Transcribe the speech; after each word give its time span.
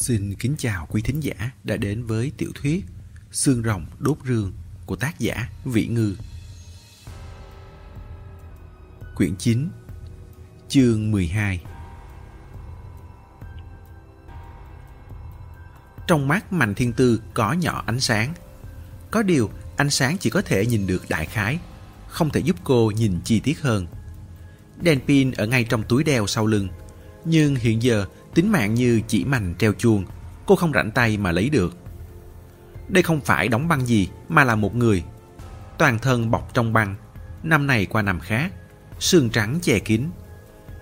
Xin 0.00 0.34
kính 0.34 0.54
chào 0.58 0.86
quý 0.90 1.02
thính 1.02 1.20
giả 1.20 1.50
đã 1.64 1.76
đến 1.76 2.04
với 2.04 2.32
tiểu 2.36 2.50
thuyết 2.54 2.84
Xương 3.32 3.62
rồng 3.62 3.86
đốt 3.98 4.16
rương 4.28 4.52
của 4.86 4.96
tác 4.96 5.18
giả 5.18 5.48
Vĩ 5.64 5.86
Ngư. 5.86 6.16
Quyển 9.14 9.36
9 9.36 9.68
Chương 10.68 11.10
12 11.10 11.60
Trong 16.06 16.28
mắt 16.28 16.52
Mạnh 16.52 16.74
Thiên 16.74 16.92
Tư 16.92 17.22
có 17.34 17.52
nhỏ 17.52 17.84
ánh 17.86 18.00
sáng. 18.00 18.34
Có 19.10 19.22
điều 19.22 19.50
ánh 19.76 19.90
sáng 19.90 20.18
chỉ 20.18 20.30
có 20.30 20.42
thể 20.42 20.66
nhìn 20.66 20.86
được 20.86 21.02
đại 21.08 21.26
khái, 21.26 21.58
không 22.08 22.30
thể 22.30 22.40
giúp 22.40 22.56
cô 22.64 22.90
nhìn 22.90 23.20
chi 23.24 23.40
tiết 23.40 23.60
hơn. 23.60 23.86
Đèn 24.80 25.00
pin 25.00 25.30
ở 25.30 25.46
ngay 25.46 25.64
trong 25.64 25.82
túi 25.82 26.04
đeo 26.04 26.26
sau 26.26 26.46
lưng, 26.46 26.68
nhưng 27.24 27.54
hiện 27.54 27.82
giờ 27.82 28.06
tính 28.36 28.52
mạng 28.52 28.74
như 28.74 29.00
chỉ 29.08 29.24
mành 29.24 29.54
treo 29.58 29.72
chuông, 29.72 30.04
cô 30.46 30.56
không 30.56 30.72
rảnh 30.72 30.90
tay 30.90 31.16
mà 31.16 31.32
lấy 31.32 31.48
được. 31.48 31.76
Đây 32.88 33.02
không 33.02 33.20
phải 33.20 33.48
đóng 33.48 33.68
băng 33.68 33.86
gì 33.86 34.08
mà 34.28 34.44
là 34.44 34.54
một 34.54 34.74
người. 34.74 35.04
Toàn 35.78 35.98
thân 35.98 36.30
bọc 36.30 36.54
trong 36.54 36.72
băng, 36.72 36.94
năm 37.42 37.66
này 37.66 37.86
qua 37.86 38.02
năm 38.02 38.20
khác, 38.20 38.52
sườn 39.00 39.30
trắng 39.30 39.58
che 39.62 39.78
kín. 39.78 40.02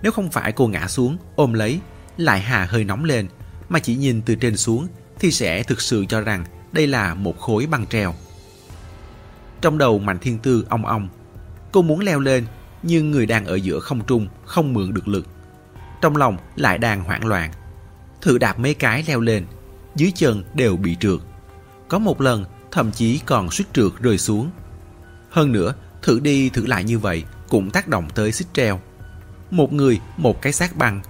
Nếu 0.01 0.11
không 0.11 0.31
phải 0.31 0.51
cô 0.51 0.67
ngã 0.67 0.87
xuống, 0.87 1.17
ôm 1.35 1.53
lấy, 1.53 1.79
lại 2.17 2.39
hà 2.39 2.65
hơi 2.65 2.83
nóng 2.83 3.03
lên, 3.03 3.27
mà 3.69 3.79
chỉ 3.79 3.95
nhìn 3.95 4.21
từ 4.21 4.35
trên 4.35 4.57
xuống 4.57 4.87
thì 5.19 5.31
sẽ 5.31 5.63
thực 5.63 5.81
sự 5.81 6.05
cho 6.09 6.21
rằng 6.21 6.45
đây 6.71 6.87
là 6.87 7.13
một 7.13 7.39
khối 7.39 7.65
băng 7.65 7.87
treo. 7.87 8.13
Trong 9.61 9.77
đầu 9.77 9.99
Mạnh 9.99 10.17
Thiên 10.19 10.39
Tư 10.39 10.65
ong 10.69 10.85
ong, 10.85 11.07
cô 11.71 11.81
muốn 11.81 11.99
leo 11.99 12.19
lên 12.19 12.45
nhưng 12.83 13.11
người 13.11 13.25
đang 13.25 13.45
ở 13.45 13.55
giữa 13.55 13.79
không 13.79 14.05
trung 14.05 14.27
không 14.45 14.73
mượn 14.73 14.93
được 14.93 15.07
lực. 15.07 15.27
Trong 16.01 16.17
lòng 16.17 16.37
lại 16.55 16.77
đang 16.77 17.03
hoảng 17.03 17.25
loạn. 17.25 17.51
Thử 18.21 18.37
đạp 18.37 18.59
mấy 18.59 18.73
cái 18.73 19.03
leo 19.07 19.19
lên, 19.19 19.45
dưới 19.95 20.11
chân 20.15 20.43
đều 20.53 20.77
bị 20.77 20.95
trượt. 20.99 21.19
Có 21.87 21.99
một 21.99 22.21
lần 22.21 22.45
thậm 22.71 22.91
chí 22.91 23.19
còn 23.25 23.51
suýt 23.51 23.65
trượt 23.73 23.91
rơi 23.99 24.17
xuống. 24.17 24.51
Hơn 25.29 25.51
nữa, 25.51 25.73
thử 26.01 26.19
đi 26.19 26.49
thử 26.49 26.65
lại 26.65 26.83
như 26.83 26.99
vậy 26.99 27.23
cũng 27.49 27.71
tác 27.71 27.87
động 27.87 28.07
tới 28.15 28.31
xích 28.31 28.47
treo. 28.53 28.79
Một 29.51 29.73
người, 29.73 29.99
một 30.17 30.41
cái 30.41 30.53
xác 30.53 30.75
băng, 30.75 31.01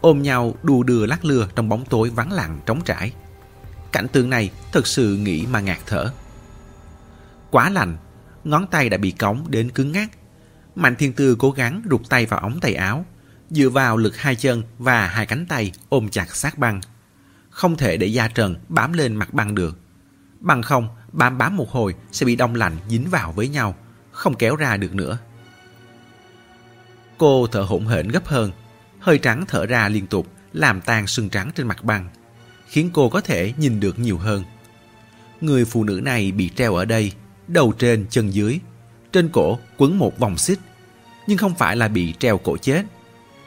ôm 0.00 0.22
nhau 0.22 0.54
đù 0.62 0.82
đưa 0.82 1.06
lắc 1.06 1.24
lưa 1.24 1.48
trong 1.54 1.68
bóng 1.68 1.84
tối 1.84 2.10
vắng 2.10 2.32
lặng 2.32 2.60
trống 2.66 2.80
trải. 2.84 3.12
Cảnh 3.92 4.08
tượng 4.08 4.30
này 4.30 4.50
thật 4.72 4.86
sự 4.86 5.16
nghĩ 5.16 5.46
mà 5.46 5.60
ngạt 5.60 5.78
thở. 5.86 6.12
Quá 7.50 7.70
lạnh, 7.70 7.96
ngón 8.44 8.66
tay 8.66 8.88
đã 8.88 8.96
bị 8.96 9.10
cống 9.10 9.44
đến 9.48 9.70
cứng 9.70 9.92
ngắc. 9.92 10.10
Mạnh 10.74 10.96
Thiên 10.96 11.12
Tư 11.12 11.36
cố 11.38 11.50
gắng 11.50 11.82
rụt 11.90 12.00
tay 12.08 12.26
vào 12.26 12.40
ống 12.40 12.60
tay 12.60 12.74
áo, 12.74 13.04
dựa 13.52 13.68
vào 13.68 13.96
lực 13.96 14.16
hai 14.16 14.36
chân 14.36 14.62
và 14.78 15.06
hai 15.06 15.26
cánh 15.26 15.46
tay 15.46 15.72
ôm 15.88 16.08
chặt 16.08 16.36
sát 16.36 16.58
băng. 16.58 16.80
Không 17.50 17.76
thể 17.76 17.96
để 17.96 18.06
da 18.06 18.28
trần 18.28 18.56
bám 18.68 18.92
lên 18.92 19.14
mặt 19.14 19.34
băng 19.34 19.54
được. 19.54 19.78
Bằng 20.40 20.62
không, 20.62 20.88
bám 21.12 21.38
bám 21.38 21.56
một 21.56 21.70
hồi 21.70 21.94
sẽ 22.12 22.26
bị 22.26 22.36
đông 22.36 22.54
lạnh 22.54 22.76
dính 22.88 23.10
vào 23.10 23.32
với 23.32 23.48
nhau, 23.48 23.74
không 24.10 24.34
kéo 24.34 24.56
ra 24.56 24.76
được 24.76 24.94
nữa. 24.94 25.18
Cô 27.18 27.46
thở 27.46 27.60
hổn 27.60 27.86
hển 27.86 28.08
gấp 28.08 28.26
hơn, 28.26 28.50
hơi 29.00 29.18
trắng 29.18 29.44
thở 29.48 29.66
ra 29.66 29.88
liên 29.88 30.06
tục 30.06 30.26
làm 30.52 30.80
tan 30.80 31.06
sưng 31.06 31.28
trắng 31.28 31.50
trên 31.54 31.66
mặt 31.66 31.84
băng, 31.84 32.08
khiến 32.66 32.90
cô 32.92 33.08
có 33.08 33.20
thể 33.20 33.52
nhìn 33.56 33.80
được 33.80 33.98
nhiều 33.98 34.18
hơn. 34.18 34.44
Người 35.40 35.64
phụ 35.64 35.84
nữ 35.84 36.00
này 36.04 36.32
bị 36.32 36.48
treo 36.48 36.74
ở 36.74 36.84
đây, 36.84 37.12
đầu 37.48 37.72
trên 37.78 38.06
chân 38.10 38.34
dưới, 38.34 38.60
trên 39.12 39.28
cổ 39.28 39.58
quấn 39.76 39.98
một 39.98 40.18
vòng 40.18 40.38
xích, 40.38 40.58
nhưng 41.26 41.38
không 41.38 41.54
phải 41.54 41.76
là 41.76 41.88
bị 41.88 42.14
treo 42.18 42.38
cổ 42.38 42.56
chết. 42.56 42.82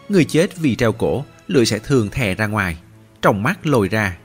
Người 0.09 0.25
chết 0.25 0.57
vì 0.57 0.75
treo 0.75 0.91
cổ, 0.91 1.25
lưỡi 1.47 1.65
sẽ 1.65 1.79
thường 1.79 2.09
thè 2.09 2.35
ra 2.35 2.47
ngoài, 2.47 2.77
trong 3.21 3.43
mắt 3.43 3.67
lồi 3.67 3.87
ra. 3.87 4.17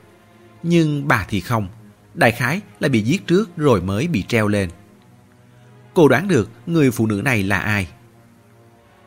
Nhưng 0.63 1.09
bà 1.09 1.27
thì 1.29 1.41
không, 1.41 1.69
đại 2.15 2.33
khái 2.33 2.61
là 2.81 2.89
bị 2.89 3.01
giết 3.01 3.27
trước 3.27 3.57
rồi 3.57 3.81
mới 3.81 4.09
bị 4.09 4.23
treo 4.23 4.49
lên. 4.49 4.71
Cô 5.95 6.09
đoán 6.09 6.29
được 6.29 6.51
người 6.67 6.91
phụ 6.91 7.07
nữ 7.07 7.23
này 7.25 7.43
là 7.43 7.59
ai. 7.59 7.89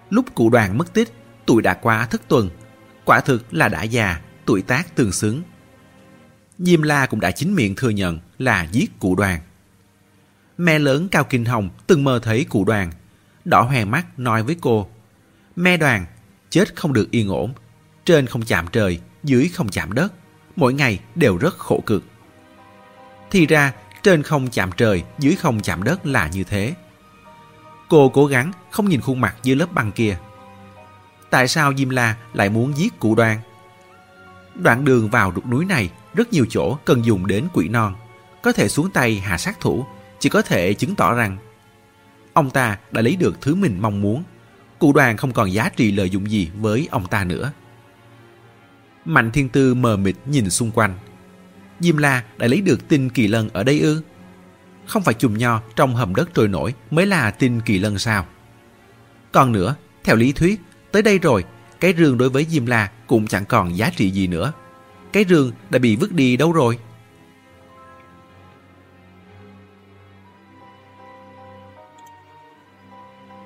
Lúc 0.10 0.36
cụ 0.36 0.50
đoàn 0.50 0.78
mất 0.78 0.94
tích, 0.94 1.14
tuổi 1.46 1.62
đã 1.62 1.74
qua 1.74 2.06
thất 2.06 2.28
tuần, 2.28 2.50
quả 3.06 3.20
thực 3.20 3.54
là 3.54 3.70
đã 3.70 3.84
già, 3.84 4.22
tuổi 4.46 4.62
tác 4.62 4.96
tương 4.96 5.12
xứng. 5.12 5.42
Diêm 6.60 6.82
La 6.82 7.06
cũng 7.06 7.20
đã 7.20 7.32
chính 7.32 7.56
miệng 7.56 7.76
thừa 7.76 7.90
nhận 7.90 8.20
là 8.38 8.68
giết 8.72 9.00
cụ 9.00 9.16
đoàn. 9.16 9.40
Mẹ 10.58 10.80
lớn 10.80 11.08
Cao 11.10 11.24
Kinh 11.24 11.46
Hồng 11.46 11.70
từng 11.88 12.04
mơ 12.04 12.20
thấy 12.24 12.46
cụ 12.50 12.66
đoàn, 12.66 12.92
đỏ 13.46 13.62
hoe 13.62 13.86
mắt 13.86 14.20
nói 14.20 14.44
với 14.44 14.56
cô. 14.62 14.90
Mẹ 15.56 15.78
đoàn, 15.78 16.06
chết 16.54 16.76
không 16.76 16.94
được 16.94 17.12
yên 17.12 17.30
ổn, 17.30 17.54
trên 18.06 18.28
không 18.28 18.42
chạm 18.42 18.68
trời, 18.72 19.00
dưới 19.24 19.50
không 19.54 19.70
chạm 19.70 19.94
đất, 19.94 20.14
mỗi 20.56 20.74
ngày 20.74 21.00
đều 21.16 21.38
rất 21.38 21.58
khổ 21.58 21.84
cực. 21.86 22.04
Thì 23.32 23.46
ra, 23.46 23.74
trên 24.04 24.24
không 24.24 24.50
chạm 24.50 24.72
trời, 24.78 25.04
dưới 25.20 25.36
không 25.36 25.62
chạm 25.62 25.84
đất 25.84 26.06
là 26.06 26.28
như 26.28 26.44
thế. 26.44 26.74
Cô 27.90 28.10
cố 28.10 28.26
gắng 28.26 28.52
không 28.72 28.90
nhìn 28.90 29.02
khuôn 29.02 29.22
mặt 29.22 29.36
dưới 29.44 29.56
lớp 29.56 29.74
băng 29.74 29.92
kia. 29.92 30.18
Tại 31.30 31.48
sao 31.48 31.74
Diêm 31.78 31.90
La 31.90 32.16
lại 32.34 32.50
muốn 32.50 32.78
giết 32.78 33.00
cụ 33.00 33.16
đoan? 33.16 33.38
Đoạn 34.56 34.86
đường 34.86 35.10
vào 35.10 35.32
đục 35.32 35.46
núi 35.46 35.66
này 35.66 35.90
rất 36.14 36.34
nhiều 36.34 36.46
chỗ 36.50 36.78
cần 36.86 37.06
dùng 37.06 37.28
đến 37.28 37.48
quỷ 37.54 37.68
non. 37.68 37.96
Có 38.44 38.52
thể 38.52 38.68
xuống 38.68 38.92
tay 38.92 39.20
hạ 39.20 39.38
sát 39.38 39.60
thủ, 39.60 39.86
chỉ 40.20 40.30
có 40.30 40.42
thể 40.42 40.74
chứng 40.74 40.96
tỏ 40.96 41.14
rằng 41.14 41.38
ông 42.34 42.50
ta 42.50 42.78
đã 42.92 43.02
lấy 43.02 43.16
được 43.16 43.42
thứ 43.42 43.56
mình 43.56 43.78
mong 43.82 44.02
muốn. 44.02 44.24
Cụ 44.84 44.94
đoàn 44.94 45.18
không 45.18 45.34
còn 45.34 45.54
giá 45.54 45.70
trị 45.70 45.92
lợi 45.92 46.10
dụng 46.10 46.32
gì 46.32 46.50
với 46.60 46.88
ông 46.92 47.08
ta 47.08 47.24
nữa. 47.24 47.52
Mạnh 49.06 49.32
Thiên 49.32 49.50
Tư 49.50 49.74
mờ 49.74 49.98
mịt 49.98 50.16
nhìn 50.26 50.50
xung 50.50 50.72
quanh. 50.72 50.94
Diêm 51.80 51.98
La 51.98 52.24
đã 52.38 52.48
lấy 52.48 52.62
được 52.62 52.88
tin 52.88 53.10
kỳ 53.10 53.28
lân 53.28 53.50
ở 53.50 53.64
đây 53.64 53.80
ư? 53.80 54.02
Không 54.86 55.04
phải 55.04 55.14
chùm 55.14 55.38
nho 55.38 55.62
trong 55.76 55.96
hầm 55.96 56.16
đất 56.16 56.30
trôi 56.34 56.48
nổi 56.48 56.74
mới 56.92 57.06
là 57.06 57.32
tin 57.32 57.62
kỳ 57.62 57.80
lân 57.80 58.00
sao? 58.00 58.26
Còn 59.32 59.52
nữa, 59.52 59.76
theo 60.04 60.16
lý 60.16 60.32
thuyết, 60.32 60.62
tới 60.92 61.02
đây 61.02 61.20
rồi, 61.20 61.44
cái 61.80 61.94
rương 61.98 62.18
đối 62.18 62.30
với 62.30 62.46
Diêm 62.50 62.66
La 62.66 62.92
cũng 63.08 63.28
chẳng 63.28 63.46
còn 63.46 63.78
giá 63.78 63.92
trị 63.96 64.12
gì 64.12 64.28
nữa. 64.28 64.54
Cái 65.14 65.26
rương 65.30 65.52
đã 65.70 65.80
bị 65.80 65.96
vứt 65.96 66.12
đi 66.12 66.38
đâu 66.38 66.52
rồi? 66.52 66.78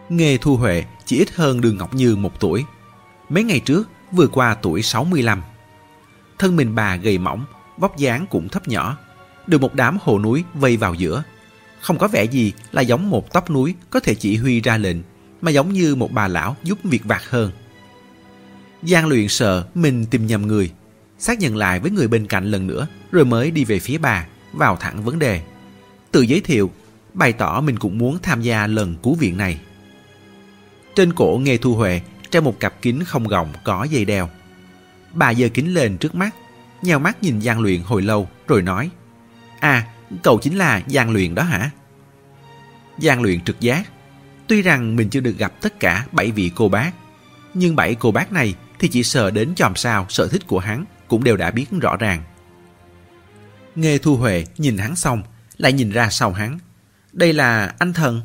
Nghề 0.10 0.38
Thu 0.38 0.58
Huệ 0.58 0.84
chỉ 1.06 1.18
ít 1.18 1.36
hơn 1.36 1.62
Đường 1.62 1.78
Ngọc 1.78 1.94
Như 1.94 2.16
một 2.16 2.40
tuổi. 2.40 2.66
Mấy 3.30 3.44
ngày 3.44 3.60
trước, 3.60 3.90
vừa 4.12 4.28
qua 4.28 4.56
tuổi 4.62 4.82
65. 4.82 5.42
Thân 6.40 6.56
mình 6.56 6.76
bà 6.76 6.96
gầy 6.96 7.18
mỏng, 7.18 7.46
vóc 7.78 7.98
dáng 7.98 8.26
cũng 8.30 8.50
thấp 8.50 8.68
nhỏ, 8.68 8.98
được 9.48 9.62
một 9.62 9.76
đám 9.76 9.98
hồ 10.02 10.20
núi 10.20 10.44
vây 10.54 10.78
vào 10.78 10.94
giữa. 10.94 11.24
Không 11.82 11.98
có 11.98 12.08
vẻ 12.08 12.24
gì 12.24 12.54
là 12.72 12.82
giống 12.82 13.10
một 13.10 13.34
tóc 13.34 13.50
núi 13.50 13.76
có 13.90 14.00
thể 14.00 14.16
chỉ 14.16 14.38
huy 14.38 14.62
ra 14.62 14.78
lệnh, 14.78 14.98
mà 15.42 15.52
giống 15.52 15.74
như 15.74 15.96
một 15.96 16.12
bà 16.12 16.28
lão 16.28 16.56
giúp 16.64 16.78
việc 16.84 17.06
vặt 17.06 17.30
hơn. 17.30 17.52
Giang 18.84 19.08
luyện 19.08 19.28
sợ 19.28 19.68
mình 19.76 20.06
tìm 20.06 20.28
nhầm 20.28 20.48
người, 20.48 20.72
xác 21.20 21.40
nhận 21.40 21.56
lại 21.56 21.80
với 21.80 21.92
người 21.92 22.08
bên 22.08 22.28
cạnh 22.28 22.52
lần 22.52 22.68
nữa 22.68 22.88
rồi 23.12 23.26
mới 23.26 23.52
đi 23.52 23.66
về 23.66 23.80
phía 23.80 23.98
bà, 23.98 24.28
vào 24.54 24.76
thẳng 24.76 25.04
vấn 25.04 25.20
đề. 25.20 25.42
Tự 26.12 26.22
giới 26.22 26.42
thiệu, 26.42 26.72
bày 27.14 27.34
tỏ 27.34 27.62
mình 27.62 27.80
cũng 27.80 27.98
muốn 27.98 28.18
tham 28.24 28.42
gia 28.42 28.68
lần 28.68 28.96
cứu 29.04 29.16
viện 29.16 29.38
này. 29.38 29.60
Trên 30.98 31.14
cổ 31.14 31.40
Nghê 31.44 31.58
Thu 31.58 31.76
Huệ 31.76 32.02
treo 32.30 32.42
một 32.42 32.60
cặp 32.60 32.82
kính 32.82 33.04
không 33.04 33.28
gọng 33.28 33.54
có 33.64 33.84
dây 33.84 34.06
đeo. 34.06 34.30
Bà 35.14 35.34
giơ 35.34 35.50
kính 35.50 35.74
lên 35.74 35.98
trước 35.98 36.16
mắt, 36.16 36.36
nhào 36.82 37.00
mắt 37.00 37.24
nhìn 37.24 37.42
Giang 37.42 37.60
Luyện 37.60 37.82
hồi 37.82 38.02
lâu 38.02 38.30
rồi 38.48 38.62
nói 38.62 38.90
À, 39.60 39.88
cậu 40.24 40.40
chính 40.40 40.58
là 40.58 40.82
Giang 40.88 41.12
Luyện 41.12 41.36
đó 41.36 41.44
hả? 41.44 41.72
Giang 42.98 43.22
Luyện 43.22 43.42
trực 43.42 43.60
giác 43.60 43.90
Tuy 44.48 44.62
rằng 44.62 44.96
mình 44.96 45.10
chưa 45.10 45.20
được 45.20 45.38
gặp 45.38 45.54
tất 45.62 45.80
cả 45.80 46.06
bảy 46.12 46.32
vị 46.32 46.52
cô 46.56 46.70
bác 46.70 46.92
Nhưng 47.54 47.76
bảy 47.76 47.96
cô 47.96 48.12
bác 48.12 48.32
này 48.32 48.56
thì 48.80 48.88
chỉ 48.88 49.04
sợ 49.04 49.32
đến 49.32 49.56
chòm 49.56 49.76
sao 49.76 50.06
sở 50.10 50.28
thích 50.28 50.48
của 50.48 50.60
hắn 50.60 50.86
cũng 51.08 51.24
đều 51.24 51.38
đã 51.38 51.52
biết 51.52 51.66
rõ 51.82 51.98
ràng. 51.98 52.24
Nghe 53.76 53.98
Thu 53.98 54.16
Huệ 54.16 54.46
nhìn 54.58 54.78
hắn 54.78 54.96
xong 54.96 55.24
lại 55.58 55.74
nhìn 55.74 55.90
ra 55.90 56.10
sau 56.10 56.34
hắn. 56.34 56.60
Đây 57.14 57.34
là 57.34 57.76
anh 57.80 57.94
thần. 57.94 58.22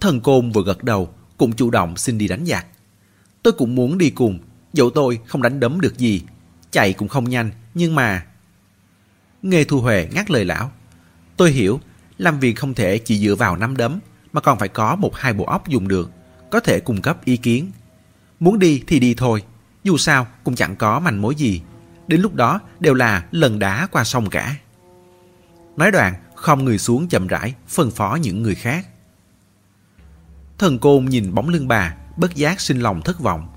Thần 0.00 0.20
Côn 0.20 0.50
vừa 0.50 0.62
gật 0.62 0.84
đầu 0.84 1.14
cũng 1.40 1.52
chủ 1.52 1.70
động 1.70 1.96
xin 1.96 2.18
đi 2.18 2.28
đánh 2.28 2.46
giặc. 2.46 2.66
Tôi 3.42 3.52
cũng 3.52 3.74
muốn 3.74 3.98
đi 3.98 4.10
cùng, 4.10 4.38
dẫu 4.72 4.90
tôi 4.90 5.20
không 5.26 5.42
đánh 5.42 5.60
đấm 5.60 5.80
được 5.80 5.98
gì, 5.98 6.22
chạy 6.70 6.92
cũng 6.92 7.08
không 7.08 7.28
nhanh, 7.28 7.50
nhưng 7.74 7.94
mà... 7.94 8.26
Nghề 9.42 9.64
Thu 9.64 9.80
Huệ 9.80 10.08
ngắt 10.12 10.30
lời 10.30 10.44
lão. 10.44 10.72
Tôi 11.36 11.50
hiểu, 11.50 11.80
làm 12.18 12.40
việc 12.40 12.52
không 12.52 12.74
thể 12.74 12.98
chỉ 12.98 13.18
dựa 13.18 13.34
vào 13.34 13.56
năm 13.56 13.76
đấm, 13.76 13.98
mà 14.32 14.40
còn 14.40 14.58
phải 14.58 14.68
có 14.68 14.96
một 14.96 15.16
hai 15.16 15.32
bộ 15.32 15.44
óc 15.44 15.68
dùng 15.68 15.88
được, 15.88 16.10
có 16.50 16.60
thể 16.60 16.80
cung 16.80 17.02
cấp 17.02 17.24
ý 17.24 17.36
kiến. 17.36 17.70
Muốn 18.40 18.58
đi 18.58 18.82
thì 18.86 19.00
đi 19.00 19.14
thôi, 19.14 19.42
dù 19.84 19.96
sao 19.96 20.26
cũng 20.44 20.54
chẳng 20.54 20.76
có 20.76 21.00
manh 21.00 21.22
mối 21.22 21.34
gì. 21.34 21.62
Đến 22.06 22.20
lúc 22.20 22.34
đó 22.34 22.60
đều 22.80 22.94
là 22.94 23.24
lần 23.30 23.58
đá 23.58 23.88
qua 23.92 24.04
sông 24.04 24.30
cả. 24.30 24.56
Nói 25.76 25.90
đoạn, 25.90 26.14
không 26.34 26.64
người 26.64 26.78
xuống 26.78 27.08
chậm 27.08 27.26
rãi, 27.26 27.54
phân 27.68 27.90
phó 27.90 28.14
những 28.14 28.42
người 28.42 28.54
khác. 28.54 28.86
Thần 30.60 30.78
côn 30.78 31.04
nhìn 31.04 31.34
bóng 31.34 31.48
lưng 31.48 31.68
bà, 31.68 31.94
bất 32.16 32.34
giác 32.34 32.60
sinh 32.60 32.80
lòng 32.80 33.02
thất 33.02 33.20
vọng. 33.20 33.48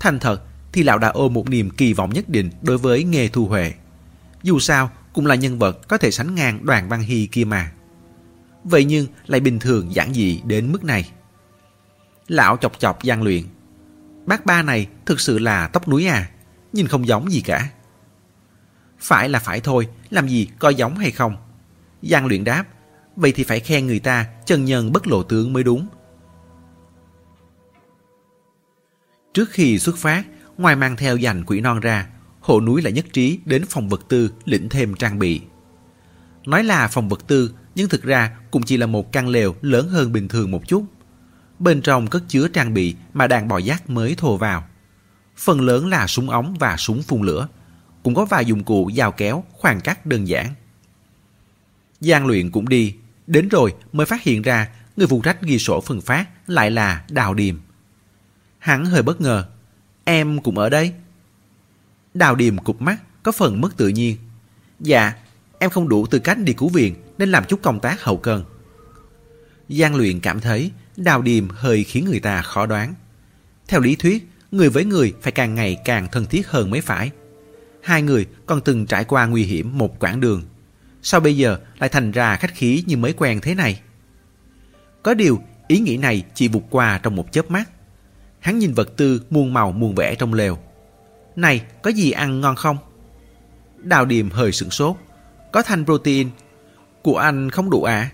Thành 0.00 0.18
thật 0.18 0.42
thì 0.72 0.82
lão 0.82 0.98
đã 0.98 1.08
ôm 1.08 1.34
một 1.34 1.48
niềm 1.48 1.70
kỳ 1.70 1.92
vọng 1.92 2.10
nhất 2.12 2.28
định 2.28 2.50
đối 2.62 2.78
với 2.78 3.04
nghề 3.04 3.28
Thu 3.28 3.46
Huệ. 3.46 3.72
Dù 4.42 4.58
sao, 4.58 4.90
cũng 5.12 5.26
là 5.26 5.34
nhân 5.34 5.58
vật 5.58 5.88
có 5.88 5.98
thể 5.98 6.10
sánh 6.10 6.34
ngang 6.34 6.66
đoàn 6.66 6.88
Văn 6.88 7.00
Hy 7.00 7.26
kia 7.26 7.44
mà. 7.44 7.72
Vậy 8.64 8.84
nhưng 8.84 9.06
lại 9.26 9.40
bình 9.40 9.58
thường 9.58 9.94
giản 9.94 10.14
dị 10.14 10.40
đến 10.44 10.72
mức 10.72 10.84
này. 10.84 11.10
Lão 12.28 12.56
chọc 12.56 12.78
chọc 12.78 13.02
gian 13.02 13.22
luyện. 13.22 13.42
Bác 14.26 14.46
ba 14.46 14.62
này 14.62 14.86
thực 15.06 15.20
sự 15.20 15.38
là 15.38 15.68
tóc 15.68 15.88
núi 15.88 16.06
à, 16.06 16.30
nhìn 16.72 16.88
không 16.88 17.06
giống 17.06 17.32
gì 17.32 17.40
cả. 17.40 17.68
Phải 18.98 19.28
là 19.28 19.38
phải 19.38 19.60
thôi, 19.60 19.88
làm 20.10 20.28
gì 20.28 20.48
có 20.58 20.68
giống 20.68 20.96
hay 20.96 21.10
không? 21.10 21.36
Giang 22.02 22.26
luyện 22.26 22.44
đáp, 22.44 22.64
vậy 23.16 23.32
thì 23.32 23.44
phải 23.44 23.60
khen 23.60 23.86
người 23.86 23.98
ta 23.98 24.26
chân 24.46 24.64
nhân 24.64 24.92
bất 24.92 25.06
lộ 25.06 25.22
tướng 25.22 25.52
mới 25.52 25.62
đúng. 25.62 25.86
Trước 29.34 29.50
khi 29.50 29.78
xuất 29.78 29.96
phát, 29.96 30.24
ngoài 30.58 30.76
mang 30.76 30.96
theo 30.96 31.16
dành 31.16 31.44
quỷ 31.44 31.60
non 31.60 31.80
ra, 31.80 32.06
hộ 32.40 32.60
núi 32.60 32.82
lại 32.82 32.92
nhất 32.92 33.06
trí 33.12 33.38
đến 33.44 33.64
phòng 33.68 33.88
vật 33.88 34.04
tư 34.08 34.32
lĩnh 34.44 34.68
thêm 34.68 34.94
trang 34.94 35.18
bị. 35.18 35.40
Nói 36.46 36.64
là 36.64 36.88
phòng 36.88 37.08
vật 37.08 37.26
tư, 37.26 37.54
nhưng 37.74 37.88
thực 37.88 38.02
ra 38.02 38.36
cũng 38.50 38.62
chỉ 38.62 38.76
là 38.76 38.86
một 38.86 39.12
căn 39.12 39.28
lều 39.28 39.54
lớn 39.62 39.88
hơn 39.88 40.12
bình 40.12 40.28
thường 40.28 40.50
một 40.50 40.68
chút. 40.68 40.84
Bên 41.58 41.82
trong 41.82 42.06
cất 42.06 42.22
chứa 42.28 42.48
trang 42.48 42.74
bị 42.74 42.94
mà 43.14 43.26
đàn 43.26 43.48
bò 43.48 43.58
giác 43.58 43.90
mới 43.90 44.14
thồ 44.14 44.36
vào. 44.36 44.64
Phần 45.36 45.60
lớn 45.60 45.88
là 45.88 46.06
súng 46.06 46.30
ống 46.30 46.56
và 46.58 46.76
súng 46.76 47.02
phun 47.02 47.22
lửa. 47.22 47.48
Cũng 48.02 48.14
có 48.14 48.24
vài 48.24 48.44
dụng 48.44 48.64
cụ 48.64 48.90
dao 48.96 49.12
kéo, 49.12 49.44
khoan 49.52 49.80
cắt 49.80 50.06
đơn 50.06 50.28
giản. 50.28 50.54
Giang 52.00 52.26
luyện 52.26 52.50
cũng 52.50 52.68
đi, 52.68 52.94
đến 53.26 53.48
rồi 53.48 53.74
mới 53.92 54.06
phát 54.06 54.22
hiện 54.22 54.42
ra 54.42 54.68
người 54.96 55.06
phụ 55.06 55.22
trách 55.24 55.42
ghi 55.42 55.58
sổ 55.58 55.80
phân 55.80 56.00
phát 56.00 56.28
lại 56.46 56.70
là 56.70 57.04
Đào 57.10 57.34
Điềm. 57.34 57.56
Hắn 58.64 58.84
hơi 58.84 59.02
bất 59.02 59.20
ngờ. 59.20 59.44
Em 60.04 60.40
cũng 60.40 60.58
ở 60.58 60.68
đây. 60.68 60.92
Đào 62.14 62.34
Điềm 62.34 62.58
cụp 62.58 62.82
mắt, 62.82 62.96
có 63.22 63.32
phần 63.32 63.60
mất 63.60 63.76
tự 63.76 63.88
nhiên. 63.88 64.16
Dạ, 64.80 65.12
em 65.58 65.70
không 65.70 65.88
đủ 65.88 66.06
tư 66.06 66.18
cách 66.18 66.38
đi 66.38 66.52
cứu 66.52 66.68
viện 66.68 66.94
nên 67.18 67.28
làm 67.28 67.44
chút 67.44 67.62
công 67.62 67.80
tác 67.80 68.02
hậu 68.02 68.16
cần. 68.16 68.44
Giang 69.68 69.96
luyện 69.96 70.20
cảm 70.20 70.40
thấy 70.40 70.70
Đào 70.96 71.22
Điềm 71.22 71.48
hơi 71.48 71.84
khiến 71.84 72.04
người 72.04 72.20
ta 72.20 72.42
khó 72.42 72.66
đoán. 72.66 72.94
Theo 73.68 73.80
lý 73.80 73.96
thuyết, 73.96 74.28
người 74.50 74.70
với 74.70 74.84
người 74.84 75.14
phải 75.22 75.32
càng 75.32 75.54
ngày 75.54 75.76
càng 75.84 76.08
thân 76.12 76.26
thiết 76.26 76.48
hơn 76.48 76.70
mới 76.70 76.80
phải. 76.80 77.10
Hai 77.82 78.02
người 78.02 78.26
còn 78.46 78.60
từng 78.60 78.86
trải 78.86 79.04
qua 79.04 79.26
nguy 79.26 79.42
hiểm 79.42 79.78
một 79.78 79.98
quãng 79.98 80.20
đường. 80.20 80.42
Sao 81.02 81.20
bây 81.20 81.36
giờ 81.36 81.58
lại 81.78 81.88
thành 81.88 82.10
ra 82.10 82.36
khách 82.36 82.54
khí 82.54 82.84
như 82.86 82.96
mới 82.96 83.12
quen 83.12 83.40
thế 83.40 83.54
này? 83.54 83.80
Có 85.02 85.14
điều, 85.14 85.42
ý 85.68 85.78
nghĩ 85.78 85.96
này 85.96 86.24
chỉ 86.34 86.48
vụt 86.48 86.62
qua 86.70 87.00
trong 87.02 87.16
một 87.16 87.32
chớp 87.32 87.50
mắt. 87.50 87.70
Hắn 88.44 88.58
nhìn 88.58 88.74
vật 88.74 88.96
tư 88.96 89.22
muôn 89.30 89.52
màu 89.52 89.72
muôn 89.72 89.94
vẻ 89.94 90.14
trong 90.14 90.34
lều. 90.34 90.58
Này, 91.36 91.64
có 91.82 91.90
gì 91.90 92.10
ăn 92.10 92.40
ngon 92.40 92.56
không? 92.56 92.76
Đào 93.76 94.04
Điềm 94.04 94.30
hơi 94.30 94.52
sửng 94.52 94.70
sốt. 94.70 94.96
Có 95.52 95.62
thanh 95.62 95.84
protein. 95.84 96.30
Của 97.02 97.16
anh 97.16 97.50
không 97.50 97.70
đủ 97.70 97.82
à? 97.82 98.10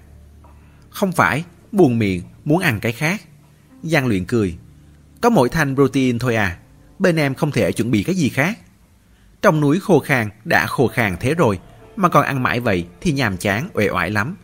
Không 0.91 1.13
phải, 1.13 1.45
buồn 1.73 1.99
miệng, 1.99 2.23
muốn 2.45 2.59
ăn 2.59 2.81
cái 2.81 2.93
khác. 2.93 3.21
Giang 3.83 4.07
luyện 4.07 4.25
cười. 4.25 4.57
Có 5.21 5.31
mỗi 5.31 5.49
thanh 5.49 5.75
protein 5.75 6.19
thôi 6.19 6.37
à? 6.37 6.59
Bên 6.99 7.17
em 7.17 7.35
không 7.35 7.53
thể 7.53 7.73
chuẩn 7.73 7.91
bị 7.91 8.03
cái 8.03 8.15
gì 8.15 8.29
khác. 8.29 8.59
Trong 9.43 9.61
núi 9.61 9.81
khô 9.81 10.01
khan 10.01 10.29
đã 10.45 10.67
khô 10.67 10.89
khan 10.89 11.17
thế 11.21 11.35
rồi, 11.35 11.59
mà 11.97 12.09
còn 12.09 12.25
ăn 12.25 12.43
mãi 12.43 12.61
vậy 12.61 12.87
thì 13.01 13.13
nhàm 13.13 13.37
chán 13.37 13.69
uể 13.75 13.89
oải 13.89 14.11
lắm. 14.11 14.37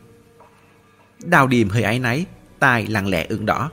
Đào 1.24 1.46
điềm 1.46 1.68
hơi 1.68 1.82
áy 1.82 1.98
náy, 1.98 2.26
tai 2.58 2.86
lặng 2.86 3.08
lẽ 3.08 3.26
ửng 3.28 3.46
đỏ. 3.46 3.70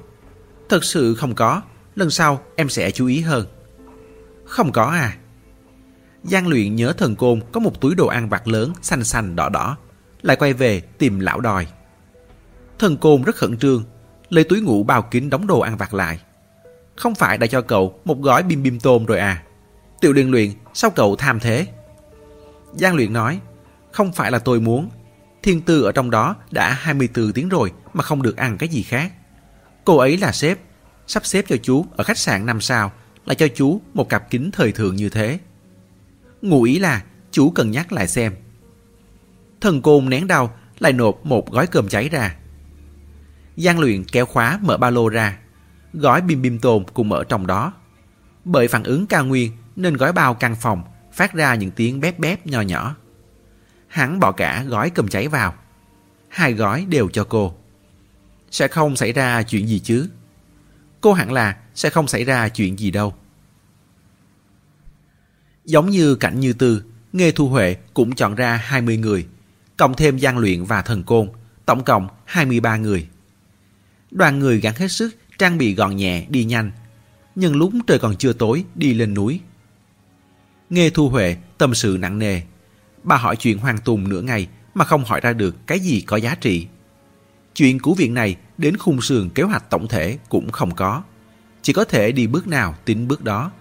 Thật 0.70 0.84
sự 0.84 1.16
không 1.16 1.36
có, 1.36 1.62
lần 1.96 2.10
sau 2.10 2.42
em 2.56 2.70
sẽ 2.70 2.92
chú 2.92 3.06
ý 3.06 3.22
hơn. 3.22 3.46
Không 4.46 4.72
có 4.72 4.84
à? 4.86 5.18
Giang 6.24 6.48
luyện 6.48 6.76
nhớ 6.76 6.94
thần 6.94 7.16
côn 7.16 7.42
có 7.52 7.60
một 7.60 7.82
túi 7.82 7.96
đồ 7.96 8.08
ăn 8.08 8.30
vặt 8.30 8.48
lớn 8.48 8.74
xanh 8.82 9.04
xanh 9.04 9.36
đỏ 9.36 9.50
đỏ, 9.50 9.78
lại 10.22 10.38
quay 10.38 10.54
về 10.54 10.80
tìm 10.80 11.20
lão 11.20 11.40
đòi. 11.40 11.68
Thần 12.80 12.98
côn 12.98 13.24
rất 13.24 13.36
khẩn 13.36 13.58
trương, 13.58 13.84
lấy 14.30 14.44
túi 14.44 14.62
ngủ 14.62 14.84
bao 14.84 15.02
kín 15.02 15.30
đóng 15.30 15.48
đồ 15.48 15.60
ăn 15.60 15.78
vặt 15.78 15.94
lại. 15.94 16.20
Không 16.96 17.16
phải 17.16 17.38
đã 17.38 17.48
cho 17.48 17.62
cậu 17.62 18.00
một 18.06 18.22
gói 18.22 18.44
bim 18.44 18.64
bim 18.64 18.80
tôm 18.80 19.06
rồi 19.06 19.20
à? 19.20 19.44
Tiểu 20.02 20.14
liên 20.14 20.32
luyện, 20.32 20.52
sao 20.74 20.92
cậu 20.92 21.16
tham 21.16 21.40
thế? 21.40 21.68
Giang 22.74 22.96
luyện 22.96 23.14
nói, 23.14 23.40
không 23.92 24.12
phải 24.12 24.32
là 24.32 24.40
tôi 24.40 24.60
muốn. 24.60 24.90
Thiên 25.44 25.62
tư 25.62 25.84
ở 25.84 25.92
trong 25.92 26.12
đó 26.12 26.36
đã 26.52 26.74
24 26.74 27.34
tiếng 27.34 27.50
rồi 27.50 27.72
mà 27.94 28.04
không 28.04 28.22
được 28.22 28.38
ăn 28.38 28.58
cái 28.58 28.70
gì 28.70 28.84
khác. 28.84 29.12
Cô 29.86 29.98
ấy 29.98 30.18
là 30.18 30.32
sếp, 30.32 30.60
sắp 31.14 31.26
xếp 31.26 31.46
cho 31.48 31.56
chú 31.64 31.86
ở 31.96 32.04
khách 32.04 32.18
sạn 32.18 32.46
5 32.46 32.62
sao 32.62 32.92
là 33.26 33.34
cho 33.34 33.48
chú 33.56 33.82
một 33.94 34.10
cặp 34.10 34.30
kính 34.30 34.52
thời 34.52 34.72
thượng 34.72 34.96
như 34.96 35.10
thế. 35.10 35.40
Ngụ 36.42 36.64
ý 36.64 36.80
là 36.80 37.04
chú 37.32 37.52
cần 37.52 37.72
nhắc 37.72 37.92
lại 37.92 38.08
xem. 38.08 38.36
Thần 39.62 39.82
côn 39.82 40.10
nén 40.10 40.28
đau, 40.28 40.56
lại 40.80 40.94
nộp 40.94 41.26
một 41.26 41.52
gói 41.52 41.68
cơm 41.68 41.90
cháy 41.90 42.10
ra. 42.10 42.36
Giang 43.58 43.80
luyện 43.80 44.04
kéo 44.04 44.26
khóa 44.26 44.60
mở 44.62 44.78
ba 44.78 44.90
lô 44.90 45.10
ra. 45.10 45.40
Gói 45.94 46.22
bim 46.22 46.42
bim 46.42 46.60
tôm 46.60 46.84
cùng 46.94 47.12
ở 47.12 47.24
trong 47.24 47.48
đó. 47.48 47.74
Bởi 48.46 48.68
phản 48.68 48.84
ứng 48.84 49.08
cao 49.08 49.26
nguyên 49.26 49.52
nên 49.76 49.98
gói 49.98 50.14
bao 50.14 50.34
căn 50.34 50.56
phòng 50.56 50.84
phát 51.12 51.34
ra 51.34 51.56
những 51.56 51.72
tiếng 51.72 52.00
bép 52.00 52.20
bép 52.20 52.48
nho 52.48 52.62
nhỏ. 52.62 52.96
Hắn 53.88 54.20
bỏ 54.20 54.32
cả 54.32 54.64
gói 54.68 54.90
cơm 54.90 55.08
cháy 55.08 55.28
vào. 55.28 55.54
Hai 56.30 56.54
gói 56.54 56.86
đều 56.90 57.10
cho 57.10 57.24
cô. 57.24 57.56
Sẽ 58.52 58.68
không 58.68 58.96
xảy 58.96 59.14
ra 59.14 59.44
chuyện 59.44 59.68
gì 59.68 59.80
chứ? 59.80 60.10
Cô 61.04 61.14
hẳn 61.14 61.32
là 61.32 61.58
sẽ 61.76 61.90
không 61.90 62.08
xảy 62.08 62.24
ra 62.24 62.50
chuyện 62.50 62.80
gì 62.80 62.92
đâu. 62.92 63.14
Giống 65.66 65.90
như 65.90 66.16
cảnh 66.16 66.40
như 66.40 66.54
tư, 66.54 66.84
Nghê 67.14 67.32
Thu 67.32 67.50
Huệ 67.50 67.76
cũng 67.94 68.16
chọn 68.16 68.36
ra 68.36 68.56
20 68.56 68.98
người, 68.98 69.28
cộng 69.78 69.94
thêm 69.94 70.18
gian 70.18 70.38
luyện 70.38 70.64
và 70.64 70.82
thần 70.82 71.04
côn, 71.04 71.30
tổng 71.66 71.84
cộng 71.84 72.08
23 72.26 72.78
người. 72.78 73.08
Đoàn 74.12 74.40
người 74.40 74.60
gắn 74.60 74.74
hết 74.78 74.88
sức, 74.88 75.16
trang 75.38 75.58
bị 75.58 75.76
gọn 75.76 75.96
nhẹ, 75.96 76.26
đi 76.30 76.44
nhanh. 76.44 76.72
Nhưng 77.36 77.56
lúc 77.56 77.72
trời 77.88 78.00
còn 78.00 78.16
chưa 78.16 78.34
tối, 78.34 78.66
đi 78.76 78.94
lên 78.94 79.14
núi. 79.14 79.40
Nghe 80.70 80.90
Thu 80.90 81.10
Huệ 81.10 81.38
tâm 81.58 81.74
sự 81.74 81.98
nặng 82.00 82.20
nề. 82.20 82.42
Bà 83.04 83.18
hỏi 83.18 83.36
chuyện 83.36 83.58
Hoàng 83.58 83.78
Tùng 83.78 84.10
nửa 84.10 84.22
ngày 84.22 84.48
mà 84.74 84.86
không 84.86 85.06
hỏi 85.06 85.22
ra 85.22 85.34
được 85.34 85.68
cái 85.68 85.80
gì 85.80 86.02
có 86.02 86.18
giá 86.18 86.36
trị. 86.36 86.68
Chuyện 87.56 87.80
của 87.80 87.94
viện 87.94 88.14
này 88.14 88.36
đến 88.58 88.78
khung 88.78 89.02
sườn 89.02 89.30
kế 89.30 89.44
hoạch 89.44 89.70
tổng 89.70 89.88
thể 89.88 90.18
cũng 90.30 90.52
không 90.52 90.76
có. 90.76 91.04
Chỉ 91.62 91.74
có 91.74 91.84
thể 91.84 92.12
đi 92.12 92.28
bước 92.28 92.48
nào 92.48 92.76
tính 92.86 93.08
bước 93.08 93.24
đó. 93.24 93.52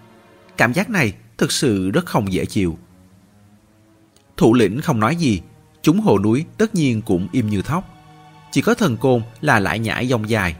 Cảm 0.57 0.73
giác 0.73 0.89
này 0.89 1.13
thực 1.37 1.51
sự 1.51 1.91
rất 1.91 2.05
không 2.05 2.33
dễ 2.33 2.45
chịu. 2.45 2.77
Thủ 4.37 4.53
lĩnh 4.53 4.81
không 4.81 4.99
nói 4.99 5.15
gì, 5.15 5.41
chúng 5.81 5.99
hồ 5.99 6.19
núi 6.19 6.45
tất 6.57 6.75
nhiên 6.75 7.01
cũng 7.01 7.27
im 7.31 7.49
như 7.49 7.61
thóc. 7.61 7.89
Chỉ 8.51 8.61
có 8.61 8.73
thần 8.73 8.97
côn 8.97 9.21
là 9.41 9.59
lại 9.59 9.79
nhảy 9.79 10.07
dòng 10.07 10.29
dài, 10.29 10.55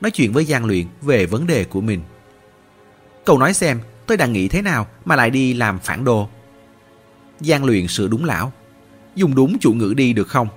nói 0.00 0.10
chuyện 0.10 0.32
với 0.32 0.44
gian 0.44 0.64
Luyện 0.64 0.86
về 1.02 1.26
vấn 1.26 1.46
đề 1.46 1.64
của 1.64 1.80
mình. 1.80 2.02
Cậu 3.24 3.38
nói 3.38 3.54
xem, 3.54 3.80
tôi 4.06 4.16
đang 4.16 4.32
nghĩ 4.32 4.48
thế 4.48 4.62
nào 4.62 4.86
mà 5.04 5.16
lại 5.16 5.30
đi 5.30 5.54
làm 5.54 5.78
phản 5.78 6.04
đồ. 6.04 6.28
gian 7.40 7.64
Luyện 7.64 7.88
sửa 7.88 8.08
đúng 8.08 8.24
lão. 8.24 8.52
Dùng 9.14 9.34
đúng 9.34 9.58
chủ 9.58 9.72
ngữ 9.72 9.94
đi 9.96 10.12
được 10.12 10.28
không? 10.28 10.48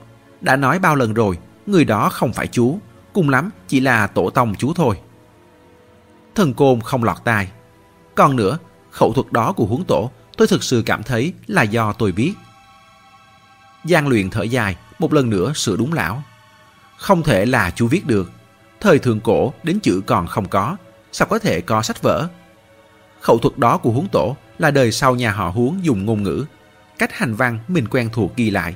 Đã 0.41 0.55
nói 0.55 0.79
bao 0.79 0.95
lần 0.95 1.13
rồi, 1.13 1.37
người 1.65 1.85
đó 1.85 2.09
không 2.09 2.33
phải 2.33 2.47
chú, 2.47 2.79
cùng 3.13 3.29
lắm 3.29 3.49
chỉ 3.67 3.79
là 3.79 4.07
tổ 4.07 4.29
tông 4.29 4.55
chú 4.55 4.73
thôi. 4.73 4.99
Thần 6.35 6.53
côn 6.53 6.81
không 6.81 7.03
lọt 7.03 7.17
tai. 7.23 7.47
Còn 8.15 8.35
nữa, 8.35 8.57
khẩu 8.91 9.13
thuật 9.13 9.31
đó 9.31 9.51
của 9.51 9.65
huống 9.65 9.83
tổ 9.83 10.11
tôi 10.37 10.47
thực 10.47 10.63
sự 10.63 10.83
cảm 10.85 11.03
thấy 11.03 11.33
là 11.47 11.63
do 11.63 11.93
tôi 11.93 12.11
biết. 12.11 12.33
Giang 13.83 14.07
Luyện 14.07 14.29
thở 14.29 14.43
dài, 14.43 14.75
một 14.99 15.13
lần 15.13 15.29
nữa 15.29 15.53
sửa 15.55 15.75
đúng 15.75 15.93
lão. 15.93 16.23
Không 16.97 17.23
thể 17.23 17.45
là 17.45 17.71
chú 17.75 17.87
viết 17.87 18.05
được. 18.05 18.31
Thời 18.79 18.99
thượng 18.99 19.19
cổ 19.19 19.53
đến 19.63 19.79
chữ 19.79 20.01
còn 20.05 20.27
không 20.27 20.47
có, 20.47 20.77
sao 21.11 21.27
có 21.27 21.39
thể 21.39 21.61
có 21.61 21.81
sách 21.81 22.01
vở? 22.01 22.27
Khẩu 23.21 23.37
thuật 23.37 23.57
đó 23.57 23.77
của 23.77 23.91
huống 23.91 24.07
tổ 24.11 24.35
là 24.57 24.71
đời 24.71 24.91
sau 24.91 25.15
nhà 25.15 25.31
họ 25.31 25.49
huống 25.49 25.85
dùng 25.85 26.05
ngôn 26.05 26.23
ngữ. 26.23 26.45
Cách 26.97 27.13
hành 27.13 27.35
văn 27.35 27.59
mình 27.67 27.87
quen 27.87 28.09
thuộc 28.13 28.35
ghi 28.35 28.49
lại. 28.49 28.75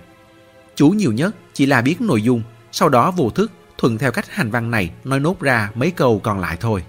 Chú 0.76 0.90
nhiều 0.90 1.12
nhất 1.12 1.36
chỉ 1.54 1.66
là 1.66 1.82
biết 1.82 2.02
nội 2.02 2.22
dung, 2.22 2.42
sau 2.72 2.90
đó 2.90 3.12
vô 3.12 3.30
thức 3.30 3.52
thuận 3.78 3.98
theo 3.98 4.12
cách 4.12 4.30
hành 4.30 4.52
văn 4.52 4.72
này 4.72 4.92
nói 5.04 5.20
nốt 5.20 5.40
ra 5.40 5.72
mấy 5.76 5.92
câu 5.92 6.20
còn 6.20 6.40
lại 6.40 6.58
thôi. 6.60 6.84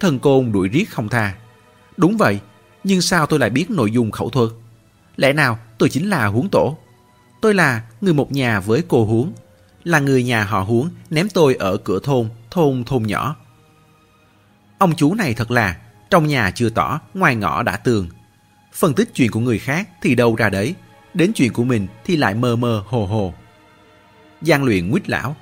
Thần 0.00 0.18
côn 0.18 0.52
đuổi 0.52 0.68
riết 0.68 0.84
không 0.90 1.08
tha. 1.08 1.34
Đúng 1.96 2.16
vậy, 2.16 2.40
nhưng 2.84 3.00
sao 3.00 3.26
tôi 3.26 3.38
lại 3.38 3.50
biết 3.50 3.70
nội 3.70 3.90
dung 3.90 4.10
khẩu 4.10 4.30
thuật? 4.30 4.50
Lẽ 5.16 5.32
nào 5.32 5.58
tôi 5.78 5.88
chính 5.88 6.10
là 6.10 6.26
huống 6.26 6.48
tổ? 6.48 6.78
Tôi 7.40 7.54
là 7.54 7.82
người 8.00 8.14
một 8.14 8.32
nhà 8.32 8.60
với 8.60 8.82
cô 8.88 9.04
huống, 9.04 9.32
là 9.84 10.00
người 10.00 10.24
nhà 10.24 10.44
họ 10.44 10.60
huống 10.60 10.90
ném 11.10 11.28
tôi 11.28 11.54
ở 11.54 11.76
cửa 11.76 11.98
thôn, 12.02 12.28
thôn 12.50 12.84
thôn 12.84 13.02
nhỏ. 13.02 13.36
Ông 14.78 14.96
chú 14.96 15.14
này 15.14 15.34
thật 15.34 15.50
là, 15.50 15.76
trong 16.10 16.26
nhà 16.26 16.50
chưa 16.50 16.70
tỏ, 16.70 17.00
ngoài 17.14 17.36
ngõ 17.36 17.62
đã 17.62 17.76
tường. 17.76 18.08
Phân 18.74 18.94
tích 18.94 19.10
chuyện 19.14 19.30
của 19.30 19.40
người 19.40 19.58
khác 19.58 19.88
thì 20.02 20.14
đâu 20.14 20.36
ra 20.36 20.50
đấy, 20.50 20.74
đến 21.14 21.32
chuyện 21.34 21.52
của 21.52 21.64
mình 21.64 21.86
thì 22.04 22.16
lại 22.16 22.34
mơ 22.34 22.56
mơ 22.56 22.82
hồ 22.86 23.06
hồ. 23.06 23.34
Giang 24.42 24.64
luyện 24.64 24.90
nguyết 24.90 25.08
lão. 25.08 25.36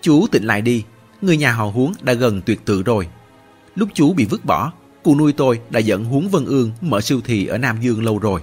Chú 0.00 0.26
tỉnh 0.26 0.44
lại 0.44 0.62
đi, 0.62 0.84
người 1.20 1.36
nhà 1.36 1.52
họ 1.52 1.64
huống 1.64 1.92
đã 2.00 2.12
gần 2.12 2.42
tuyệt 2.42 2.60
tự 2.64 2.82
rồi. 2.82 3.08
Lúc 3.74 3.88
chú 3.94 4.12
bị 4.12 4.24
vứt 4.24 4.44
bỏ, 4.44 4.72
cụ 5.02 5.16
nuôi 5.16 5.32
tôi 5.32 5.60
đã 5.70 5.80
dẫn 5.80 6.04
Huống 6.04 6.28
Vân 6.28 6.44
Ương 6.44 6.72
mở 6.80 7.00
siêu 7.00 7.20
thị 7.24 7.46
ở 7.46 7.58
Nam 7.58 7.80
Dương 7.80 8.04
lâu 8.04 8.18
rồi. 8.18 8.40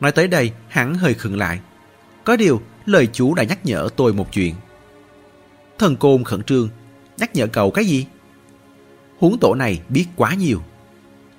Nói 0.00 0.12
tới 0.12 0.28
đây, 0.28 0.52
hắn 0.68 0.94
hơi 0.94 1.14
khựng 1.14 1.36
lại. 1.36 1.60
Có 2.24 2.36
điều, 2.36 2.60
lời 2.86 3.08
chú 3.12 3.34
đã 3.34 3.42
nhắc 3.42 3.66
nhở 3.66 3.88
tôi 3.96 4.12
một 4.12 4.32
chuyện. 4.32 4.54
Thần 5.78 5.96
Côn 5.96 6.24
khẩn 6.24 6.42
trương, 6.42 6.68
nhắc 7.18 7.34
nhở 7.34 7.46
cậu 7.46 7.70
cái 7.70 7.84
gì? 7.84 8.06
Huống 9.18 9.38
tổ 9.38 9.54
này 9.54 9.80
biết 9.88 10.06
quá 10.16 10.34
nhiều. 10.34 10.62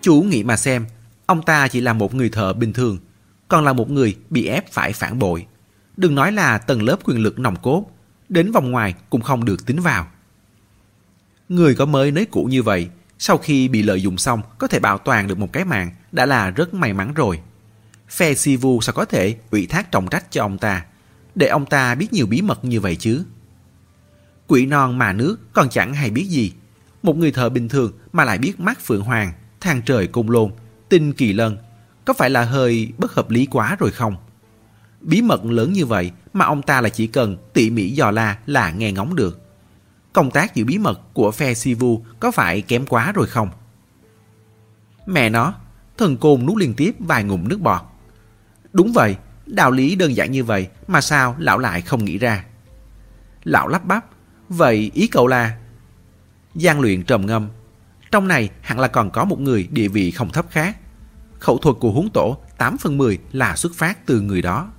Chú 0.02 0.22
nghĩ 0.22 0.44
mà 0.44 0.58
xem, 0.58 0.86
ông 1.26 1.44
ta 1.44 1.68
chỉ 1.68 1.82
là 1.82 1.94
một 1.94 2.16
người 2.16 2.30
thợ 2.30 2.54
bình 2.54 2.74
thường, 2.74 2.98
còn 3.48 3.66
là 3.66 3.74
một 3.74 3.92
người 3.92 4.16
bị 4.30 4.48
ép 4.48 4.72
phải 4.72 4.94
phản 4.94 5.20
bội. 5.20 5.46
Đừng 5.98 6.16
nói 6.16 6.32
là 6.32 6.58
tầng 6.58 6.84
lớp 6.84 6.98
quyền 7.04 7.18
lực 7.18 7.39
nòng 7.39 7.56
cốt, 7.56 7.86
đến 8.30 8.51
vòng 8.51 8.72
ngoài 8.72 8.96
cũng 9.10 9.22
không 9.22 9.46
được 9.46 9.66
tính 9.66 9.80
vào. 9.80 10.08
Người 11.50 11.75
có 11.75 11.86
mới 11.86 12.12
nới 12.12 12.25
cũ 12.25 12.44
như 12.44 12.63
vậy, 12.63 12.89
sau 13.20 13.38
khi 13.38 13.68
bị 13.68 13.84
lợi 13.84 14.01
dụng 14.01 14.18
xong 14.18 14.42
có 14.58 14.68
thể 14.68 14.80
bảo 14.80 14.98
toàn 14.98 15.27
được 15.27 15.38
một 15.38 15.54
cái 15.54 15.66
mạng 15.66 15.92
đã 16.12 16.25
là 16.25 16.50
rất 16.50 16.74
may 16.74 16.94
mắn 16.94 17.13
rồi. 17.13 17.39
Phe 18.10 18.34
Sivu 18.34 18.82
sao 18.82 18.94
có 18.94 19.06
thể 19.06 19.36
ủy 19.51 19.68
thác 19.68 19.92
trọng 19.92 20.08
trách 20.08 20.32
cho 20.32 20.44
ông 20.44 20.58
ta, 20.58 20.86
để 21.36 21.48
ông 21.48 21.66
ta 21.66 21.96
biết 21.96 22.13
nhiều 22.13 22.25
bí 22.27 22.42
mật 22.42 22.66
như 22.66 22.80
vậy 22.80 22.96
chứ? 22.96 23.24
Quỷ 24.48 24.66
non 24.66 24.98
mà 24.98 25.13
nước 25.13 25.38
còn 25.54 25.70
chẳng 25.70 25.94
hay 25.94 26.10
biết 26.10 26.25
gì. 26.30 26.54
Một 27.04 27.18
người 27.18 27.32
thợ 27.32 27.50
bình 27.50 27.70
thường 27.70 27.92
mà 28.13 28.24
lại 28.24 28.38
biết 28.38 28.60
mắt 28.60 28.80
phượng 28.82 29.01
hoàng, 29.01 29.34
thang 29.62 29.82
trời 29.86 30.08
cung 30.08 30.30
lôn, 30.30 30.51
tinh 30.89 31.13
kỳ 31.13 31.34
lân. 31.34 31.58
Có 32.06 32.13
phải 32.13 32.30
là 32.30 32.44
hơi 32.44 32.92
bất 32.98 33.13
hợp 33.13 33.30
lý 33.30 33.46
quá 33.46 33.75
rồi 33.80 33.92
không? 33.92 34.16
Bí 35.01 35.22
mật 35.22 35.46
lớn 35.46 35.74
như 35.74 35.86
vậy 35.86 36.12
mà 36.34 36.46
ông 36.46 36.62
ta 36.62 36.82
là 36.82 36.89
chỉ 36.89 37.08
cần 37.08 37.38
tỉ 37.54 37.70
mỉ 37.70 37.89
dò 37.89 38.12
la 38.12 38.38
là 38.46 38.72
nghe 38.72 38.92
ngóng 38.92 39.16
được. 39.16 39.42
Công 40.13 40.32
tác 40.32 40.56
giữ 40.56 40.66
bí 40.66 40.77
mật 40.77 41.01
của 41.13 41.32
phe 41.32 41.54
Sivu 41.54 42.06
có 42.20 42.32
phải 42.32 42.62
kém 42.62 42.86
quá 42.86 43.12
rồi 43.12 43.27
không? 43.27 43.50
Mẹ 45.06 45.30
nó, 45.30 45.54
thần 45.98 46.18
côn 46.18 46.46
nuốt 46.46 46.58
liên 46.58 46.74
tiếp 46.74 46.96
vài 47.00 47.24
ngụm 47.24 47.48
nước 47.48 47.62
bọt. 47.62 47.82
Đúng 48.74 48.92
vậy, 48.94 49.16
đạo 49.46 49.72
lý 49.72 49.96
đơn 49.96 50.16
giản 50.16 50.32
như 50.32 50.44
vậy 50.44 50.68
mà 50.88 51.01
sao 51.01 51.36
lão 51.39 51.60
lại 51.60 51.82
không 51.82 52.06
nghĩ 52.06 52.18
ra. 52.18 52.46
Lão 53.44 53.68
lắp 53.68 53.86
bắp, 53.86 54.06
vậy 54.50 54.92
ý 54.94 55.08
cậu 55.08 55.27
là... 55.27 55.58
Giang 56.56 56.80
luyện 56.80 57.04
trầm 57.04 57.25
ngâm, 57.25 57.48
trong 58.12 58.27
này 58.27 58.50
hẳn 58.62 58.80
là 58.80 58.88
còn 58.88 59.12
có 59.12 59.25
một 59.25 59.39
người 59.39 59.68
địa 59.72 59.88
vị 59.88 60.12
không 60.12 60.30
thấp 60.30 60.46
khác. 60.50 60.77
Khẩu 61.39 61.58
thuật 61.58 61.75
của 61.80 61.92
huống 61.92 62.10
tổ 62.10 62.38
8 62.58 62.77
phần 62.77 62.98
10 62.98 63.20
là 63.32 63.56
xuất 63.56 63.75
phát 63.75 64.06
từ 64.06 64.22
người 64.22 64.42
đó. 64.42 64.72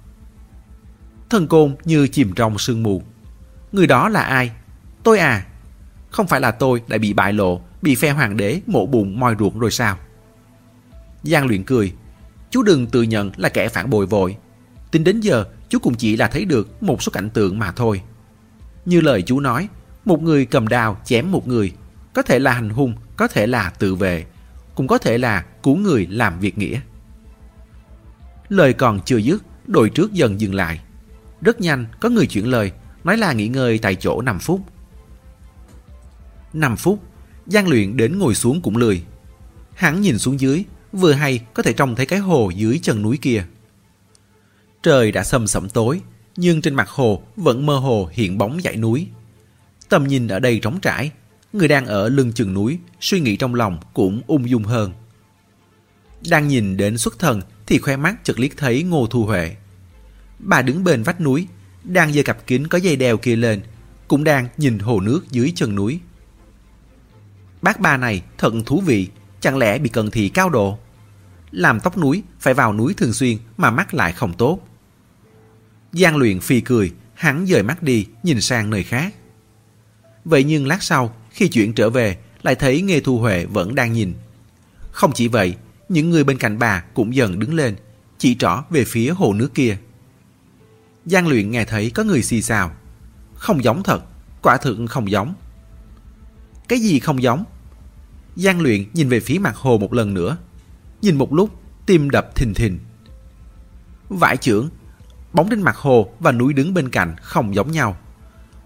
Thần 1.31 1.49
côn 1.49 1.77
như 1.85 2.09
chìm 2.09 2.33
trong 2.33 2.59
sương 2.59 2.83
mù. 2.83 3.03
Người 3.73 3.87
đó 3.87 4.09
là 4.09 4.23
ai? 4.23 4.51
Tôi 5.03 5.19
à? 5.19 5.47
Không 6.11 6.27
phải 6.27 6.41
là 6.41 6.51
tôi 6.51 6.83
đã 6.89 6.99
bị 6.99 7.13
bại 7.13 7.33
lộ, 7.33 7.61
bị 7.83 7.95
phe 7.95 8.11
hoàng 8.11 8.37
đế 8.37 8.61
mổ 8.67 8.87
bụng 8.87 9.21
moi 9.21 9.37
ruột 9.39 9.55
rồi 9.55 9.71
sao? 9.71 9.99
Giang 11.23 11.47
luyện 11.47 11.65
cười. 11.65 11.93
Chú 12.51 12.63
đừng 12.63 12.87
tự 12.87 13.03
nhận 13.03 13.31
là 13.37 13.49
kẻ 13.49 13.69
phản 13.69 13.91
bội 13.91 14.07
vội. 14.07 14.37
Tính 14.91 15.05
đến 15.05 15.21
giờ, 15.21 15.45
chú 15.69 15.79
cũng 15.79 15.95
chỉ 15.95 16.17
là 16.17 16.29
thấy 16.29 16.45
được 16.45 16.83
một 16.83 17.03
số 17.03 17.11
cảnh 17.13 17.31
tượng 17.31 17.59
mà 17.59 17.73
thôi. 17.73 18.03
Như 18.85 19.01
lời 19.01 19.23
chú 19.23 19.41
nói, 19.41 19.69
một 20.05 20.23
người 20.23 20.47
cầm 20.47 20.69
đao 20.69 21.01
chém 21.05 21.33
một 21.33 21.49
người, 21.49 21.73
có 22.13 22.23
thể 22.23 22.39
là 22.39 22.53
hành 22.53 22.71
hung, 22.71 22.95
có 23.17 23.29
thể 23.29 23.47
là 23.47 23.71
tự 23.71 23.95
vệ, 23.95 24.27
cũng 24.75 24.87
có 24.87 24.99
thể 24.99 25.19
là 25.19 25.45
cứu 25.63 25.77
người 25.77 26.07
làm 26.11 26.41
việc 26.41 26.59
nghĩa. 26.59 26.81
Lời 28.49 28.73
còn 28.73 29.01
chưa 29.05 29.17
dứt, 29.17 29.43
đội 29.67 29.91
trước 29.91 30.13
dần 30.13 30.41
dừng 30.41 30.55
lại. 30.55 30.81
Rất 31.41 31.61
nhanh 31.61 31.87
có 32.01 32.09
người 32.09 32.27
chuyển 32.27 32.47
lời, 32.47 32.73
nói 33.05 33.17
là 33.17 33.33
nghỉ 33.33 33.49
ngơi 33.49 33.79
tại 33.79 33.95
chỗ 33.95 34.23
5 34.23 34.39
phút. 34.39 34.61
5 36.53 36.77
phút, 36.77 37.03
Giang 37.47 37.69
luyện 37.69 37.97
đến 37.97 38.19
ngồi 38.19 38.35
xuống 38.35 38.61
cũng 38.61 38.77
lười. 38.77 39.03
Hắn 39.75 40.01
nhìn 40.01 40.19
xuống 40.19 40.41
dưới, 40.41 40.65
vừa 40.93 41.13
hay 41.13 41.39
có 41.55 41.63
thể 41.63 41.73
trông 41.73 41.95
thấy 41.95 42.07
cái 42.07 42.19
hồ 42.19 42.51
dưới 42.51 42.79
chân 42.83 43.03
núi 43.03 43.19
kia. 43.23 43.45
Trời 44.83 45.13
đã 45.13 45.25
sầm 45.25 45.47
sẫm 45.47 45.69
tối, 45.69 46.01
nhưng 46.37 46.61
trên 46.61 46.75
mặt 46.75 46.89
hồ 46.89 47.23
vẫn 47.37 47.67
mơ 47.67 47.79
hồ 47.79 48.09
hiện 48.13 48.39
bóng 48.39 48.61
dãy 48.65 48.77
núi. 48.77 49.09
Tầm 49.89 50.09
nhìn 50.09 50.29
ở 50.29 50.39
đây 50.39 50.59
trống 50.59 50.81
trải, 50.81 51.11
người 51.53 51.69
đang 51.69 51.87
ở 51.87 52.09
lưng 52.09 52.33
chừng 52.33 52.55
núi, 52.55 52.79
suy 53.01 53.21
nghĩ 53.21 53.37
trong 53.37 53.55
lòng 53.55 53.79
cũng 53.95 54.23
ung 54.27 54.51
dung 54.51 54.65
hơn. 54.65 54.93
Đang 56.31 56.49
nhìn 56.49 56.77
đến 56.77 56.99
xuất 56.99 57.19
thần 57.19 57.41
thì 57.67 57.79
khoe 57.79 57.97
mắt 57.97 58.25
chợt 58.25 58.41
liếc 58.41 58.57
thấy 58.57 58.83
Ngô 58.83 59.07
Thu 59.07 59.25
Huệ. 59.25 59.57
Bà 60.39 60.63
đứng 60.63 60.85
bên 60.85 61.03
vách 61.03 61.21
núi, 61.21 61.47
đang 61.85 62.13
giơ 62.13 62.23
cặp 62.23 62.47
kính 62.47 62.69
có 62.69 62.79
dây 62.79 62.97
đeo 62.97 63.17
kia 63.17 63.37
lên, 63.37 63.61
cũng 64.09 64.25
đang 64.25 64.49
nhìn 64.57 64.79
hồ 64.79 65.01
nước 65.01 65.21
dưới 65.31 65.53
chân 65.57 65.75
núi. 65.75 66.01
Bác 67.63 67.81
ba 67.81 67.97
này 67.97 68.23
thật 68.39 68.53
thú 68.67 68.81
vị, 68.81 69.09
chẳng 69.41 69.59
lẽ 69.59 69.79
bị 69.79 69.89
cận 69.89 70.11
thị 70.11 70.29
cao 70.29 70.51
độ? 70.51 70.79
Làm 71.51 71.81
tóc 71.81 71.99
núi 71.99 72.23
phải 72.41 72.55
vào 72.55 72.73
núi 72.73 72.95
thường 72.95 73.13
xuyên 73.13 73.39
mà 73.57 73.71
mắt 73.71 73.95
lại 73.95 74.13
không 74.13 74.35
tốt. 74.35 74.61
Giang 75.93 76.17
luyện 76.17 76.41
phi 76.41 76.61
cười, 76.61 76.93
hắn 77.15 77.47
dời 77.47 77.63
mắt 77.63 77.83
đi, 77.83 78.07
nhìn 78.23 78.41
sang 78.41 78.71
nơi 78.71 78.83
khác. 78.83 79.15
Vậy 80.25 80.45
nhưng 80.45 80.67
lát 80.67 80.83
sau, 80.83 81.15
khi 81.31 81.49
chuyển 81.49 81.73
trở 81.73 81.91
về, 81.91 82.19
lại 82.43 82.55
thấy 82.55 82.83
Nghê 82.83 83.01
Thu 83.01 83.19
Huệ 83.19 83.45
vẫn 83.45 83.75
đang 83.75 83.93
nhìn. 83.93 84.15
Không 84.91 85.13
chỉ 85.15 85.29
vậy, 85.29 85.57
những 85.89 86.11
người 86.11 86.25
bên 86.25 86.39
cạnh 86.39 86.59
bà 86.59 86.85
cũng 86.95 87.15
dần 87.15 87.39
đứng 87.39 87.55
lên, 87.55 87.77
chỉ 88.19 88.35
trỏ 88.35 88.65
về 88.71 88.85
phía 88.85 89.11
hồ 89.11 89.33
nước 89.33 89.55
kia. 89.55 89.77
Giang 91.11 91.29
luyện 91.29 91.51
nghe 91.51 91.65
thấy 91.65 91.91
có 91.91 92.03
người 92.05 92.23
xì 92.23 92.43
xào. 92.43 92.71
Không 93.35 93.65
giống 93.65 93.83
thật, 93.83 94.03
quả 94.43 94.57
thực 94.57 94.79
không 94.89 95.11
giống. 95.11 95.35
Cái 96.69 96.79
gì 96.79 97.01
không 97.01 97.23
giống? 97.23 97.45
Giang 98.37 98.61
luyện 98.61 98.85
nhìn 98.93 99.09
về 99.09 99.21
phía 99.21 99.39
mặt 99.39 99.57
hồ 99.57 99.79
một 99.79 99.93
lần 99.93 100.15
nữa. 100.15 100.37
Nhìn 101.03 101.17
một 101.17 101.33
lúc, 101.33 101.51
tim 101.87 102.11
đập 102.11 102.35
thình 102.35 102.55
thình. 102.55 102.79
Vải 104.09 104.37
trưởng, 104.37 104.71
bóng 105.33 105.49
trên 105.51 105.63
mặt 105.63 105.77
hồ 105.77 106.13
và 106.21 106.33
núi 106.33 106.53
đứng 106.53 106.75
bên 106.75 106.89
cạnh 106.89 107.17
không 107.23 107.55
giống 107.55 107.73
nhau. 107.73 107.97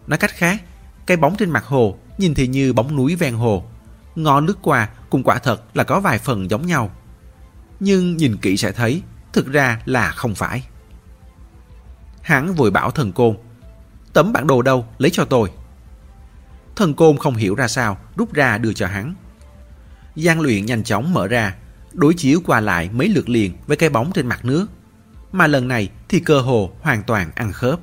Nói 0.06 0.18
cách 0.18 0.32
khác, 0.34 0.62
cái 1.06 1.16
bóng 1.16 1.36
trên 1.36 1.50
mặt 1.50 1.64
hồ 1.64 1.98
nhìn 2.18 2.34
thì 2.34 2.46
như 2.46 2.72
bóng 2.72 2.96
núi 2.96 3.16
ven 3.16 3.34
hồ. 3.34 3.64
Ngó 4.16 4.40
lướt 4.40 4.58
qua 4.62 4.88
cùng 5.10 5.22
quả 5.22 5.38
thật 5.38 5.64
là 5.74 5.84
có 5.84 6.00
vài 6.00 6.18
phần 6.18 6.50
giống 6.50 6.66
nhau. 6.66 6.90
Nhưng 7.80 8.16
nhìn 8.16 8.36
kỹ 8.36 8.56
sẽ 8.56 8.72
thấy, 8.72 9.02
thực 9.32 9.46
ra 9.46 9.82
là 9.84 10.10
không 10.10 10.34
phải. 10.34 10.66
Hắn 12.22 12.54
vội 12.54 12.70
bảo 12.70 12.90
thần 12.90 13.12
côn, 13.12 13.36
tấm 14.12 14.32
bản 14.32 14.46
đồ 14.46 14.62
đâu, 14.62 14.86
lấy 14.98 15.10
cho 15.10 15.24
tôi. 15.24 15.50
Thần 16.76 16.94
côn 16.94 17.16
không 17.16 17.36
hiểu 17.36 17.54
ra 17.54 17.68
sao, 17.68 17.98
rút 18.16 18.32
ra 18.32 18.58
đưa 18.58 18.72
cho 18.72 18.86
hắn. 18.86 19.14
gian 20.14 20.40
luyện 20.40 20.66
nhanh 20.66 20.84
chóng 20.84 21.12
mở 21.12 21.28
ra, 21.28 21.54
đối 21.92 22.14
chiếu 22.14 22.40
qua 22.46 22.60
lại 22.60 22.90
mấy 22.92 23.08
lượt 23.08 23.28
liền 23.28 23.52
với 23.66 23.76
cái 23.76 23.88
bóng 23.88 24.12
trên 24.14 24.26
mặt 24.26 24.44
nước. 24.44 24.66
Mà 25.32 25.46
lần 25.46 25.68
này 25.68 25.90
thì 26.08 26.20
cơ 26.20 26.40
hồ 26.40 26.72
hoàn 26.80 27.02
toàn 27.02 27.30
ăn 27.34 27.52
khớp. 27.52 27.80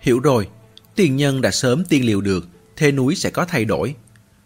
Hiểu 0.00 0.20
rồi, 0.20 0.48
tiền 0.94 1.16
nhân 1.16 1.40
đã 1.40 1.50
sớm 1.50 1.84
tiên 1.84 2.06
liệu 2.06 2.20
được 2.20 2.48
thế 2.76 2.92
núi 2.92 3.14
sẽ 3.14 3.30
có 3.30 3.44
thay 3.44 3.64
đổi. 3.64 3.94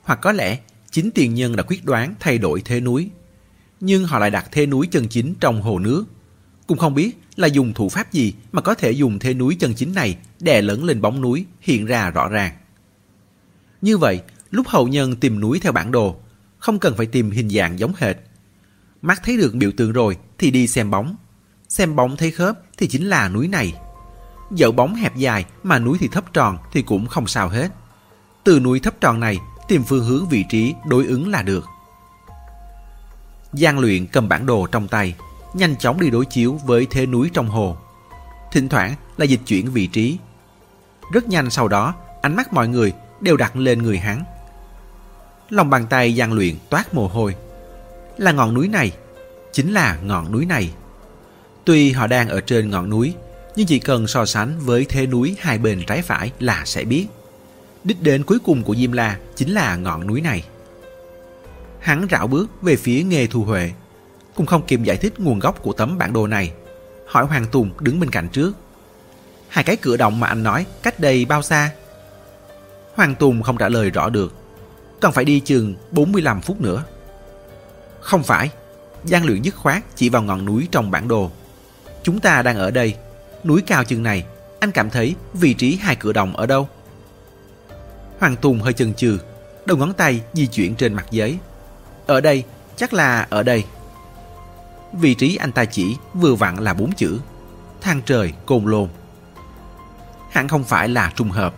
Hoặc 0.02 0.18
có 0.22 0.32
lẽ 0.32 0.58
chính 0.90 1.10
tiền 1.10 1.34
nhân 1.34 1.56
đã 1.56 1.62
quyết 1.62 1.84
đoán 1.84 2.14
thay 2.20 2.38
đổi 2.38 2.62
thế 2.64 2.80
núi. 2.80 3.10
Nhưng 3.80 4.04
họ 4.04 4.18
lại 4.18 4.30
đặt 4.30 4.48
thế 4.52 4.66
núi 4.66 4.88
chân 4.90 5.08
chính 5.08 5.34
trong 5.40 5.62
hồ 5.62 5.78
nước. 5.78 6.04
Cũng 6.66 6.78
không 6.78 6.94
biết 6.94 7.18
là 7.37 7.47
dùng 7.47 7.75
thủ 7.75 7.88
pháp 7.88 8.12
gì 8.12 8.35
mà 8.52 8.62
có 8.62 8.75
thể 8.75 8.90
dùng 8.90 9.18
thế 9.18 9.35
núi 9.35 9.56
chân 9.61 9.75
chính 9.75 9.94
này 9.94 10.16
đè 10.40 10.62
lớn 10.62 10.85
lên 10.85 11.00
bóng 11.00 11.21
núi 11.21 11.47
hiện 11.61 11.87
ra 11.87 12.11
rõ 12.11 12.28
ràng. 12.28 12.52
Như 13.83 13.99
vậy, 13.99 14.21
lúc 14.50 14.68
hậu 14.68 14.88
nhân 14.88 15.16
tìm 15.16 15.40
núi 15.40 15.61
theo 15.61 15.73
bản 15.73 15.92
đồ, 15.92 16.16
không 16.59 16.78
cần 16.78 16.97
phải 16.97 17.06
tìm 17.06 17.30
hình 17.30 17.50
dạng 17.50 17.78
giống 17.78 17.92
hệt. 17.97 18.16
Mắt 19.02 19.21
thấy 19.25 19.37
được 19.37 19.54
biểu 19.54 19.71
tượng 19.76 19.92
rồi 19.92 20.16
thì 20.38 20.50
đi 20.50 20.66
xem 20.66 20.90
bóng. 20.90 21.16
Xem 21.68 21.97
bóng 21.97 22.16
thấy 22.16 22.30
khớp 22.30 22.59
thì 22.78 22.88
chính 22.88 23.06
là 23.06 23.28
núi 23.28 23.49
này. 23.49 23.75
Dẫu 24.50 24.73
bóng 24.73 24.94
hẹp 24.94 25.16
dài 25.16 25.44
mà 25.62 25.78
núi 25.78 25.99
thì 26.00 26.09
thấp 26.09 26.33
tròn 26.33 26.59
thì 26.73 26.83
cũng 26.83 27.06
không 27.06 27.26
sao 27.26 27.49
hết. 27.49 27.68
Từ 28.44 28.61
núi 28.61 28.80
thấp 28.80 28.94
tròn 29.00 29.21
này 29.21 29.38
tìm 29.68 29.85
phương 29.85 30.04
hướng 30.04 30.28
vị 30.28 30.44
trí 30.49 30.75
đối 30.88 31.06
ứng 31.06 31.28
là 31.28 31.42
được. 31.42 31.64
Giang 33.52 33.78
luyện 33.78 34.06
cầm 34.06 34.28
bản 34.28 34.47
đồ 34.47 34.66
trong 34.66 34.88
tay, 34.88 35.14
nhanh 35.54 35.76
chóng 35.76 36.00
đi 36.00 36.11
đối 36.11 36.26
chiếu 36.26 36.61
với 36.64 36.87
thế 36.90 37.06
núi 37.06 37.30
trong 37.32 37.49
hồ. 37.49 37.76
Thỉnh 38.52 38.68
thoảng 38.68 38.94
là 39.16 39.25
dịch 39.25 39.40
chuyển 39.46 39.70
vị 39.70 39.87
trí. 39.87 40.18
Rất 41.12 41.28
nhanh 41.28 41.50
sau 41.50 41.68
đó, 41.68 41.94
ánh 42.23 42.37
mắt 42.37 42.52
mọi 42.52 42.68
người 42.68 42.92
đều 43.20 43.37
đặt 43.37 43.56
lên 43.56 43.82
người 43.82 43.99
hắn. 43.99 44.25
Lòng 45.50 45.70
bàn 45.70 45.87
tay 45.87 46.14
gian 46.14 46.32
luyện 46.32 46.54
toát 46.70 46.94
mồ 46.94 47.08
hôi. 47.08 47.34
Là 48.18 48.32
ngọn 48.32 48.54
núi 48.54 48.68
này, 48.68 48.92
chính 49.52 49.73
là 49.73 49.99
ngọn 50.02 50.32
núi 50.32 50.46
này. 50.46 50.70
Tuy 51.64 51.92
họ 51.92 52.06
đang 52.06 52.28
ở 52.28 52.40
trên 52.40 52.70
ngọn 52.70 52.90
núi, 52.90 53.14
nhưng 53.56 53.66
chỉ 53.66 53.78
cần 53.78 54.06
so 54.06 54.26
sánh 54.26 54.58
với 54.58 54.84
thế 54.88 55.06
núi 55.06 55.37
hai 55.40 55.58
bên 55.58 55.82
trái 55.87 56.02
phải 56.02 56.32
là 56.40 56.62
sẽ 56.64 56.84
biết. 56.84 57.06
Đích 57.84 58.02
đến 58.02 58.25
cuối 58.25 58.38
cùng 58.38 58.62
của 58.62 58.75
Diêm 58.75 58.92
La 58.92 59.18
chính 59.37 59.54
là 59.54 59.76
ngọn 59.76 60.06
núi 60.06 60.20
này. 60.20 60.44
Hắn 61.80 62.06
rảo 62.11 62.26
bước 62.26 62.62
về 62.62 62.76
phía 62.76 63.02
Nghê 63.02 63.26
Thu 63.26 63.44
Huệ, 63.44 63.73
cũng 64.35 64.47
không 64.47 64.67
kịp 64.67 64.81
giải 64.83 64.97
thích 64.97 65.21
nguồn 65.21 65.38
gốc 65.38 65.62
của 65.62 65.73
tấm 65.73 65.99
bản 65.99 66.12
đồ 66.12 66.26
này. 66.26 66.53
Hỏi 67.07 67.25
Hoàng 67.25 67.47
Tùng 67.47 67.71
đứng 67.81 68.00
bên 68.00 68.11
cạnh 68.11 68.29
trước. 68.29 68.53
Hai 69.49 69.64
cái 69.64 69.76
cửa 69.76 69.97
động 69.97 70.21
mà 70.21 70.26
anh 70.26 70.43
nói 70.43 70.67
cách 70.83 71.00
đây 71.00 71.25
bao 71.25 71.43
xa? 71.43 71.71
Hoàng 72.95 73.14
Tùng 73.14 73.43
không 73.43 73.57
trả 73.57 73.69
lời 73.69 73.91
rõ 73.91 74.11
được. 74.11 74.33
cần 75.00 75.12
phải 75.12 75.25
đi 75.25 75.41
chừng 75.41 75.75
45 75.91 76.41
phút 76.41 76.61
nữa. 76.61 76.85
Không 78.00 78.23
phải, 78.23 78.50
Giang 79.05 79.25
luyện 79.25 79.43
dứt 79.43 79.55
khoát 79.57 79.83
chỉ 79.95 80.09
vào 80.09 80.23
ngọn 80.23 80.45
núi 80.45 80.69
trong 80.71 80.91
bản 80.91 81.09
đồ. 81.09 81.31
Chúng 82.03 82.21
ta 82.21 82.43
đang 82.43 82.57
ở 82.57 82.71
đây, 82.71 82.95
núi 83.45 83.62
cao 83.67 83.85
chừng 83.85 84.03
này, 84.03 84.25
anh 84.61 84.73
cảm 84.73 84.91
thấy 84.91 85.14
vị 85.35 85.55
trí 85.55 85.76
hai 85.76 85.97
cửa 85.97 86.12
đồng 86.12 86.37
ở 86.37 86.47
đâu? 86.47 86.69
Hoàng 88.19 88.37
Tùng 88.37 88.61
hơi 88.61 88.73
chần 88.73 88.95
chừ, 88.95 89.19
đầu 89.67 89.76
ngón 89.76 89.93
tay 89.93 90.21
di 90.33 90.47
chuyển 90.47 90.75
trên 90.75 90.95
mặt 90.95 91.07
giấy. 91.11 91.38
Ở 92.07 92.21
đây, 92.21 92.45
chắc 92.76 92.93
là 92.93 93.26
ở 93.31 93.43
đây. 93.43 93.64
Vị 95.00 95.14
trí 95.14 95.36
anh 95.36 95.52
ta 95.52 95.64
chỉ 95.64 95.96
vừa 96.14 96.34
vặn 96.34 96.56
là 96.56 96.74
bốn 96.74 96.92
chữ. 96.92 97.20
Thang 97.80 98.00
trời 98.06 98.32
côn 98.46 98.64
lôn. 98.64 98.88
Hẳn 100.30 100.48
không 100.48 100.64
phải 100.64 100.88
là 100.88 101.12
trùng 101.16 101.30
hợp. 101.30 101.54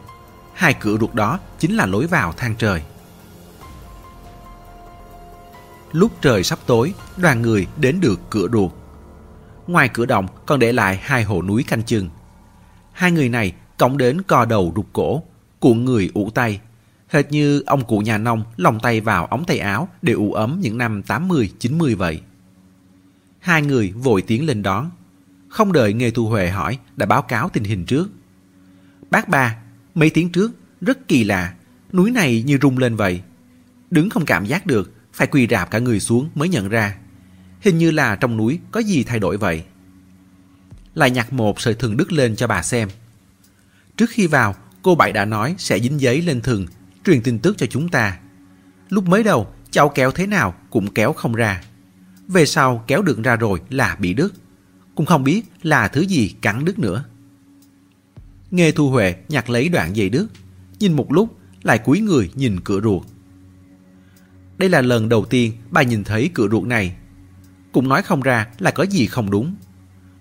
Hai 0.54 0.74
cửa 0.74 0.96
ruột 1.00 1.14
đó 1.14 1.38
chính 1.58 1.76
là 1.76 1.86
lối 1.86 2.06
vào 2.06 2.32
thang 2.32 2.54
trời. 2.58 2.82
Lúc 5.92 6.12
trời 6.20 6.44
sắp 6.44 6.58
tối, 6.66 6.94
đoàn 7.16 7.42
người 7.42 7.66
đến 7.76 8.00
được 8.00 8.20
cửa 8.30 8.48
ruột. 8.52 8.72
Ngoài 9.66 9.88
cửa 9.88 10.06
động 10.06 10.26
còn 10.46 10.58
để 10.58 10.72
lại 10.72 11.00
hai 11.02 11.22
hồ 11.22 11.42
núi 11.42 11.62
canh 11.62 11.82
chừng. 11.82 12.08
Hai 12.92 13.12
người 13.12 13.28
này 13.28 13.52
cõng 13.76 13.98
đến 13.98 14.22
co 14.22 14.44
đầu 14.44 14.72
rụt 14.76 14.86
cổ, 14.92 15.22
cuộn 15.60 15.84
người 15.84 16.10
ủ 16.14 16.30
tay. 16.34 16.60
Hệt 17.08 17.32
như 17.32 17.62
ông 17.66 17.84
cụ 17.84 17.98
nhà 17.98 18.18
nông 18.18 18.44
lòng 18.56 18.80
tay 18.80 19.00
vào 19.00 19.26
ống 19.26 19.44
tay 19.44 19.58
áo 19.58 19.88
để 20.02 20.12
ủ 20.12 20.32
ấm 20.32 20.58
những 20.60 20.78
năm 20.78 21.02
80-90 21.06 21.96
vậy. 21.96 22.20
Hai 23.46 23.62
người 23.62 23.92
vội 23.96 24.22
tiến 24.22 24.46
lên 24.46 24.62
đón. 24.62 24.90
Không 25.48 25.72
đợi 25.72 25.92
Nghề 25.92 26.10
Thu 26.10 26.28
Huệ 26.28 26.50
hỏi 26.50 26.78
đã 26.96 27.06
báo 27.06 27.22
cáo 27.22 27.48
tình 27.48 27.64
hình 27.64 27.84
trước. 27.84 28.08
Bác 29.10 29.28
ba, 29.28 29.56
mấy 29.94 30.10
tiếng 30.10 30.32
trước, 30.32 30.52
rất 30.80 31.08
kỳ 31.08 31.24
lạ, 31.24 31.54
núi 31.92 32.10
này 32.10 32.42
như 32.42 32.58
rung 32.62 32.78
lên 32.78 32.96
vậy. 32.96 33.20
Đứng 33.90 34.10
không 34.10 34.24
cảm 34.24 34.46
giác 34.46 34.66
được, 34.66 34.92
phải 35.12 35.26
quỳ 35.26 35.46
rạp 35.50 35.70
cả 35.70 35.78
người 35.78 36.00
xuống 36.00 36.30
mới 36.34 36.48
nhận 36.48 36.68
ra. 36.68 36.96
Hình 37.60 37.78
như 37.78 37.90
là 37.90 38.16
trong 38.16 38.36
núi 38.36 38.58
có 38.70 38.80
gì 38.80 39.04
thay 39.04 39.18
đổi 39.18 39.36
vậy. 39.36 39.64
Lại 40.94 41.10
nhặt 41.10 41.32
một 41.32 41.60
sợi 41.60 41.74
thừng 41.74 41.96
đứt 41.96 42.12
lên 42.12 42.36
cho 42.36 42.46
bà 42.46 42.62
xem. 42.62 42.88
Trước 43.96 44.10
khi 44.10 44.26
vào, 44.26 44.54
cô 44.82 44.94
Bảy 44.94 45.12
đã 45.12 45.24
nói 45.24 45.54
sẽ 45.58 45.80
dính 45.80 46.00
giấy 46.00 46.22
lên 46.22 46.40
thừng, 46.40 46.66
truyền 47.04 47.22
tin 47.22 47.38
tức 47.38 47.58
cho 47.58 47.66
chúng 47.66 47.88
ta. 47.88 48.18
Lúc 48.88 49.04
mới 49.08 49.22
đầu, 49.22 49.52
cháu 49.70 49.88
kéo 49.88 50.10
thế 50.10 50.26
nào 50.26 50.54
cũng 50.70 50.94
kéo 50.94 51.12
không 51.12 51.34
ra. 51.34 51.62
Về 52.28 52.46
sau 52.46 52.84
kéo 52.86 53.02
đường 53.02 53.22
ra 53.22 53.36
rồi 53.36 53.60
là 53.70 53.96
bị 54.00 54.14
đứt. 54.14 54.34
Cũng 54.94 55.06
không 55.06 55.24
biết 55.24 55.42
là 55.62 55.88
thứ 55.88 56.00
gì 56.00 56.34
cắn 56.40 56.64
đứt 56.64 56.78
nữa. 56.78 57.04
Nghe 58.50 58.72
Thu 58.72 58.90
Huệ 58.90 59.14
nhặt 59.28 59.50
lấy 59.50 59.68
đoạn 59.68 59.96
dây 59.96 60.08
đứt, 60.08 60.26
nhìn 60.78 60.92
một 60.96 61.12
lúc 61.12 61.38
lại 61.62 61.78
cúi 61.78 62.00
người 62.00 62.30
nhìn 62.34 62.60
cửa 62.60 62.80
ruột. 62.80 63.02
Đây 64.58 64.68
là 64.68 64.80
lần 64.80 65.08
đầu 65.08 65.24
tiên 65.24 65.52
bà 65.70 65.82
nhìn 65.82 66.04
thấy 66.04 66.30
cửa 66.34 66.48
ruột 66.48 66.64
này. 66.64 66.96
Cũng 67.72 67.88
nói 67.88 68.02
không 68.02 68.20
ra 68.20 68.46
là 68.58 68.70
có 68.70 68.82
gì 68.82 69.06
không 69.06 69.30
đúng. 69.30 69.54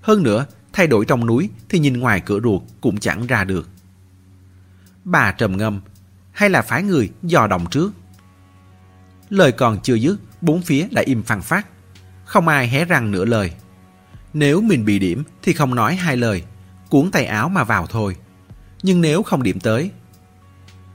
Hơn 0.02 0.24
nữa, 0.24 0.46
thay 0.74 0.88
đổi 0.88 1.06
trong 1.06 1.26
núi 1.26 1.50
thì 1.70 1.80
nhìn 1.80 2.00
ngoài 2.00 2.22
cửa 2.26 2.40
ruột 2.44 2.62
cũng 2.82 2.98
chẳng 2.98 3.28
ra 3.28 3.44
được. 3.44 3.70
Bà 5.04 5.32
trầm 5.32 5.58
ngâm, 5.58 5.82
hay 6.32 6.50
là 6.50 6.62
phái 6.62 6.84
người 6.84 7.10
dò 7.24 7.48
đồng 7.48 7.70
trước. 7.70 7.94
Lời 9.30 9.52
còn 9.52 9.80
chưa 9.84 9.96
dứt, 9.96 10.18
bốn 10.42 10.62
phía 10.62 10.88
đã 10.92 11.02
im 11.06 11.24
phăng 11.24 11.42
phát. 11.42 11.68
Không 12.26 12.48
ai 12.48 12.68
hé 12.68 12.86
răng 12.86 13.12
nửa 13.12 13.26
lời. 13.26 13.52
Nếu 14.34 14.62
mình 14.62 14.86
bị 14.86 15.00
điểm 15.00 15.24
thì 15.44 15.54
không 15.54 15.76
nói 15.76 15.96
hai 15.96 16.18
lời, 16.18 16.44
cuốn 16.90 17.12
tay 17.12 17.26
áo 17.26 17.50
mà 17.50 17.64
vào 17.64 17.88
thôi. 17.88 18.16
Nhưng 18.84 19.02
nếu 19.02 19.24
không 19.24 19.44
điểm 19.44 19.60
tới, 19.60 19.92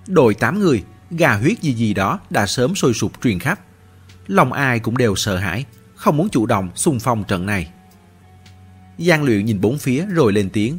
đội 0.07 0.35
tám 0.35 0.59
người, 0.59 0.85
gà 1.11 1.33
huyết 1.33 1.61
gì 1.61 1.73
gì 1.73 1.95
đó 1.95 2.21
đã 2.31 2.47
sớm 2.47 2.75
sôi 2.75 2.95
sụp 2.95 3.13
truyền 3.23 3.39
khắp. 3.39 3.61
Lòng 4.27 4.53
ai 4.53 4.79
cũng 4.79 4.97
đều 4.97 5.17
sợ 5.17 5.37
hãi, 5.37 5.65
không 5.95 6.17
muốn 6.17 6.29
chủ 6.29 6.47
động 6.47 6.71
xung 6.75 7.01
phong 7.01 7.25
trận 7.25 7.47
này. 7.47 7.71
Giang 8.99 9.25
luyện 9.25 9.45
nhìn 9.45 9.61
bốn 9.61 9.79
phía 9.79 10.07
rồi 10.07 10.33
lên 10.33 10.51
tiếng. 10.51 10.79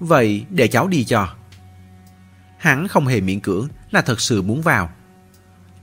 Vậy 0.00 0.44
để 0.50 0.68
cháu 0.68 0.88
đi 0.88 1.04
cho. 1.04 1.28
Hắn 2.58 2.88
không 2.88 3.06
hề 3.06 3.20
miễn 3.20 3.40
cưỡng 3.40 3.68
là 3.90 4.02
thật 4.02 4.20
sự 4.20 4.42
muốn 4.42 4.62
vào. 4.62 4.90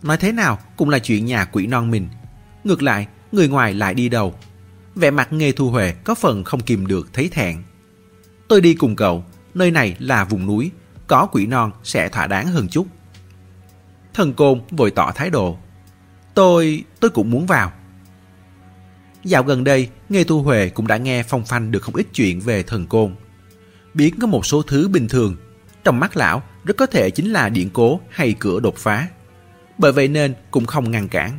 Nói 0.04 0.18
thế 0.18 0.32
nào 0.32 0.60
cũng 0.76 0.90
là 0.90 1.00
chuyện 1.00 1.26
nhà 1.26 1.46
quỷ 1.46 1.68
non 1.68 1.92
mình. 1.92 2.10
Ngược 2.64 2.84
lại, 2.84 3.08
người 3.32 3.48
ngoài 3.48 3.74
lại 3.74 3.94
đi 3.94 4.10
đầu. 4.10 4.36
Vẻ 4.96 5.12
mặt 5.12 5.34
nghề 5.34 5.52
thu 5.52 5.70
huệ 5.70 5.94
có 6.04 6.16
phần 6.16 6.44
không 6.44 6.60
kìm 6.60 6.88
được 6.88 7.14
thấy 7.14 7.30
thẹn. 7.30 7.64
Tôi 8.48 8.62
đi 8.62 8.74
cùng 8.74 8.96
cậu, 8.96 9.26
nơi 9.54 9.72
này 9.72 9.96
là 10.00 10.26
vùng 10.26 10.46
núi, 10.46 10.72
có 11.08 11.26
quỷ 11.26 11.46
non 11.46 11.72
sẽ 11.84 12.10
thỏa 12.10 12.28
đáng 12.28 12.48
hơn 12.48 12.68
chút. 12.68 12.88
Thần 14.14 14.34
Côn 14.34 14.62
vội 14.72 14.92
tỏ 14.92 15.12
thái 15.16 15.30
độ. 15.30 15.58
Tôi, 16.34 16.84
tôi 17.00 17.12
cũng 17.12 17.32
muốn 17.32 17.46
vào. 17.46 17.72
Dạo 19.24 19.44
gần 19.44 19.64
đây, 19.64 19.90
nghề 20.10 20.24
Thu 20.24 20.42
Huệ 20.42 20.70
cũng 20.70 20.88
đã 20.88 20.98
nghe 20.98 21.24
phong 21.24 21.46
phanh 21.46 21.72
được 21.72 21.84
không 21.84 21.96
ít 21.96 22.08
chuyện 22.14 22.40
về 22.40 22.64
thần 22.64 22.88
côn. 22.88 23.16
Biết 23.94 24.12
có 24.22 24.28
một 24.28 24.46
số 24.46 24.62
thứ 24.62 24.88
bình 24.88 25.08
thường, 25.08 25.36
trong 25.84 26.00
mắt 26.00 26.18
lão 26.18 26.44
rất 26.64 26.78
có 26.78 26.86
thể 26.86 27.10
chính 27.10 27.32
là 27.32 27.50
điện 27.50 27.70
cố 27.74 28.00
hay 28.10 28.36
cửa 28.40 28.60
đột 28.60 28.76
phá. 28.78 29.08
Bởi 29.78 29.92
vậy 29.92 30.08
nên 30.08 30.34
cũng 30.52 30.66
không 30.66 30.92
ngăn 30.92 31.08
cản. 31.08 31.32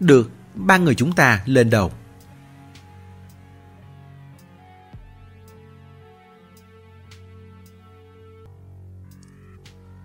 Được, 0.00 0.30
ba 0.56 0.78
người 0.78 0.94
chúng 0.94 1.12
ta 1.12 1.42
lên 1.46 1.70
đầu. 1.70 1.92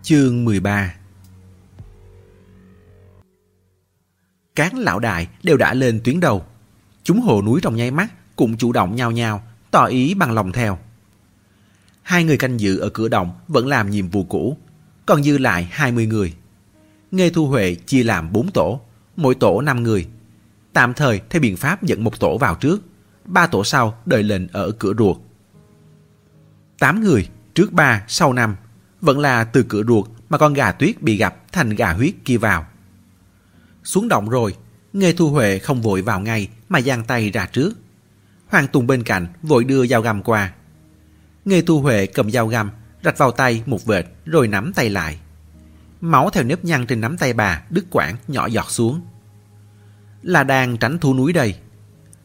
Chương 0.02 0.46
13 0.46 0.94
Các 4.56 4.74
lão 4.74 5.00
đại 5.00 5.28
đều 5.44 5.58
đã 5.58 5.74
lên 5.74 6.02
tuyến 6.04 6.20
đầu. 6.20 6.46
Chúng 7.04 7.22
hồ 7.22 7.42
núi 7.42 7.60
trong 7.64 7.76
nháy 7.76 7.92
mắt 7.92 8.08
cũng 8.36 8.58
chủ 8.58 8.72
động 8.72 8.96
nhau 8.96 9.12
nhau, 9.12 9.44
tỏ 9.72 9.86
ý 9.86 10.14
bằng 10.14 10.32
lòng 10.32 10.52
theo. 10.52 10.78
Hai 12.02 12.24
người 12.24 12.38
canh 12.38 12.60
giữ 12.60 12.80
ở 12.80 12.90
cửa 12.90 13.08
động 13.08 13.32
vẫn 13.48 13.68
làm 13.68 13.90
nhiệm 13.90 14.10
vụ 14.10 14.24
cũ, 14.24 14.58
còn 15.06 15.24
dư 15.24 15.38
lại 15.38 15.68
20 15.72 16.06
người. 16.06 16.34
Nghê 17.12 17.30
Thu 17.30 17.48
Huệ 17.48 17.76
chia 17.76 18.04
làm 18.04 18.32
4 18.32 18.52
tổ, 18.52 18.82
mỗi 19.16 19.36
tổ 19.36 19.62
5 19.62 19.84
người. 19.84 20.08
Tạm 20.74 20.94
thời 20.94 21.22
theo 21.30 21.40
biện 21.42 21.58
pháp 21.58 21.84
dẫn 21.84 22.04
một 22.04 22.20
tổ 22.20 22.38
vào 22.38 22.56
trước, 22.56 22.82
ba 23.26 23.48
tổ 23.48 23.64
sau 23.64 24.02
đợi 24.06 24.24
lệnh 24.24 24.48
ở 24.48 24.72
cửa 24.72 24.94
ruột. 24.98 25.18
tám 26.80 27.04
người, 27.04 27.30
trước 27.54 27.74
ba 27.74 28.04
sau 28.08 28.34
năm 28.34 28.56
vẫn 29.02 29.20
là 29.20 29.44
từ 29.44 29.66
cửa 29.70 29.84
ruột 29.88 30.08
mà 30.30 30.38
con 30.38 30.54
gà 30.54 30.72
tuyết 30.72 31.02
bị 31.02 31.18
gặp 31.18 31.36
thành 31.52 31.70
gà 31.70 31.94
huyết 31.94 32.14
kia 32.26 32.38
vào. 32.38 32.66
Xuống 33.84 34.08
động 34.08 34.30
rồi, 34.30 34.56
Nghê 34.94 35.14
Thu 35.14 35.30
Huệ 35.30 35.60
không 35.60 35.82
vội 35.82 36.02
vào 36.02 36.20
ngay 36.20 36.50
mà 36.70 36.82
giang 36.82 37.04
tay 37.04 37.30
ra 37.30 37.46
trước. 37.46 37.74
Hoàng 38.48 38.68
Tùng 38.68 38.88
bên 38.88 39.04
cạnh 39.04 39.28
vội 39.44 39.64
đưa 39.64 39.88
dao 39.88 40.02
găm 40.02 40.24
qua. 40.24 40.54
Nghê 41.46 41.62
Thu 41.62 41.82
Huệ 41.82 42.06
cầm 42.06 42.32
dao 42.32 42.48
găm, 42.48 42.72
rạch 43.04 43.18
vào 43.18 43.32
tay 43.32 43.64
một 43.66 43.86
vệt 43.86 44.06
rồi 44.26 44.48
nắm 44.48 44.74
tay 44.74 44.90
lại. 44.90 45.20
Máu 46.02 46.30
theo 46.30 46.44
nếp 46.44 46.66
nhăn 46.66 46.88
trên 46.88 47.02
nắm 47.02 47.18
tay 47.18 47.34
bà 47.34 47.62
đứt 47.70 47.86
quãng 47.92 48.16
nhỏ 48.28 48.46
giọt 48.46 48.72
xuống. 48.72 49.02
Là 50.24 50.44
đang 50.44 50.78
tránh 50.78 50.98
thu 51.00 51.14
núi 51.14 51.34
đây. 51.34 51.56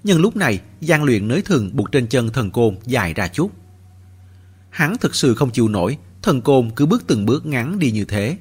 Nhưng 0.04 0.20
lúc 0.20 0.36
này 0.36 0.60
gian 0.80 1.04
luyện 1.04 1.28
nới 1.28 1.42
thường 1.42 1.70
buộc 1.76 1.92
trên 1.92 2.06
chân 2.06 2.28
thần 2.32 2.50
côn 2.50 2.76
dài 2.84 3.14
ra 3.14 3.28
chút. 3.28 3.52
Hắn 4.70 4.98
thực 4.98 5.14
sự 5.14 5.34
không 5.34 5.50
chịu 5.50 5.68
nổi 5.68 5.98
thần 6.22 6.40
côn 6.40 6.70
cứ 6.76 6.86
bước 6.86 7.04
từng 7.06 7.26
bước 7.26 7.46
ngắn 7.46 7.78
đi 7.78 7.90
như 7.90 8.04
thế. 8.04 8.38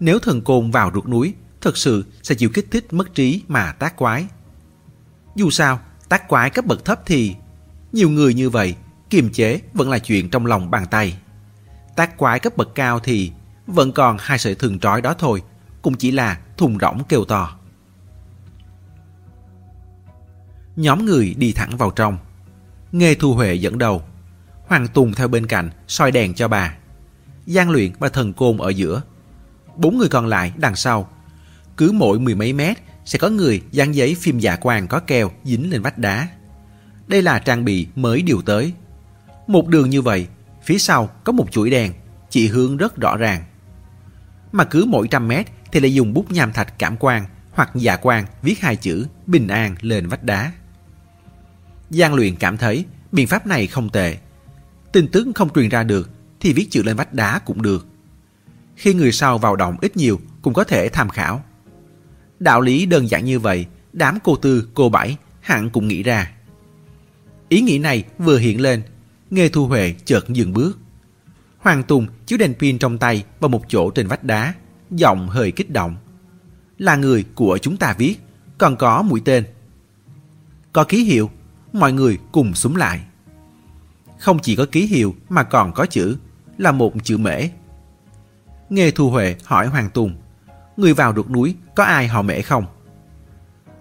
Nếu 0.00 0.18
thần 0.18 0.42
côn 0.42 0.70
vào 0.70 0.90
ruột 0.94 1.06
núi 1.06 1.34
thật 1.60 1.76
sự 1.76 2.04
sẽ 2.22 2.34
chịu 2.34 2.50
kích 2.54 2.66
thích 2.70 2.92
mất 2.92 3.14
trí 3.14 3.42
mà 3.48 3.72
tác 3.72 3.96
quái. 3.96 4.26
Dù 5.36 5.50
sao, 5.50 5.80
tác 6.08 6.28
quái 6.28 6.50
cấp 6.50 6.66
bậc 6.66 6.84
thấp 6.84 7.00
thì 7.06 7.34
nhiều 7.92 8.10
người 8.10 8.34
như 8.34 8.50
vậy, 8.50 8.74
kiềm 9.10 9.32
chế 9.32 9.60
vẫn 9.74 9.90
là 9.90 9.98
chuyện 9.98 10.30
trong 10.30 10.46
lòng 10.46 10.70
bàn 10.70 10.86
tay. 10.90 11.18
Tác 11.96 12.16
quái 12.16 12.40
cấp 12.40 12.56
bậc 12.56 12.74
cao 12.74 13.00
thì 13.00 13.32
vẫn 13.66 13.92
còn 13.92 14.16
hai 14.20 14.38
sợi 14.38 14.54
thường 14.54 14.78
trói 14.78 15.02
đó 15.02 15.14
thôi, 15.18 15.42
cũng 15.82 15.94
chỉ 15.94 16.10
là 16.10 16.38
thùng 16.56 16.78
rỗng 16.80 17.02
kêu 17.08 17.24
to. 17.24 17.56
Nhóm 20.76 21.06
người 21.06 21.34
đi 21.38 21.52
thẳng 21.52 21.76
vào 21.76 21.90
trong. 21.90 22.18
Nghê 22.92 23.14
Thu 23.14 23.34
Huệ 23.34 23.54
dẫn 23.54 23.78
đầu. 23.78 24.02
Hoàng 24.66 24.88
Tùng 24.88 25.12
theo 25.12 25.28
bên 25.28 25.46
cạnh, 25.46 25.70
soi 25.88 26.12
đèn 26.12 26.34
cho 26.34 26.48
bà. 26.48 26.74
Giang 27.46 27.70
Luyện 27.70 27.92
và 27.98 28.08
Thần 28.08 28.32
Côn 28.32 28.58
ở 28.58 28.68
giữa. 28.68 29.02
Bốn 29.76 29.98
người 29.98 30.08
còn 30.08 30.26
lại 30.26 30.52
đằng 30.56 30.76
sau 30.76 31.08
cứ 31.76 31.92
mỗi 31.92 32.18
mười 32.18 32.34
mấy 32.34 32.52
mét 32.52 32.76
sẽ 33.04 33.18
có 33.18 33.28
người 33.28 33.62
dán 33.70 33.94
giấy 33.94 34.16
phim 34.20 34.38
giả 34.38 34.56
quang 34.56 34.88
có 34.88 35.00
keo 35.00 35.30
dính 35.44 35.70
lên 35.70 35.82
vách 35.82 35.98
đá. 35.98 36.28
Đây 37.06 37.22
là 37.22 37.38
trang 37.38 37.64
bị 37.64 37.86
mới 37.96 38.22
điều 38.22 38.42
tới. 38.42 38.72
Một 39.46 39.68
đường 39.68 39.90
như 39.90 40.02
vậy, 40.02 40.26
phía 40.64 40.78
sau 40.78 41.10
có 41.24 41.32
một 41.32 41.50
chuỗi 41.50 41.70
đèn, 41.70 41.92
chỉ 42.30 42.48
hướng 42.48 42.76
rất 42.76 42.96
rõ 42.96 43.16
ràng. 43.16 43.44
Mà 44.52 44.64
cứ 44.64 44.84
mỗi 44.84 45.08
trăm 45.08 45.28
mét 45.28 45.46
thì 45.72 45.80
lại 45.80 45.94
dùng 45.94 46.14
bút 46.14 46.30
nham 46.30 46.52
thạch 46.52 46.78
cảm 46.78 46.96
quang 46.96 47.26
hoặc 47.52 47.70
giả 47.74 47.96
quang 47.96 48.26
viết 48.42 48.60
hai 48.60 48.76
chữ 48.76 49.06
bình 49.26 49.48
an 49.48 49.74
lên 49.80 50.06
vách 50.06 50.22
đá. 50.22 50.52
Giang 51.94 52.14
luyện 52.14 52.36
cảm 52.36 52.56
thấy 52.56 52.84
biện 53.12 53.26
pháp 53.26 53.46
này 53.46 53.66
không 53.66 53.88
tệ. 53.88 54.16
Tin 54.92 55.08
tức 55.08 55.26
không 55.34 55.50
truyền 55.54 55.68
ra 55.68 55.82
được 55.82 56.10
thì 56.40 56.52
viết 56.52 56.66
chữ 56.70 56.82
lên 56.82 56.96
vách 56.96 57.14
đá 57.14 57.38
cũng 57.38 57.62
được. 57.62 57.86
Khi 58.76 58.94
người 58.94 59.12
sau 59.12 59.38
vào 59.38 59.56
động 59.56 59.76
ít 59.80 59.96
nhiều 59.96 60.20
cũng 60.42 60.54
có 60.54 60.64
thể 60.64 60.88
tham 60.88 61.08
khảo. 61.08 61.44
Đạo 62.38 62.60
lý 62.60 62.86
đơn 62.86 63.10
giản 63.10 63.24
như 63.24 63.38
vậy, 63.38 63.66
đám 63.92 64.18
cô 64.24 64.36
tư, 64.36 64.68
cô 64.74 64.88
bảy 64.88 65.16
hẳn 65.40 65.70
cũng 65.70 65.88
nghĩ 65.88 66.02
ra. 66.02 66.32
Ý 67.48 67.60
nghĩ 67.60 67.78
này 67.78 68.04
vừa 68.18 68.38
hiện 68.38 68.60
lên, 68.60 68.82
Nghe 69.30 69.48
Thu 69.48 69.66
Huệ 69.66 69.94
chợt 70.04 70.28
dừng 70.28 70.52
bước. 70.52 70.78
Hoàng 71.58 71.82
Tùng 71.82 72.06
chiếu 72.26 72.38
đèn 72.38 72.54
pin 72.54 72.78
trong 72.78 72.98
tay 72.98 73.24
vào 73.40 73.48
một 73.48 73.64
chỗ 73.68 73.90
trên 73.90 74.06
vách 74.06 74.24
đá, 74.24 74.54
giọng 74.90 75.28
hơi 75.28 75.52
kích 75.52 75.70
động. 75.70 75.96
Là 76.78 76.96
người 76.96 77.24
của 77.34 77.58
chúng 77.58 77.76
ta 77.76 77.94
viết, 77.98 78.16
còn 78.58 78.76
có 78.76 79.02
mũi 79.02 79.22
tên. 79.24 79.44
Có 80.72 80.84
ký 80.84 81.04
hiệu, 81.04 81.30
mọi 81.74 81.92
người 81.92 82.18
cùng 82.32 82.54
súng 82.54 82.76
lại. 82.76 83.00
Không 84.18 84.38
chỉ 84.38 84.56
có 84.56 84.66
ký 84.72 84.86
hiệu 84.86 85.14
mà 85.28 85.42
còn 85.42 85.72
có 85.72 85.86
chữ, 85.86 86.16
là 86.58 86.72
một 86.72 86.92
chữ 87.02 87.18
mễ. 87.18 87.48
Nghe 88.70 88.90
Thu 88.90 89.10
Huệ 89.10 89.36
hỏi 89.44 89.66
Hoàng 89.66 89.90
Tùng, 89.90 90.16
người 90.76 90.94
vào 90.94 91.12
được 91.12 91.30
núi 91.30 91.56
có 91.74 91.84
ai 91.84 92.08
họ 92.08 92.22
mễ 92.22 92.42
không? 92.42 92.66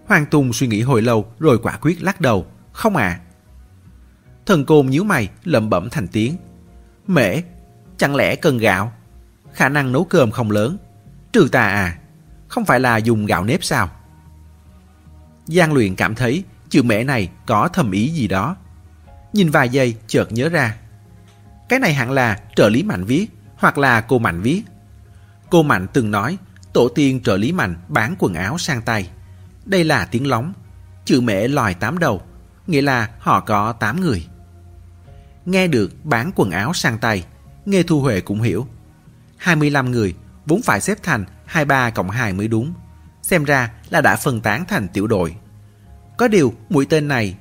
Hoàng 0.06 0.26
Tùng 0.26 0.54
suy 0.54 0.68
nghĩ 0.68 0.82
hồi 0.82 1.02
lâu 1.02 1.26
rồi 1.40 1.58
quả 1.58 1.78
quyết 1.82 2.04
lắc 2.04 2.22
đầu, 2.22 2.46
không 2.72 2.96
ạ. 2.96 3.08
À. 3.08 3.20
Thần 4.46 4.66
côn 4.66 4.88
nhíu 4.88 5.04
mày 5.04 5.30
lẩm 5.44 5.70
bẩm 5.70 5.90
thành 5.92 6.08
tiếng. 6.08 6.38
Mễ, 7.08 7.42
chẳng 7.98 8.16
lẽ 8.16 8.36
cần 8.36 8.58
gạo? 8.58 8.92
Khả 9.54 9.70
năng 9.70 9.92
nấu 9.92 10.04
cơm 10.04 10.32
không 10.32 10.52
lớn. 10.52 10.78
Trừ 11.34 11.48
tà 11.52 11.68
à, 11.68 11.98
không 12.48 12.66
phải 12.66 12.80
là 12.80 12.98
dùng 12.98 13.26
gạo 13.26 13.44
nếp 13.44 13.64
sao? 13.64 13.90
Giang 15.46 15.74
luyện 15.74 15.96
cảm 15.96 16.16
thấy 16.16 16.44
chữ 16.74 16.84
mẹ 16.84 17.04
này 17.04 17.30
có 17.46 17.68
thầm 17.74 17.92
ý 17.92 18.10
gì 18.10 18.28
đó. 18.28 18.56
Nhìn 19.34 19.50
vài 19.50 19.70
giây 19.70 19.96
chợt 20.08 20.32
nhớ 20.32 20.50
ra. 20.50 20.76
Cái 21.70 21.80
này 21.80 21.94
hẳn 21.94 22.12
là 22.12 22.40
trợ 22.56 22.70
lý 22.70 22.84
Mạnh 22.84 23.06
viết 23.06 23.28
hoặc 23.56 23.78
là 23.78 24.02
cô 24.02 24.20
Mạnh 24.20 24.42
viết. 24.42 24.64
Cô 25.50 25.64
Mạnh 25.64 25.88
từng 25.94 26.12
nói 26.12 26.38
tổ 26.74 26.88
tiên 26.96 27.22
trợ 27.24 27.38
lý 27.38 27.52
Mạnh 27.52 27.76
bán 27.88 28.16
quần 28.20 28.34
áo 28.34 28.58
sang 28.58 28.82
tay. 28.82 29.10
Đây 29.66 29.84
là 29.84 30.06
tiếng 30.06 30.28
lóng. 30.28 30.54
Chữ 31.06 31.22
mẹ 31.22 31.48
lòi 31.48 31.74
tám 31.74 32.00
đầu, 32.00 32.22
nghĩa 32.68 32.82
là 32.82 33.10
họ 33.20 33.40
có 33.40 33.74
tám 33.74 34.02
người. 34.02 34.28
Nghe 35.46 35.68
được 35.68 36.06
bán 36.06 36.32
quần 36.36 36.52
áo 36.52 36.74
sang 36.74 36.98
tay, 36.98 37.24
Nghe 37.66 37.84
Thu 37.84 38.02
Huệ 38.02 38.22
cũng 38.22 38.42
hiểu. 38.42 38.68
25 39.38 39.92
người 39.92 40.16
vốn 40.46 40.62
phải 40.62 40.82
xếp 40.82 40.98
thành 41.04 41.26
23 41.46 41.90
cộng 41.90 42.10
2 42.10 42.34
mới 42.34 42.48
đúng. 42.48 42.74
Xem 43.22 43.44
ra 43.44 43.72
là 43.90 44.02
đã 44.02 44.16
phân 44.16 44.42
tán 44.42 44.66
thành 44.68 44.88
tiểu 44.88 45.08
đội. 45.08 45.36
Có 46.24 46.28
điều 46.28 46.54
mũi 46.70 46.86
tên 46.86 47.08
này... 47.08 47.36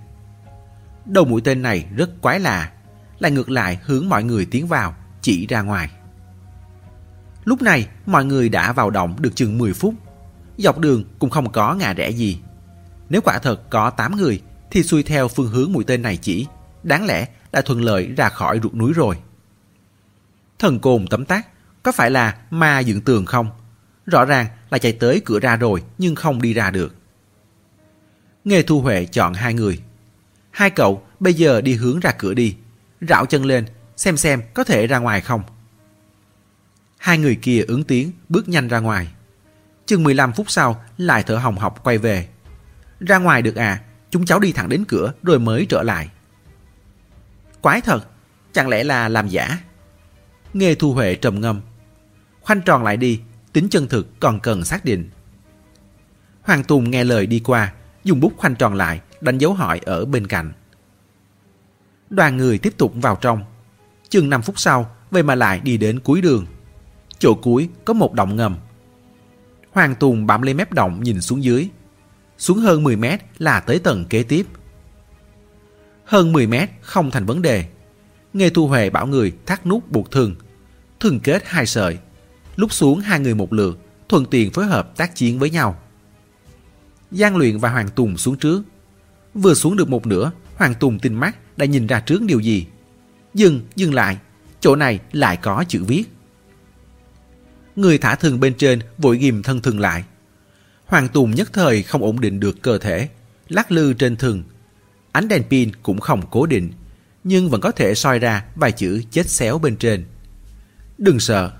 Đầu 1.07 1.25
mũi 1.25 1.41
tên 1.45 1.63
này 1.63 1.87
rất 1.97 2.21
quái 2.21 2.41
lạ, 2.41 2.73
lại 3.19 3.31
ngược 3.31 3.51
lại 3.51 3.79
hướng 3.83 4.09
mọi 4.09 4.25
người 4.25 4.45
tiến 4.45 4.67
vào, 4.67 4.95
chỉ 5.21 5.47
ra 5.47 5.63
ngoài. 5.63 5.91
Lúc 7.45 7.63
này 7.63 7.89
mọi 8.07 8.25
người 8.25 8.49
đã 8.49 8.73
vào 8.73 8.91
động 8.91 9.17
được 9.21 9.37
chừng 9.37 9.59
10 9.59 9.73
phút. 9.73 9.95
Dọc 10.57 10.79
đường 10.79 11.05
cũng 11.19 11.31
không 11.31 11.53
có 11.53 11.75
ngà 11.75 11.93
rẽ 11.93 12.11
gì. 12.11 12.41
Nếu 13.09 13.21
quả 13.21 13.39
thật 13.39 13.71
có 13.71 13.91
8 13.91 14.17
người 14.17 14.43
thì 14.71 14.83
xuôi 14.83 15.03
theo 15.03 15.29
phương 15.29 15.49
hướng 15.49 15.73
mũi 15.73 15.85
tên 15.85 16.03
này 16.03 16.17
chỉ, 16.17 16.47
đáng 16.83 17.07
lẽ 17.07 17.29
đã 17.53 17.61
thuận 17.61 17.83
lợi 17.83 18.13
ra 18.17 18.29
khỏi 18.29 18.61
ruột 18.63 18.75
núi 18.75 18.93
rồi. 18.93 19.17
Thần 20.59 20.81
côn 20.81 21.07
tấm 21.07 21.25
tác, 21.25 21.47
có 21.83 21.93
phải 21.93 22.11
là 22.11 22.37
ma 22.51 22.81
dựng 22.81 23.01
tường 23.01 23.27
không? 23.27 23.51
Rõ 24.07 24.25
ràng 24.25 24.47
là 24.71 24.79
chạy 24.79 24.93
tới 24.93 25.23
cửa 25.25 25.41
ra 25.41 25.57
rồi 25.57 25.83
nhưng 25.99 26.15
không 26.15 26.43
đi 26.43 26.53
ra 26.53 26.71
được. 26.71 26.95
Nghe 28.45 28.63
Thu 28.63 28.81
Huệ 28.81 29.05
chọn 29.05 29.35
hai 29.35 29.55
người. 29.55 29.83
Hai 30.51 30.71
cậu 30.71 31.03
bây 31.21 31.35
giờ 31.35 31.61
đi 31.61 31.75
hướng 31.75 32.01
ra 32.01 32.13
cửa 32.19 32.35
đi, 32.35 32.57
rảo 33.09 33.27
chân 33.27 33.45
lên, 33.45 33.67
xem 33.97 34.17
xem 34.17 34.43
có 34.55 34.65
thể 34.65 34.87
ra 34.87 34.99
ngoài 34.99 35.21
không. 35.21 35.43
Hai 36.99 37.19
người 37.19 37.37
kia 37.43 37.63
ứng 37.69 37.85
tiếng 37.85 38.13
bước 38.29 38.49
nhanh 38.49 38.69
ra 38.69 38.79
ngoài. 38.79 39.09
Chừng 39.87 40.03
15 40.03 40.33
phút 40.33 40.51
sau 40.51 40.85
lại 40.99 41.23
thở 41.23 41.37
hồng 41.37 41.59
học 41.59 41.85
quay 41.85 41.99
về. 41.99 42.29
Ra 43.01 43.19
ngoài 43.19 43.43
được 43.43 43.57
à, 43.57 43.83
chúng 44.11 44.25
cháu 44.25 44.39
đi 44.39 44.53
thẳng 44.53 44.69
đến 44.69 44.85
cửa 44.89 45.13
rồi 45.23 45.39
mới 45.39 45.67
trở 45.69 45.83
lại. 45.83 46.09
Quái 47.61 47.81
thật, 47.81 48.09
chẳng 48.53 48.69
lẽ 48.69 48.85
là 48.85 49.09
làm 49.09 49.29
giả? 49.29 49.59
Nghe 50.53 50.75
Thu 50.75 50.93
Huệ 50.93 51.15
trầm 51.15 51.41
ngâm. 51.41 51.61
Khoanh 52.41 52.61
tròn 52.61 52.85
lại 52.85 52.97
đi, 52.97 53.21
tính 53.53 53.69
chân 53.71 53.89
thực 53.89 54.21
còn 54.21 54.41
cần 54.41 54.65
xác 54.65 54.85
định. 54.85 55.11
Hoàng 56.43 56.65
Tùng 56.65 56.91
nghe 56.91 57.05
lời 57.05 57.27
đi 57.27 57.41
qua, 57.45 57.73
dùng 58.05 58.21
bút 58.21 58.33
khoanh 58.37 58.55
tròn 58.55 58.75
lại, 58.75 59.01
đánh 59.21 59.39
dấu 59.39 59.55
hỏi 59.55 59.81
ở 59.85 60.05
bên 60.05 60.27
cạnh. 60.27 60.53
Đoàn 62.11 62.37
người 62.37 62.59
tiếp 62.59 62.75
tục 62.77 62.93
vào 62.95 63.19
trong. 63.21 63.45
Chừng 64.09 64.31
5 64.31 64.43
phút 64.43 64.59
sau, 64.59 64.91
về 65.11 65.23
mà 65.23 65.35
lại 65.35 65.61
đi 65.65 65.77
đến 65.77 66.01
cuối 66.01 66.21
đường. 66.21 66.47
Chỗ 67.19 67.35
cuối 67.35 67.69
có 67.85 67.95
một 67.95 68.13
động 68.13 68.37
ngầm. 68.37 68.57
Hoàng 69.73 69.95
Tùng 69.95 70.27
bám 70.27 70.43
lấy 70.43 70.55
mép 70.55 70.73
động 70.73 71.03
nhìn 71.03 71.21
xuống 71.21 71.45
dưới. 71.45 71.69
Xuống 72.39 72.59
hơn 72.59 72.83
10 72.83 72.97
mét 72.97 73.21
là 73.39 73.61
tới 73.61 73.79
tầng 73.79 74.05
kế 74.05 74.23
tiếp. 74.23 74.47
Hơn 76.05 76.33
10 76.33 76.47
mét 76.47 76.71
không 76.81 77.11
thành 77.11 77.27
vấn 77.27 77.43
đề. 77.43 77.65
Nghe 78.33 78.51
Thu 78.51 78.67
Huệ 78.67 78.91
bảo 78.91 79.07
người 79.07 79.33
thắt 79.47 79.67
nút 79.67 79.91
buộc 79.91 80.11
thừng. 80.11 80.35
Thừng 81.01 81.21
kết 81.21 81.43
hai 81.47 81.67
sợi. 81.67 81.99
Lúc 82.57 82.73
xuống 82.73 83.01
hai 83.01 83.21
người 83.21 83.35
một 83.35 83.53
lượt, 83.53 83.79
thuận 84.09 84.27
tiện 84.27 84.51
phối 84.51 84.67
hợp 84.67 84.97
tác 84.97 85.17
chiến 85.17 85.39
với 85.39 85.51
nhau. 85.51 85.77
Giang 87.13 87.37
Luyện 87.37 87.59
và 87.59 87.71
Hoàng 87.71 87.89
Tùng 87.89 88.17
xuống 88.17 88.37
trước. 88.37 88.63
Vừa 89.35 89.55
xuống 89.55 89.77
được 89.77 89.89
một 89.89 90.07
nửa, 90.07 90.33
Hoàng 90.57 90.75
Tùng 90.75 90.99
tinh 90.99 91.15
mắt 91.15 91.37
đã 91.57 91.67
nhìn 91.67 91.87
ra 91.87 92.01
trước 92.01 92.23
điều 92.23 92.41
gì. 92.41 92.67
Dừng, 93.35 93.61
dừng 93.77 93.95
lại, 93.95 94.19
chỗ 94.61 94.77
này 94.77 95.01
lại 95.13 95.37
có 95.37 95.65
chữ 95.69 95.85
viết. 95.85 96.05
Người 97.77 97.99
thả 97.99 98.15
thừng 98.15 98.41
bên 98.41 98.55
trên 98.55 98.81
vội 98.99 99.19
ghim 99.19 99.43
thân 99.43 99.61
thừng 99.61 99.81
lại. 99.81 100.05
Hoàng 100.87 101.09
Tùng 101.09 101.31
nhất 101.31 101.51
thời 101.53 101.83
không 101.83 102.03
ổn 102.03 102.21
định 102.21 102.41
được 102.41 102.63
cơ 102.63 102.79
thể, 102.79 103.09
lắc 103.49 103.73
lư 103.73 103.93
trên 103.93 104.17
thừng. 104.17 104.43
Ánh 105.13 105.29
đèn 105.29 105.43
pin 105.51 105.71
cũng 105.83 106.01
không 106.01 106.23
cố 106.31 106.47
định, 106.47 106.73
nhưng 107.25 107.51
vẫn 107.51 107.61
có 107.61 107.71
thể 107.71 107.95
soi 107.95 108.19
ra 108.19 108.45
vài 108.55 108.73
chữ 108.73 109.03
chết 109.11 109.29
xéo 109.29 109.59
bên 109.59 109.77
trên. 109.77 110.05
Đừng 110.99 111.21
sợ. 111.21 111.51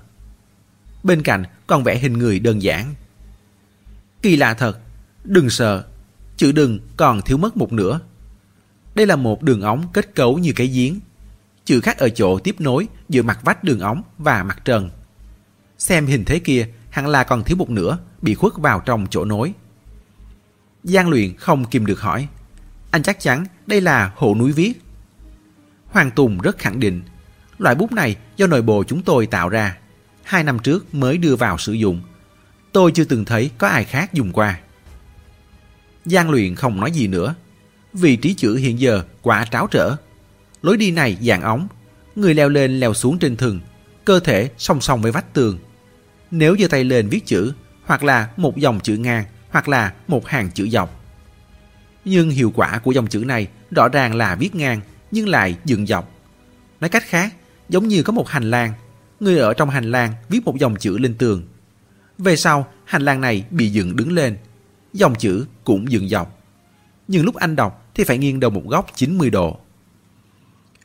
Bên 1.03 1.21
cạnh 1.21 1.43
còn 1.67 1.83
vẽ 1.83 1.97
hình 1.97 2.13
người 2.13 2.39
đơn 2.39 2.61
giản. 2.61 2.93
Kỳ 4.21 4.35
lạ 4.35 4.53
thật, 4.53 4.79
đừng 5.23 5.49
sợ, 5.49 5.83
chữ 6.37 6.51
đừng 6.51 6.79
còn 6.97 7.21
thiếu 7.21 7.37
mất 7.37 7.57
một 7.57 7.73
nửa. 7.73 7.99
Đây 8.95 9.07
là 9.07 9.15
một 9.15 9.41
đường 9.41 9.61
ống 9.61 9.87
kết 9.93 10.15
cấu 10.15 10.37
như 10.37 10.53
cái 10.55 10.67
giếng. 10.67 10.99
Chữ 11.65 11.81
khác 11.81 11.97
ở 11.97 12.09
chỗ 12.09 12.39
tiếp 12.39 12.55
nối 12.59 12.87
giữa 13.09 13.21
mặt 13.21 13.39
vách 13.43 13.63
đường 13.63 13.79
ống 13.79 14.01
và 14.17 14.43
mặt 14.43 14.65
trần. 14.65 14.89
Xem 15.77 16.05
hình 16.05 16.25
thế 16.25 16.39
kia 16.39 16.67
hẳn 16.89 17.07
là 17.07 17.23
còn 17.23 17.43
thiếu 17.43 17.57
một 17.57 17.69
nửa 17.69 17.97
bị 18.21 18.33
khuất 18.35 18.53
vào 18.57 18.79
trong 18.85 19.07
chỗ 19.09 19.25
nối. 19.25 19.53
Giang 20.83 21.09
luyện 21.09 21.37
không 21.37 21.65
kìm 21.65 21.85
được 21.85 22.01
hỏi. 22.01 22.27
Anh 22.91 23.03
chắc 23.03 23.19
chắn 23.19 23.45
đây 23.67 23.81
là 23.81 24.11
hộ 24.15 24.35
núi 24.39 24.51
viết. 24.51 24.81
Hoàng 25.85 26.11
Tùng 26.11 26.37
rất 26.37 26.57
khẳng 26.57 26.79
định. 26.79 27.01
Loại 27.57 27.75
bút 27.75 27.91
này 27.91 28.15
do 28.37 28.47
nội 28.47 28.61
bộ 28.61 28.83
chúng 28.83 29.01
tôi 29.03 29.25
tạo 29.25 29.49
ra. 29.49 29.77
Hai 30.23 30.43
năm 30.43 30.59
trước 30.59 30.95
mới 30.95 31.17
đưa 31.17 31.35
vào 31.35 31.57
sử 31.57 31.73
dụng. 31.73 32.01
Tôi 32.71 32.91
chưa 32.91 33.03
từng 33.03 33.25
thấy 33.25 33.51
có 33.57 33.67
ai 33.67 33.83
khác 33.83 34.13
dùng 34.13 34.31
qua. 34.31 34.59
Giang 36.05 36.29
luyện 36.29 36.55
không 36.55 36.79
nói 36.79 36.91
gì 36.91 37.07
nữa. 37.07 37.35
Vị 37.93 38.15
trí 38.15 38.33
chữ 38.33 38.55
hiện 38.55 38.79
giờ 38.79 39.03
quá 39.21 39.45
tráo 39.51 39.67
trở. 39.67 39.95
Lối 40.61 40.77
đi 40.77 40.91
này 40.91 41.17
dạng 41.21 41.41
ống. 41.41 41.67
Người 42.15 42.33
leo 42.33 42.49
lên 42.49 42.79
leo 42.79 42.93
xuống 42.93 43.19
trên 43.19 43.37
thừng. 43.37 43.59
Cơ 44.05 44.19
thể 44.19 44.49
song 44.57 44.81
song 44.81 45.01
với 45.01 45.11
vách 45.11 45.33
tường. 45.33 45.59
Nếu 46.31 46.55
giơ 46.59 46.67
tay 46.67 46.83
lên 46.83 47.09
viết 47.09 47.25
chữ, 47.25 47.53
hoặc 47.85 48.03
là 48.03 48.29
một 48.37 48.57
dòng 48.57 48.79
chữ 48.79 48.97
ngang, 48.97 49.25
hoặc 49.49 49.69
là 49.69 49.93
một 50.07 50.27
hàng 50.27 50.51
chữ 50.51 50.69
dọc. 50.69 51.03
Nhưng 52.05 52.29
hiệu 52.29 52.51
quả 52.55 52.79
của 52.83 52.91
dòng 52.91 53.07
chữ 53.07 53.19
này 53.19 53.47
rõ 53.71 53.87
ràng 53.87 54.15
là 54.15 54.35
viết 54.35 54.55
ngang, 54.55 54.81
nhưng 55.11 55.29
lại 55.29 55.55
dựng 55.65 55.87
dọc. 55.87 56.11
Nói 56.79 56.89
cách 56.89 57.03
khác, 57.07 57.33
giống 57.69 57.87
như 57.87 58.03
có 58.03 58.13
một 58.13 58.27
hành 58.29 58.49
lang, 58.49 58.73
người 59.19 59.39
ở 59.39 59.53
trong 59.53 59.69
hành 59.69 59.91
lang 59.91 60.13
viết 60.29 60.45
một 60.45 60.59
dòng 60.59 60.75
chữ 60.75 60.97
lên 60.97 61.13
tường. 61.13 61.43
Về 62.17 62.35
sau, 62.35 62.67
hành 62.85 63.01
lang 63.01 63.21
này 63.21 63.45
bị 63.49 63.69
dựng 63.69 63.95
đứng 63.95 64.11
lên, 64.11 64.37
dòng 64.93 65.15
chữ 65.15 65.45
cũng 65.63 65.91
dựng 65.91 66.09
dọc. 66.09 66.39
Nhưng 67.07 67.25
lúc 67.25 67.35
anh 67.35 67.55
đọc 67.55 67.89
thì 67.95 68.03
phải 68.03 68.17
nghiêng 68.17 68.39
đầu 68.39 68.51
một 68.51 68.63
góc 68.67 68.87
90 68.95 69.29
độ. 69.29 69.59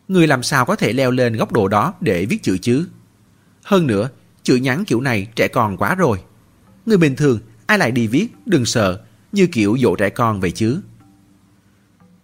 Người 0.08 0.26
làm 0.26 0.42
sao 0.42 0.64
có 0.64 0.76
thể 0.76 0.92
leo 0.92 1.10
lên 1.10 1.36
góc 1.36 1.52
độ 1.52 1.68
đó 1.68 1.94
để 2.00 2.26
viết 2.26 2.42
chữ 2.42 2.58
chứ? 2.58 2.88
Hơn 3.64 3.86
nữa, 3.86 4.10
chữ 4.42 4.56
nhắn 4.56 4.84
kiểu 4.84 5.00
này 5.00 5.28
trẻ 5.34 5.48
con 5.48 5.76
quá 5.76 5.94
rồi. 5.94 6.18
Người 6.86 6.98
bình 6.98 7.16
thường 7.16 7.38
ai 7.66 7.78
lại 7.78 7.90
đi 7.90 8.06
viết 8.06 8.28
đừng 8.46 8.64
sợ 8.64 9.00
như 9.32 9.46
kiểu 9.46 9.76
dỗ 9.78 9.96
trẻ 9.96 10.10
con 10.10 10.40
vậy 10.40 10.50
chứ. 10.50 10.80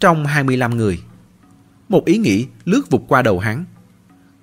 Trong 0.01 0.27
25 0.27 0.77
người, 0.77 1.03
một 1.89 2.05
ý 2.05 2.19
nghĩ 2.19 2.47
lướt 2.65 2.83
vụt 2.91 3.03
qua 3.09 3.23
đầu 3.23 3.39
hắn. 3.39 3.65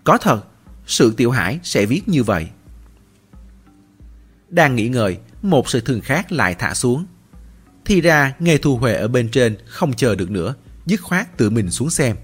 Có 0.04 0.17
thật, 0.17 0.45
sự 0.86 1.13
tiểu 1.17 1.32
hải 1.32 1.60
sẽ 1.63 1.86
viết 1.86 2.01
như 2.08 2.23
vậy. 2.23 2.47
Đang 4.49 4.75
nghĩ 4.75 4.88
ngợi, 4.88 5.17
một 5.41 5.69
sự 5.69 5.82
thường 5.82 6.01
khác 6.01 6.32
lại 6.32 6.56
thả 6.56 6.73
xuống. 6.73 7.06
Thì 7.85 8.01
ra 8.01 8.33
nghe 8.39 8.57
thu 8.57 8.77
huệ 8.77 8.93
ở 8.93 9.07
bên 9.07 9.29
trên 9.29 9.57
không 9.65 9.93
chờ 9.93 10.15
được 10.15 10.31
nữa, 10.31 10.55
dứt 10.85 11.01
khoát 11.01 11.37
tự 11.37 11.49
mình 11.49 11.71
xuống 11.71 11.89
xem. 11.89 12.15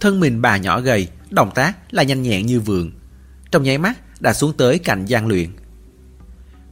Thân 0.00 0.20
mình 0.20 0.42
bà 0.42 0.56
nhỏ 0.56 0.80
gầy, 0.80 1.08
động 1.30 1.50
tác 1.54 1.76
là 1.90 2.02
nhanh 2.02 2.22
nhẹn 2.22 2.46
như 2.46 2.60
vườn. 2.60 2.90
Trong 3.50 3.62
nháy 3.62 3.78
mắt 3.78 3.98
đã 4.20 4.32
xuống 4.32 4.52
tới 4.56 4.78
cạnh 4.78 5.04
gian 5.04 5.26
luyện. 5.26 5.50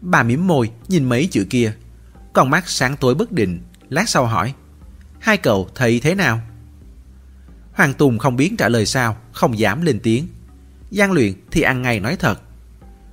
Bà 0.01 0.23
mỉm 0.23 0.47
môi 0.47 0.71
nhìn 0.89 1.05
mấy 1.05 1.27
chữ 1.27 1.47
kia. 1.51 1.73
Con 2.33 2.51
mắt 2.51 2.69
sáng 2.69 2.97
tối 2.97 3.15
bất 3.15 3.33
định, 3.33 3.61
lát 3.89 4.09
sau 4.09 4.27
hỏi. 4.27 4.55
Hai 5.19 5.37
cậu 5.37 5.69
thấy 5.75 6.01
thế 6.01 6.15
nào? 6.15 6.41
Hoàng 7.73 7.95
Tùng 7.95 8.19
không 8.19 8.37
biết 8.37 8.53
trả 8.59 8.69
lời 8.69 8.87
sao, 8.87 9.17
không 9.33 9.59
dám 9.59 9.83
lên 9.83 10.01
tiếng. 10.03 10.29
gian 10.91 11.13
luyện 11.13 11.33
thì 11.51 11.63
ăn 11.63 11.83
ngay 11.83 12.01
nói 12.01 12.17
thật. 12.17 12.41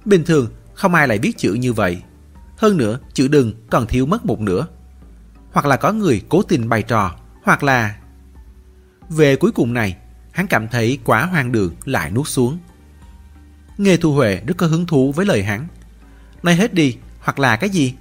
Bình 0.06 0.24
thường 0.24 0.52
không 0.74 0.94
ai 0.94 1.08
lại 1.08 1.20
biết 1.20 1.38
chữ 1.38 1.54
như 1.54 1.74
vậy. 1.74 2.02
Hơn 2.64 2.78
nữa, 2.78 3.00
chữ 3.14 3.28
đừng 3.28 3.54
còn 3.70 3.88
thiếu 3.88 4.06
mất 4.06 4.26
một 4.26 4.40
nửa. 4.40 4.68
Hoặc 5.52 5.66
là 5.66 5.78
có 5.78 5.92
người 5.92 6.22
cố 6.30 6.42
tình 6.42 6.70
bày 6.70 6.84
trò, 6.84 7.16
hoặc 7.44 7.64
là... 7.64 7.96
Về 9.10 9.36
cuối 9.36 9.52
cùng 9.52 9.74
này, 9.74 9.98
hắn 10.32 10.48
cảm 10.48 10.68
thấy 10.68 11.00
quá 11.04 11.26
hoang 11.26 11.52
đường 11.52 11.74
lại 11.86 12.12
nuốt 12.12 12.28
xuống. 12.28 12.58
Nghề 13.78 13.98
Thu 13.98 14.14
Huệ 14.14 14.42
rất 14.48 14.58
có 14.58 14.68
hứng 14.68 14.86
thú 14.86 15.12
với 15.12 15.26
lời 15.26 15.44
hắn. 15.44 15.68
Nói 16.44 16.56
hết 16.56 16.74
đi, 16.74 16.98
hoặc 17.20 17.40
là 17.40 17.56
cái 17.56 17.70
gì? 17.70 17.94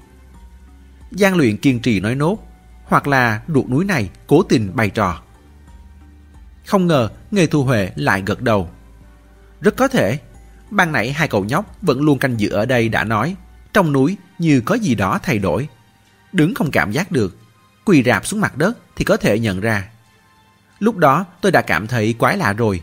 Giang 1.10 1.36
luyện 1.36 1.56
kiên 1.56 1.80
trì 1.80 2.00
nói 2.00 2.14
nốt, 2.14 2.38
hoặc 2.84 3.08
là 3.08 3.42
ruột 3.48 3.68
núi 3.68 3.84
này 3.84 4.10
cố 4.26 4.42
tình 4.42 4.70
bày 4.74 4.90
trò. 4.90 5.22
Không 6.66 6.86
ngờ 6.86 7.08
Nghề 7.30 7.46
Thu 7.46 7.64
Huệ 7.64 7.92
lại 7.96 8.22
gật 8.26 8.40
đầu. 8.42 8.70
Rất 9.60 9.76
có 9.76 9.88
thể, 9.88 10.18
ban 10.70 10.92
nãy 10.92 11.12
hai 11.12 11.28
cậu 11.28 11.44
nhóc 11.44 11.76
vẫn 11.82 12.00
luôn 12.00 12.18
canh 12.18 12.40
giữ 12.40 12.48
ở 12.48 12.66
đây 12.66 12.88
đã 12.88 13.04
nói, 13.04 13.36
trong 13.72 13.92
núi 13.92 14.16
như 14.38 14.60
có 14.60 14.74
gì 14.74 14.94
đó 14.94 15.20
thay 15.22 15.38
đổi. 15.38 15.68
Đứng 16.32 16.54
không 16.54 16.70
cảm 16.70 16.92
giác 16.92 17.12
được, 17.12 17.38
quỳ 17.84 18.02
rạp 18.02 18.26
xuống 18.26 18.40
mặt 18.40 18.56
đất 18.56 18.78
thì 18.96 19.04
có 19.04 19.16
thể 19.16 19.38
nhận 19.38 19.60
ra. 19.60 19.88
Lúc 20.78 20.96
đó 20.96 21.24
tôi 21.40 21.52
đã 21.52 21.62
cảm 21.62 21.86
thấy 21.86 22.12
quái 22.12 22.36
lạ 22.36 22.52
rồi, 22.52 22.82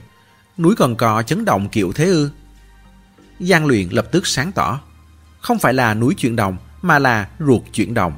núi 0.58 0.76
còn 0.76 0.96
cò 0.96 1.24
chấn 1.24 1.46
động 1.46 1.70
kiểu 1.70 1.94
thế 1.94 2.06
ư. 2.06 2.32
Giang 3.40 3.66
luyện 3.66 3.90
lập 3.92 4.08
tức 4.12 4.28
sáng 4.28 4.52
tỏ. 4.52 4.80
Không 5.40 5.60
phải 5.60 5.74
là 5.74 5.94
núi 5.94 6.16
chuyển 6.16 6.36
động, 6.36 6.58
mà 6.82 7.00
là 7.00 7.28
ruột 7.40 7.62
chuyển 7.74 7.94
động. 7.94 8.14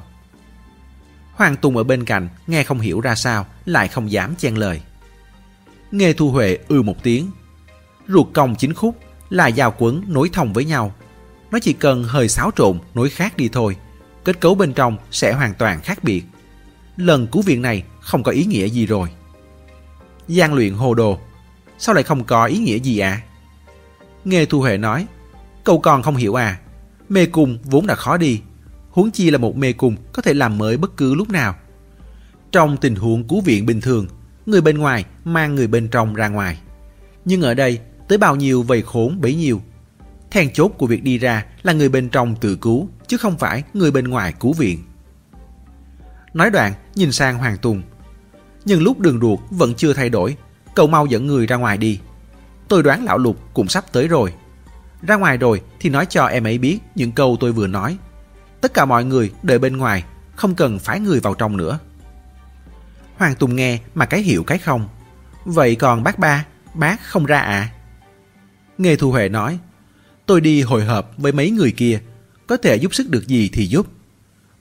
Hoàng 1.34 1.56
Tùng 1.56 1.78
ở 1.78 1.84
bên 1.84 2.06
cạnh, 2.06 2.30
nghe 2.48 2.64
không 2.64 2.80
hiểu 2.80 3.02
ra 3.02 3.16
sao, 3.16 3.46
lại 3.66 3.88
không 3.88 4.12
dám 4.12 4.36
chen 4.36 4.56
lời. 4.56 4.82
Nghe 5.92 6.14
Thu 6.14 6.32
Huệ 6.32 6.58
ư 6.68 6.82
một 6.82 7.04
tiếng. 7.04 7.32
Ruột 8.08 8.28
cong 8.34 8.56
chính 8.56 8.74
khúc 8.74 9.00
là 9.30 9.52
dao 9.52 9.76
quấn 9.78 10.04
nối 10.08 10.30
thông 10.34 10.54
với 10.54 10.66
nhau. 10.66 10.94
Nó 11.52 11.60
chỉ 11.60 11.74
cần 11.74 12.04
hơi 12.04 12.28
xáo 12.28 12.52
trộn 12.56 12.80
nối 12.94 13.10
khác 13.10 13.38
đi 13.38 13.50
thôi. 13.50 13.76
Kết 14.24 14.40
cấu 14.40 14.56
bên 14.56 14.74
trong 14.74 14.98
sẽ 15.12 15.34
hoàn 15.34 15.54
toàn 15.54 15.82
khác 15.82 16.04
biệt. 16.04 16.24
Lần 16.98 17.28
cứu 17.28 17.42
viện 17.42 17.62
này 17.62 17.84
không 18.00 18.24
có 18.24 18.32
ý 18.32 18.46
nghĩa 18.46 18.66
gì 18.66 18.86
rồi. 18.86 19.10
gian 20.28 20.54
luyện 20.54 20.74
hồ 20.74 20.94
đồ. 20.94 21.20
Sao 21.78 21.96
lại 21.96 22.04
không 22.04 22.24
có 22.24 22.46
ý 22.46 22.58
nghĩa 22.58 22.78
gì 22.80 23.00
à? 23.00 23.22
Nghe 24.26 24.46
Thu 24.46 24.60
Huệ 24.60 24.78
nói, 24.78 25.08
cậu 25.64 25.80
còn 25.80 26.04
không 26.04 26.16
hiểu 26.16 26.34
à, 26.34 26.60
mê 27.10 27.26
cung 27.26 27.58
vốn 27.64 27.88
đã 27.88 27.96
khó 27.96 28.18
đi, 28.18 28.42
huống 28.90 29.12
chi 29.12 29.32
là 29.32 29.38
một 29.38 29.58
mê 29.58 29.74
cung 29.74 29.96
có 30.14 30.22
thể 30.22 30.34
làm 30.34 30.58
mới 30.58 30.78
bất 30.78 30.98
cứ 30.98 31.16
lúc 31.16 31.30
nào. 31.30 31.56
Trong 32.52 32.78
tình 32.78 32.96
huống 32.96 33.28
cứu 33.28 33.42
viện 33.42 33.66
bình 33.66 33.82
thường, 33.82 34.08
người 34.46 34.62
bên 34.62 34.78
ngoài 34.78 35.06
mang 35.26 35.56
người 35.56 35.68
bên 35.68 35.88
trong 35.88 36.14
ra 36.14 36.28
ngoài. 36.28 36.58
Nhưng 37.26 37.42
ở 37.42 37.54
đây, 37.54 37.80
tới 38.08 38.18
bao 38.18 38.36
nhiêu 38.36 38.64
vầy 38.64 38.82
khốn 38.82 39.22
bấy 39.22 39.36
nhiêu. 39.36 39.62
Then 40.32 40.54
chốt 40.54 40.72
của 40.78 40.88
việc 40.88 41.04
đi 41.04 41.18
ra 41.18 41.46
là 41.64 41.74
người 41.74 41.90
bên 41.90 42.10
trong 42.10 42.36
tự 42.36 42.56
cứu, 42.56 42.90
chứ 43.08 43.18
không 43.18 43.38
phải 43.38 43.64
người 43.74 43.92
bên 43.92 44.08
ngoài 44.08 44.34
cứu 44.40 44.54
viện. 44.54 44.84
Nói 46.34 46.50
đoạn, 46.50 46.74
nhìn 46.96 47.12
sang 47.12 47.38
Hoàng 47.38 47.58
Tùng. 47.58 47.82
Nhưng 48.66 48.84
lúc 48.84 49.00
đường 49.00 49.20
ruột 49.22 49.40
vẫn 49.50 49.74
chưa 49.76 49.94
thay 49.94 50.10
đổi, 50.10 50.38
cậu 50.76 50.88
mau 50.88 51.06
dẫn 51.06 51.28
người 51.28 51.46
ra 51.48 51.56
ngoài 51.56 51.78
đi. 51.78 52.00
Tôi 52.68 52.84
đoán 52.84 53.04
lão 53.04 53.18
lục 53.18 53.38
cũng 53.54 53.68
sắp 53.68 53.86
tới 53.92 54.08
rồi. 54.08 54.34
Ra 55.02 55.16
ngoài 55.16 55.38
rồi 55.38 55.62
thì 55.80 55.90
nói 55.90 56.06
cho 56.06 56.26
em 56.26 56.44
ấy 56.44 56.58
biết 56.58 56.80
những 56.96 57.12
câu 57.12 57.38
tôi 57.40 57.52
vừa 57.52 57.68
nói. 57.68 57.98
Tất 58.62 58.74
cả 58.74 58.86
mọi 58.86 59.06
người 59.06 59.32
đợi 59.44 59.60
bên 59.60 59.78
ngoài, 59.78 60.04
không 60.36 60.56
cần 60.56 60.80
phái 60.80 61.00
người 61.00 61.20
vào 61.20 61.34
trong 61.34 61.58
nữa. 61.58 61.80
Hoàng 63.18 63.36
Tùng 63.36 63.56
nghe 63.56 63.80
mà 63.96 64.06
cái 64.06 64.22
hiểu 64.22 64.44
cái 64.44 64.58
không. 64.58 64.90
Vậy 65.46 65.76
còn 65.76 66.04
bác 66.04 66.20
ba, 66.20 66.46
bác 66.74 67.02
không 67.04 67.26
ra 67.26 67.40
à? 67.40 67.70
Nghe 68.78 68.96
Thu 68.96 69.12
Huệ 69.12 69.30
nói, 69.30 69.60
tôi 70.32 70.42
đi 70.42 70.62
hồi 70.62 70.86
hợp 70.86 71.18
với 71.18 71.32
mấy 71.32 71.52
người 71.52 71.72
kia, 71.72 72.00
có 72.48 72.58
thể 72.58 72.76
giúp 72.76 72.96
sức 72.96 73.10
được 73.10 73.28
gì 73.28 73.50
thì 73.54 73.66
giúp. 73.66 73.88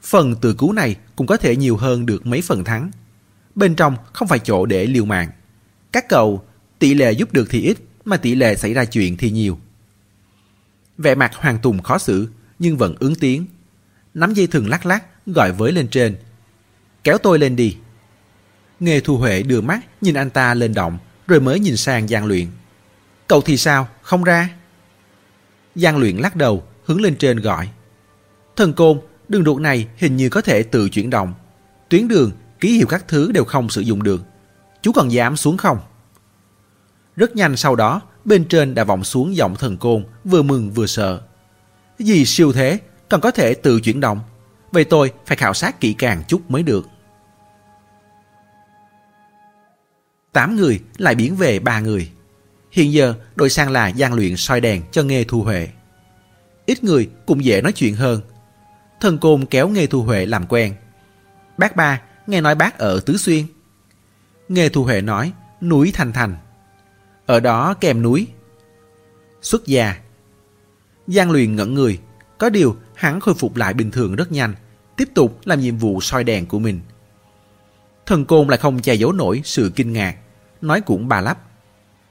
Phần 0.02 0.35
từ 0.40 0.54
cứu 0.54 0.72
này 0.72 0.96
cũng 1.16 1.26
có 1.26 1.37
thể 1.37 1.56
nhiều 1.56 1.76
hơn 1.76 2.06
được 2.06 2.26
mấy 2.26 2.42
phần 2.42 2.64
thắng. 2.64 2.90
Bên 3.54 3.74
trong 3.74 3.96
không 4.12 4.28
phải 4.28 4.38
chỗ 4.38 4.66
để 4.66 4.87
liều 4.87 5.04
mạng. 5.04 5.30
Các 5.92 6.09
cậu, 6.09 6.44
tỷ 6.78 6.94
lệ 6.94 7.12
giúp 7.12 7.33
được 7.33 7.46
thì 7.50 7.61
ít, 7.61 7.76
mà 8.04 8.16
tỷ 8.16 8.35
lệ 8.35 8.56
xảy 8.56 8.74
ra 8.74 8.85
chuyện 8.85 9.16
thì 9.16 9.30
nhiều. 9.30 9.59
Vẻ 10.98 11.14
mặt 11.14 11.35
Hoàng 11.35 11.59
Tùng 11.62 11.83
khó 11.83 11.98
xử, 11.98 12.28
nhưng 12.59 12.76
vẫn 12.76 12.94
ứng 13.00 13.14
tiếng. 13.14 13.46
Nắm 14.14 14.35
dây 14.35 14.46
thừng 14.46 14.68
lắc 14.68 14.87
lắc, 14.87 15.04
gọi 15.26 15.52
với 15.52 15.72
lên 15.72 15.88
trên. 15.88 16.16
Kéo 17.04 17.18
tôi 17.18 17.38
lên 17.38 17.56
đi. 17.56 17.76
Nghề 18.80 19.00
Thu 19.00 19.16
Huệ 19.16 19.42
đưa 19.42 19.61
mắt 19.61 19.80
nhìn 20.00 20.14
anh 20.14 20.30
ta 20.30 20.54
lên 20.54 20.74
động, 20.74 20.98
rồi 21.26 21.40
mới 21.40 21.61
nhìn 21.61 21.76
sang 21.76 22.09
gian 22.09 22.26
Luyện. 22.26 22.46
Cậu 23.26 23.40
thì 23.40 23.56
sao, 23.56 23.88
không 24.02 24.24
ra? 24.24 24.48
Giang 25.74 25.96
Luyện 25.96 26.16
lắc 26.16 26.37
đầu, 26.37 26.62
hướng 26.85 27.00
lên 27.00 27.16
trên 27.16 27.40
gọi. 27.40 27.68
Thần 28.56 28.72
côn, 28.72 29.00
đường 29.28 29.44
ruột 29.44 29.61
này 29.61 29.88
hình 29.96 30.16
như 30.16 30.28
có 30.28 30.40
thể 30.40 30.62
tự 30.62 30.88
chuyển 30.88 31.11
động. 31.11 31.35
Tuyến 31.88 32.09
đường, 32.09 32.30
ký 32.61 32.72
hiệu 32.72 32.87
các 32.87 33.09
thứ 33.09 33.33
đều 33.33 33.44
không 33.44 33.68
sử 33.68 33.80
dụng 33.80 34.02
được. 34.02 34.22
Chú 34.83 34.92
còn 34.92 35.12
dám 35.12 35.37
xuống 35.37 35.56
không? 35.56 35.78
Rất 37.16 37.37
nhanh 37.37 37.56
sau 37.56 37.76
đó, 37.76 38.00
bên 38.24 38.44
trên 38.48 38.74
đã 38.74 38.85
vọng 38.85 39.04
xuống 39.04 39.37
giọng 39.37 39.56
thần 39.56 39.76
côn, 39.76 40.04
vừa 40.24 40.42
mừng 40.42 40.70
vừa 40.70 40.87
sợ. 40.87 41.20
Gì 41.98 42.24
siêu 42.24 42.52
thế, 42.52 42.78
còn 43.09 43.20
có 43.20 43.30
thể 43.30 43.54
tự 43.54 43.80
chuyển 43.80 44.00
động. 44.00 44.20
Vậy 44.72 44.85
tôi 44.85 45.12
phải 45.26 45.37
khảo 45.37 45.54
sát 45.54 45.80
kỹ 45.80 45.92
càng 45.92 46.22
chút 46.28 46.50
mới 46.50 46.62
được. 46.62 46.87
Tám 50.33 50.56
người 50.56 50.80
lại 50.96 51.14
biến 51.14 51.37
về 51.37 51.59
ba 51.59 51.80
người. 51.80 52.11
Hiện 52.70 52.92
giờ 52.92 53.14
đội 53.37 53.50
sang 53.50 53.70
là 53.70 53.88
gian 53.88 54.14
luyện 54.14 54.37
soi 54.37 54.61
đèn 54.61 54.83
cho 54.92 55.02
Nghê 55.02 55.24
Thu 55.24 55.42
Huệ. 55.42 55.68
Ít 56.66 56.85
người 56.85 57.11
cũng 57.26 57.44
dễ 57.44 57.62
nói 57.62 57.72
chuyện 57.72 57.94
hơn. 57.94 58.20
Thần 59.00 59.18
côn 59.18 59.46
kéo 59.46 59.68
Nghê 59.68 59.87
Thu 59.87 60.02
Huệ 60.02 60.26
làm 60.26 60.46
quen. 60.46 60.74
Bác 61.59 61.76
ba, 61.76 62.00
nghe 62.26 62.40
nói 62.40 62.54
bác 62.54 62.78
ở 62.78 63.00
Tứ 63.00 63.16
Xuyên. 63.16 63.44
Nghê 64.48 64.68
Thu 64.68 64.85
Huệ 64.85 65.00
nói, 65.00 65.33
núi 65.61 65.90
Thành 65.94 66.12
Thành. 66.12 66.37
Ở 67.26 67.40
đó 67.40 67.74
kèm 67.74 68.02
núi. 68.02 68.26
Xuất 69.42 69.66
gia. 69.66 69.96
Giang 71.06 71.30
luyện 71.30 71.56
ngẩn 71.56 71.74
người. 71.74 72.00
Có 72.38 72.50
điều 72.50 72.76
hắn 72.94 73.20
khôi 73.20 73.35
phục 73.35 73.56
lại 73.56 73.74
bình 73.74 73.90
thường 73.90 74.16
rất 74.16 74.33
nhanh. 74.33 74.54
Tiếp 74.96 75.09
tục 75.14 75.40
làm 75.44 75.61
nhiệm 75.61 75.76
vụ 75.76 76.00
soi 76.00 76.24
đèn 76.24 76.46
của 76.46 76.59
mình. 76.59 76.80
Thần 78.06 78.24
côn 78.24 78.48
lại 78.48 78.59
không 78.59 78.80
che 78.80 78.94
giấu 78.94 79.12
nổi 79.12 79.40
sự 79.44 79.72
kinh 79.76 79.92
ngạc. 79.92 80.16
Nói 80.61 80.80
cũng 80.80 81.09
bà 81.09 81.20
lắp. 81.20 81.38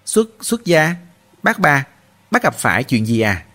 Xuất, 0.09 0.29
xuất 0.41 0.65
gia. 0.65 0.95
Bác 1.43 1.59
ba, 1.59 1.87
bác 2.31 2.43
gặp 2.43 2.55
phải 2.55 2.83
chuyện 2.83 3.05
gì 3.05 3.21
à? 3.21 3.45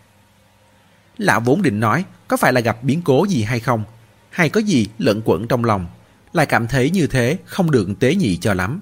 Lão 1.18 1.40
vốn 1.40 1.62
định 1.62 1.80
nói 1.80 2.04
có 2.28 2.36
phải 2.36 2.52
là 2.52 2.60
gặp 2.60 2.82
biến 2.82 3.02
cố 3.04 3.24
gì 3.24 3.42
hay 3.42 3.60
không, 3.60 3.84
hay 4.30 4.48
có 4.48 4.60
gì 4.60 4.88
lẫn 4.98 5.22
quẩn 5.24 5.48
trong 5.48 5.64
lòng, 5.64 5.86
lại 6.32 6.46
cảm 6.46 6.66
thấy 6.66 6.90
như 6.90 7.06
thế 7.06 7.38
không 7.44 7.70
được 7.70 7.88
tế 8.00 8.14
nhị 8.14 8.36
cho 8.36 8.54
lắm. 8.54 8.80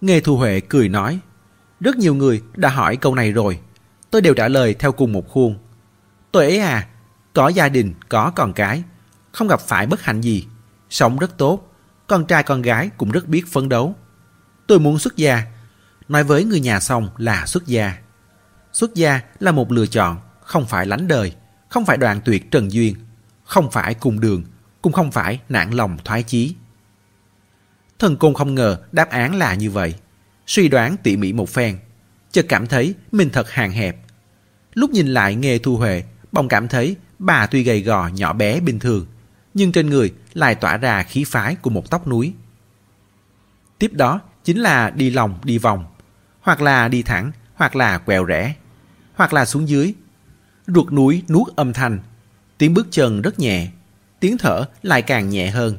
Nghe 0.00 0.20
Thu 0.20 0.36
Huệ 0.36 0.60
cười 0.60 0.88
nói, 0.88 1.18
rất 1.80 1.96
nhiều 1.96 2.14
người 2.14 2.42
đã 2.56 2.68
hỏi 2.68 2.96
câu 2.96 3.14
này 3.14 3.32
rồi. 3.32 3.58
Tôi 4.10 4.20
đều 4.20 4.34
trả 4.34 4.48
lời 4.48 4.74
theo 4.74 4.92
cùng 4.92 5.12
một 5.12 5.28
khuôn. 5.28 5.58
Tôi 6.32 6.44
ấy 6.44 6.58
à, 6.58 6.88
có 7.32 7.48
gia 7.48 7.68
đình, 7.68 7.94
có 8.08 8.32
con 8.36 8.52
cái. 8.52 8.82
Không 9.32 9.48
gặp 9.48 9.60
phải 9.60 9.86
bất 9.86 10.02
hạnh 10.02 10.20
gì. 10.20 10.46
Sống 10.90 11.18
rất 11.18 11.38
tốt. 11.38 11.72
Con 12.06 12.26
trai 12.26 12.42
con 12.42 12.62
gái 12.62 12.90
cũng 12.96 13.10
rất 13.10 13.28
biết 13.28 13.44
phấn 13.52 13.68
đấu. 13.68 13.94
Tôi 14.66 14.80
muốn 14.80 14.98
xuất 14.98 15.16
gia. 15.16 15.42
Nói 16.12 16.24
với 16.24 16.44
người 16.44 16.60
nhà 16.60 16.80
xong 16.80 17.08
là 17.16 17.46
xuất 17.46 17.66
gia. 17.66 17.96
Xuất 18.72 18.94
gia 18.94 19.20
là 19.40 19.52
một 19.52 19.72
lựa 19.72 19.86
chọn, 19.86 20.20
không 20.40 20.66
phải 20.66 20.86
lánh 20.86 21.08
đời, 21.08 21.32
không 21.68 21.84
phải 21.84 21.96
đoạn 21.96 22.20
tuyệt 22.24 22.50
trần 22.50 22.72
duyên, 22.72 22.94
không 23.44 23.70
phải 23.70 23.94
cùng 23.94 24.20
đường, 24.20 24.44
cũng 24.82 24.92
không 24.92 25.10
phải 25.10 25.40
nản 25.48 25.70
lòng 25.70 25.98
thoái 26.04 26.22
chí. 26.22 26.54
Thần 27.98 28.16
Côn 28.16 28.34
không 28.34 28.54
ngờ 28.54 28.78
đáp 28.92 29.10
án 29.10 29.34
là 29.34 29.54
như 29.54 29.70
vậy 29.70 29.94
suy 30.46 30.68
đoán 30.68 30.96
tỉ 31.02 31.16
mỉ 31.16 31.32
một 31.32 31.48
phen, 31.48 31.78
chợt 32.32 32.46
cảm 32.48 32.66
thấy 32.66 32.94
mình 33.12 33.30
thật 33.30 33.50
hàng 33.50 33.70
hẹp. 33.70 33.96
Lúc 34.74 34.90
nhìn 34.90 35.06
lại 35.06 35.34
Nghề 35.34 35.58
Thu 35.58 35.76
Huệ, 35.76 36.04
bỗng 36.32 36.48
cảm 36.48 36.68
thấy 36.68 36.96
bà 37.18 37.46
tuy 37.46 37.62
gầy 37.62 37.82
gò 37.82 38.08
nhỏ 38.08 38.32
bé 38.32 38.60
bình 38.60 38.78
thường, 38.78 39.06
nhưng 39.54 39.72
trên 39.72 39.90
người 39.90 40.12
lại 40.34 40.54
tỏa 40.54 40.76
ra 40.76 41.02
khí 41.02 41.24
phái 41.24 41.54
của 41.54 41.70
một 41.70 41.90
tóc 41.90 42.08
núi. 42.08 42.34
Tiếp 43.78 43.92
đó 43.92 44.20
chính 44.44 44.58
là 44.58 44.90
đi 44.90 45.10
lòng 45.10 45.38
đi 45.44 45.58
vòng, 45.58 45.84
hoặc 46.42 46.62
là 46.62 46.88
đi 46.88 47.02
thẳng, 47.02 47.32
hoặc 47.54 47.76
là 47.76 47.98
quẹo 47.98 48.24
rẽ, 48.24 48.54
hoặc 49.14 49.32
là 49.32 49.44
xuống 49.44 49.68
dưới. 49.68 49.94
Ruột 50.66 50.92
núi 50.92 51.22
nuốt 51.28 51.56
âm 51.56 51.72
thanh, 51.72 51.98
tiếng 52.58 52.74
bước 52.74 52.86
chân 52.90 53.22
rất 53.22 53.38
nhẹ, 53.38 53.68
tiếng 54.20 54.38
thở 54.38 54.64
lại 54.82 55.02
càng 55.02 55.30
nhẹ 55.30 55.50
hơn. 55.50 55.76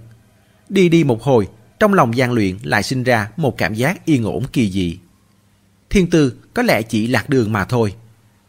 Đi 0.70 0.90
đi 0.90 1.04
một 1.04 1.24
hồi 1.24 1.48
trong 1.80 1.94
lòng 1.94 2.18
gian 2.18 2.34
luyện 2.34 2.58
lại 2.64 2.84
sinh 2.84 3.04
ra 3.04 3.30
một 3.38 3.58
cảm 3.58 3.74
giác 3.74 4.06
yên 4.06 4.24
ổn 4.24 4.44
kỳ 4.54 4.72
dị. 4.72 5.00
Thiên 5.90 6.10
tư 6.10 6.34
có 6.54 6.64
lẽ 6.64 6.82
chỉ 6.82 7.08
lạc 7.08 7.30
đường 7.30 7.52
mà 7.52 7.66
thôi. 7.66 7.96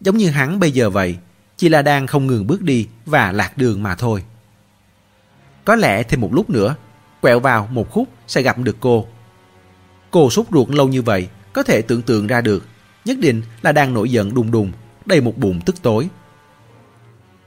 Giống 0.01 0.17
như 0.17 0.31
hắn 0.31 0.61
bây 0.61 0.71
giờ 0.71 0.91
vậy, 0.91 1.17
Chỉ 1.57 1.69
là 1.69 1.83
đang 1.83 2.07
không 2.07 2.27
ngừng 2.27 2.47
bước 2.47 2.63
đi 2.63 2.89
và 3.07 3.33
lạc 3.33 3.59
đường 3.59 3.83
mà 3.83 3.95
thôi. 3.95 4.25
Có 5.65 5.77
lẽ 5.77 6.03
thêm 6.03 6.21
một 6.21 6.35
lúc 6.35 6.51
nữa, 6.51 6.77
quẹo 7.21 7.41
vào 7.41 7.69
một 7.71 7.91
khúc 7.91 8.09
sẽ 8.27 8.43
gặp 8.43 8.59
được 8.59 8.77
cô. 8.81 9.07
Cô 10.11 10.31
sốt 10.31 10.47
ruột 10.53 10.71
lâu 10.71 10.89
như 10.89 11.03
vậy, 11.03 11.29
có 11.55 11.63
thể 11.63 11.83
tưởng 11.83 12.03
tượng 12.03 12.27
ra 12.27 12.41
được, 12.41 12.67
nhất 13.05 13.19
định 13.19 13.43
là 13.63 13.73
đang 13.73 13.95
nổi 13.95 14.11
giận 14.11 14.35
đùng 14.35 14.51
đùng, 14.51 14.73
đầy 15.07 15.21
một 15.21 15.39
bụng 15.39 15.61
tức 15.67 15.83
tối. 15.83 16.09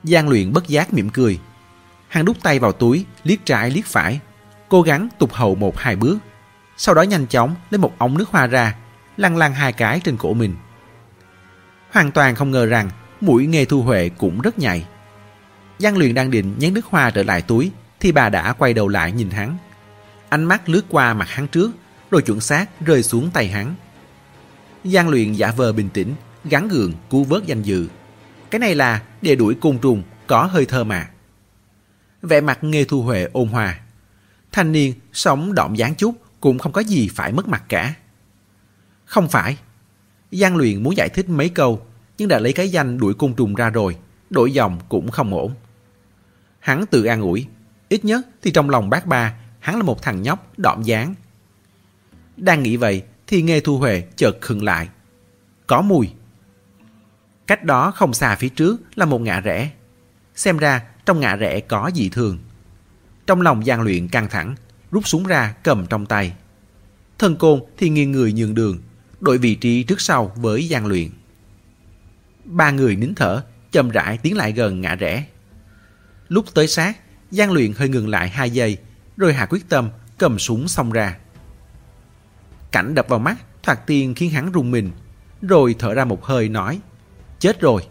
Giang 0.04 0.30
luyện 0.30 0.54
bất 0.54 0.67
giác 0.67 0.93
mỉm 0.93 1.10
cười. 1.10 1.39
Hắn 2.08 2.26
đút 2.26 2.43
tay 2.43 2.60
vào 2.60 2.72
túi, 2.72 3.06
liếc 3.24 3.46
trái 3.46 3.72
liếc 3.72 3.86
phải, 3.86 4.20
cố 4.70 4.82
gắng 4.82 5.10
tụt 5.20 5.32
hậu 5.32 5.56
một 5.56 5.78
hai 5.78 5.96
bước. 5.96 6.17
Sau 6.78 6.96
đó 6.96 7.02
nhanh 7.02 7.28
chóng 7.28 7.56
lấy 7.70 7.80
một 7.80 7.93
ống 7.98 8.17
nước 8.17 8.30
hoa 8.30 8.48
ra, 8.48 8.76
lăn 9.17 9.38
lăn 9.38 9.54
hai 9.54 9.74
cái 9.74 10.00
trên 10.00 10.17
cổ 10.17 10.34
mình. 10.34 10.56
Hoàn 11.91 12.12
toàn 12.12 12.36
không 12.36 12.52
ngờ 12.52 12.65
rằng 12.65 12.89
mũi 13.22 13.48
nghề 13.48 13.65
thu 13.65 13.82
huệ 13.82 14.10
cũng 14.10 14.41
rất 14.41 14.60
nhạy. 14.60 14.86
Giang 15.80 15.98
luyện 15.98 16.13
đang 16.13 16.32
định 16.32 16.56
nhét 16.58 16.74
nước 16.74 16.86
hoa 16.86 17.12
trở 17.12 17.24
lại 17.24 17.41
túi, 17.41 17.72
thì 18.00 18.12
bà 18.12 18.30
đã 18.30 18.54
quay 18.54 18.74
đầu 18.74 18.88
lại 18.88 19.12
nhìn 19.12 19.30
hắn. 19.30 19.58
Ánh 20.30 20.43
mắt 20.43 20.70
lướt 20.70 20.86
qua 20.89 21.13
mặt 21.13 21.30
hắn 21.30 21.48
trước, 21.48 21.72
rồi 22.12 22.22
chuẩn 22.22 22.39
xác 22.39 22.70
rơi 22.86 23.04
xuống 23.04 23.30
tay 23.34 23.48
hắn. 23.48 23.76
Giang 24.91 25.10
luyện 25.10 25.34
giả 25.34 25.52
vờ 25.52 25.73
bình 25.73 25.89
tĩnh, 25.93 26.15
gắn 26.45 26.67
gượng 26.67 26.93
cứu 27.10 27.23
vớt 27.23 27.45
danh 27.45 27.62
dự. 27.62 27.88
Cái 28.50 28.60
này 28.60 28.76
là 28.76 29.04
để 29.21 29.36
đuổi 29.36 29.56
côn 29.62 29.78
trùng 29.80 30.04
có 30.28 30.43
hơi 30.43 30.65
thơ 30.65 30.84
mà. 30.84 31.10
Vẻ 32.21 32.41
mặt 32.41 32.63
Nghê 32.63 32.84
Thu 32.84 33.02
Huệ 33.02 33.28
ôn 33.34 33.47
hòa. 33.47 33.80
Thanh 34.52 34.71
niên 34.71 34.93
sống 35.13 35.54
đọng 35.54 35.78
dáng 35.78 35.95
chút 35.95 36.15
cũng 36.39 36.60
không 36.60 36.71
có 36.71 36.82
gì 36.82 37.10
phải 37.15 37.32
mất 37.32 37.47
mặt 37.47 37.63
cả. 37.69 37.93
Không 39.06 39.30
phải. 39.30 39.58
Giang 40.32 40.56
luyện 40.56 40.84
muốn 40.84 40.97
giải 40.97 41.10
thích 41.10 41.30
mấy 41.30 41.50
câu 41.50 41.86
nhưng 42.17 42.28
đã 42.28 42.39
lấy 42.39 42.54
cái 42.54 42.69
danh 42.69 42.97
đuổi 42.97 43.13
côn 43.13 43.34
trùng 43.34 43.56
ra 43.56 43.69
rồi. 43.69 43.97
Đổi 44.30 44.52
dòng 44.52 44.80
cũng 44.89 45.12
không 45.12 45.34
ổn. 45.34 45.56
Hắn 46.60 46.86
tự 46.86 47.04
an 47.04 47.21
ủi. 47.21 47.47
Ít 47.89 48.06
nhất 48.06 48.28
thì 48.41 48.52
trong 48.52 48.69
lòng 48.69 48.89
bác 48.89 49.06
ba 49.06 49.34
hắn 49.60 49.76
là 49.76 49.84
một 49.84 50.02
thằng 50.02 50.21
nhóc 50.21 50.60
đọm 50.60 50.84
dáng. 50.84 51.15
Đang 52.38 52.63
nghĩ 52.63 52.78
vậy 52.78 53.04
thì 53.28 53.42
nghe 53.42 53.60
Thu 53.60 53.78
Huệ 53.78 54.04
chợt 54.16 54.38
khựng 54.42 54.63
lại. 54.63 54.90
Có 55.68 55.82
mùi. 55.82 56.10
Cách 57.48 57.63
đó 57.63 57.92
không 57.92 58.13
xa 58.13 58.36
phía 58.36 58.50
trước 58.50 58.82
là 58.96 59.06
một 59.06 59.22
ngã 59.22 59.40
rẽ. 59.40 59.72
Xem 60.36 60.58
ra 60.58 60.84
trong 61.06 61.20
ngã 61.20 61.36
rẽ 61.36 61.60
có 61.60 61.92
gì 61.94 62.10
thường. 62.10 62.40
Trong 63.28 63.42
lòng 63.42 63.66
gian 63.66 63.82
luyện 63.82 64.08
căng 64.08 64.30
thẳng, 64.30 64.56
rút 64.92 65.08
súng 65.08 65.24
ra 65.24 65.54
cầm 65.63 65.86
trong 65.88 66.06
tay. 66.06 66.34
Thần 67.20 67.36
côn 67.36 67.62
thì 67.78 67.90
nghiêng 67.90 68.12
người 68.12 68.34
nhường 68.34 68.56
đường, 68.56 68.82
đổi 69.20 69.38
vị 69.38 69.56
trí 69.56 69.84
trước 69.84 70.02
sau 70.02 70.32
với 70.36 70.68
gian 70.68 70.86
luyện. 70.86 71.10
Ba 72.46 72.72
người 72.72 72.96
nín 72.96 73.16
thở, 73.16 73.44
chậm 73.72 73.90
rãi 73.90 74.18
tiến 74.18 74.38
lại 74.38 74.52
gần 74.52 74.82
ngã 74.82 74.96
rẽ. 74.96 75.26
Lúc 76.28 76.46
tới 76.54 76.68
sát, 76.68 76.98
gian 77.32 77.52
luyện 77.52 77.74
hơi 77.74 77.90
ngừng 77.90 78.08
lại 78.08 78.30
hai 78.30 78.50
giây, 78.50 78.78
rồi 79.18 79.34
hạ 79.34 79.46
quyết 79.50 79.70
tâm 79.70 79.90
cầm 80.18 80.40
súng 80.40 80.68
xông 80.68 80.92
ra. 80.92 81.18
Cảnh 82.71 82.95
đập 82.95 83.06
vào 83.10 83.19
mắt, 83.19 83.38
thoạt 83.63 83.88
tiên 83.88 84.13
khiến 84.15 84.32
hắn 84.32 84.51
rung 84.53 84.71
mình, 84.71 84.91
rồi 85.41 85.75
thở 85.80 85.93
ra 85.93 86.06
một 86.06 86.25
hơi 86.25 86.49
nói, 86.49 86.80
chết 87.39 87.62
rồi. 87.62 87.82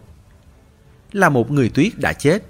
Là 1.11 1.29
một 1.29 1.51
người 1.51 1.69
tuyết 1.69 1.99
đã 1.99 2.13
chết. 2.13 2.43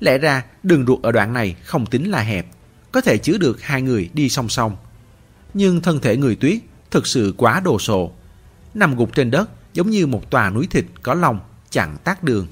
Lẽ 0.00 0.18
ra 0.18 0.44
đường 0.62 0.86
ruột 0.86 1.02
ở 1.02 1.12
đoạn 1.12 1.32
này 1.32 1.56
không 1.64 1.86
tính 1.86 2.10
là 2.10 2.20
hẹp, 2.20 2.46
có 2.92 3.00
thể 3.00 3.18
chứa 3.18 3.38
được 3.38 3.62
hai 3.62 3.82
người 3.82 4.10
đi 4.12 4.28
song 4.28 4.48
song. 4.48 4.76
Nhưng 5.54 5.80
thân 5.80 6.00
thể 6.00 6.16
người 6.16 6.36
tuyết 6.36 6.58
thực 6.90 7.06
sự 7.06 7.34
quá 7.36 7.60
đồ 7.60 7.78
sộ. 7.78 8.12
Nằm 8.74 8.96
gục 8.96 9.14
trên 9.14 9.30
đất 9.30 9.50
giống 9.72 9.90
như 9.90 10.06
một 10.06 10.30
tòa 10.30 10.50
núi 10.50 10.66
thịt 10.70 10.84
có 11.02 11.14
lòng 11.14 11.40
chặn 11.70 11.96
tác 12.04 12.24
đường. 12.24 12.46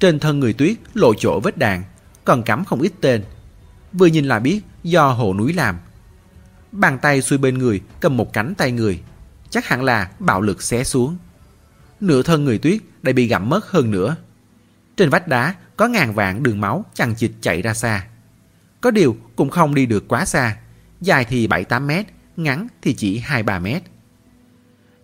Trên 0.00 0.18
thân 0.18 0.40
người 0.40 0.52
tuyết 0.52 0.76
lộ 0.94 1.14
chỗ 1.14 1.40
vết 1.40 1.58
đạn, 1.58 1.84
còn 2.24 2.42
cắm 2.42 2.64
không 2.64 2.80
ít 2.80 2.92
tên. 3.00 3.24
Vừa 3.92 4.06
nhìn 4.06 4.24
là 4.24 4.38
biết 4.38 4.60
do 4.82 5.08
hồ 5.08 5.34
núi 5.34 5.52
làm. 5.52 5.76
Bàn 6.72 6.98
tay 7.02 7.22
xuôi 7.22 7.38
bên 7.38 7.58
người 7.58 7.80
cầm 8.00 8.16
một 8.16 8.32
cánh 8.32 8.54
tay 8.54 8.72
người, 8.72 9.00
chắc 9.50 9.66
hẳn 9.66 9.82
là 9.84 10.10
bạo 10.18 10.40
lực 10.40 10.62
xé 10.62 10.84
xuống. 10.84 11.16
Nửa 12.00 12.22
thân 12.22 12.44
người 12.44 12.58
tuyết 12.58 12.80
đã 13.02 13.12
bị 13.12 13.26
gặm 13.26 13.48
mất 13.48 13.70
hơn 13.70 13.90
nữa. 13.90 14.16
Trên 14.96 15.10
vách 15.10 15.28
đá 15.28 15.54
có 15.76 15.88
ngàn 15.88 16.14
vạn 16.14 16.42
đường 16.42 16.60
máu 16.60 16.84
chằng 16.94 17.14
chịt 17.14 17.30
chạy 17.40 17.62
ra 17.62 17.74
xa. 17.74 18.06
Có 18.80 18.90
điều 18.90 19.16
cũng 19.36 19.50
không 19.50 19.74
đi 19.74 19.86
được 19.86 20.08
quá 20.08 20.24
xa, 20.24 20.56
dài 21.00 21.24
thì 21.24 21.48
7-8 21.48 21.86
mét, 21.86 22.06
ngắn 22.36 22.68
thì 22.82 22.94
chỉ 22.94 23.20
2-3 23.20 23.60
mét. 23.60 23.82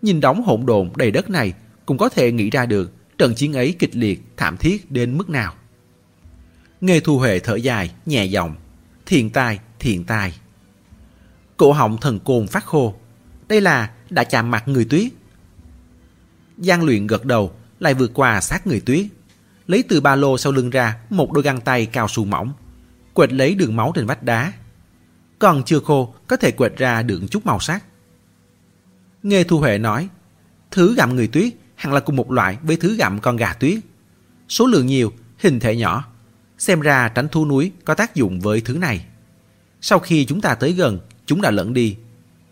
Nhìn 0.03 0.21
đóng 0.21 0.43
hỗn 0.43 0.67
độn 0.67 0.91
đầy 0.97 1.11
đất 1.11 1.31
này 1.31 1.53
cũng 1.87 1.99
có 1.99 2.09
thể 2.09 2.33
nghĩ 2.33 2.51
ra 2.51 2.67
được 2.67 2.93
trận 3.19 3.35
chiến 3.35 3.53
ấy 3.53 3.77
kịch 3.79 3.97
liệt, 3.97 4.23
thảm 4.37 4.57
thiết 4.57 4.91
đến 4.91 5.19
mức 5.19 5.31
nào. 5.31 5.55
Nghe 6.81 7.01
Thu 7.01 7.19
Huệ 7.19 7.39
thở 7.39 7.55
dài, 7.55 7.91
nhẹ 8.07 8.25
giọng, 8.25 8.55
thiền 9.07 9.31
tai, 9.31 9.59
thiền 9.79 10.05
tai. 10.05 10.33
Cổ 11.63 11.73
họng 11.73 11.99
thần 11.99 12.19
côn 12.19 12.47
phát 12.47 12.65
khô. 12.65 12.95
Đây 13.49 13.61
là 13.61 13.91
đã 14.11 14.25
chạm 14.25 14.51
mặt 14.51 14.69
người 14.69 14.85
tuyết. 14.85 15.13
Giang 16.59 16.85
luyện 16.85 17.07
gật 17.07 17.25
đầu, 17.25 17.53
lại 17.81 17.95
vượt 17.95 18.11
qua 18.15 18.41
sát 18.41 18.67
người 18.67 18.81
tuyết. 18.81 19.07
Lấy 19.67 19.83
từ 19.83 20.01
ba 20.01 20.17
lô 20.17 20.39
sau 20.39 20.53
lưng 20.53 20.71
ra 20.71 20.97
một 21.11 21.33
đôi 21.33 21.43
găng 21.43 21.61
tay 21.61 21.87
cao 21.87 22.09
su 22.09 22.25
mỏng. 22.25 22.53
Quệt 23.15 23.33
lấy 23.33 23.55
đường 23.55 23.77
máu 23.77 23.93
trên 23.95 24.07
vách 24.07 24.23
đá. 24.23 24.53
Còn 25.39 25.63
chưa 25.65 25.81
khô, 25.81 26.15
có 26.27 26.37
thể 26.37 26.51
quệt 26.51 26.77
ra 26.77 27.03
được 27.03 27.21
chút 27.31 27.47
màu 27.47 27.61
sắc. 27.61 27.85
Nghe 29.23 29.45
Thu 29.45 29.59
Huệ 29.59 29.79
nói, 29.79 30.09
thứ 30.71 30.95
gặm 30.95 31.17
người 31.17 31.27
tuyết 31.27 31.53
hẳn 31.75 31.93
là 31.93 32.01
cùng 32.01 32.17
một 32.17 32.31
loại 32.31 32.59
với 32.63 32.77
thứ 32.77 32.97
gặm 32.97 33.21
con 33.21 33.37
gà 33.37 33.53
tuyết. 33.53 33.79
Số 34.49 34.67
lượng 34.67 34.87
nhiều, 34.87 35.13
hình 35.39 35.61
thể 35.61 35.77
nhỏ. 35.77 36.05
Xem 36.59 36.81
ra 36.81 37.09
tránh 37.09 37.29
thu 37.29 37.47
núi 37.47 37.73
có 37.85 37.95
tác 37.95 38.15
dụng 38.15 38.41
với 38.41 38.61
thứ 38.61 38.79
này. 38.79 39.05
Sau 39.81 39.99
khi 39.99 40.25
chúng 40.25 40.41
ta 40.41 40.55
tới 40.55 40.73
gần, 40.73 40.99
chúng 41.33 41.43
đã 41.43 41.51
lẫn 41.51 41.75
đi. 41.75 41.97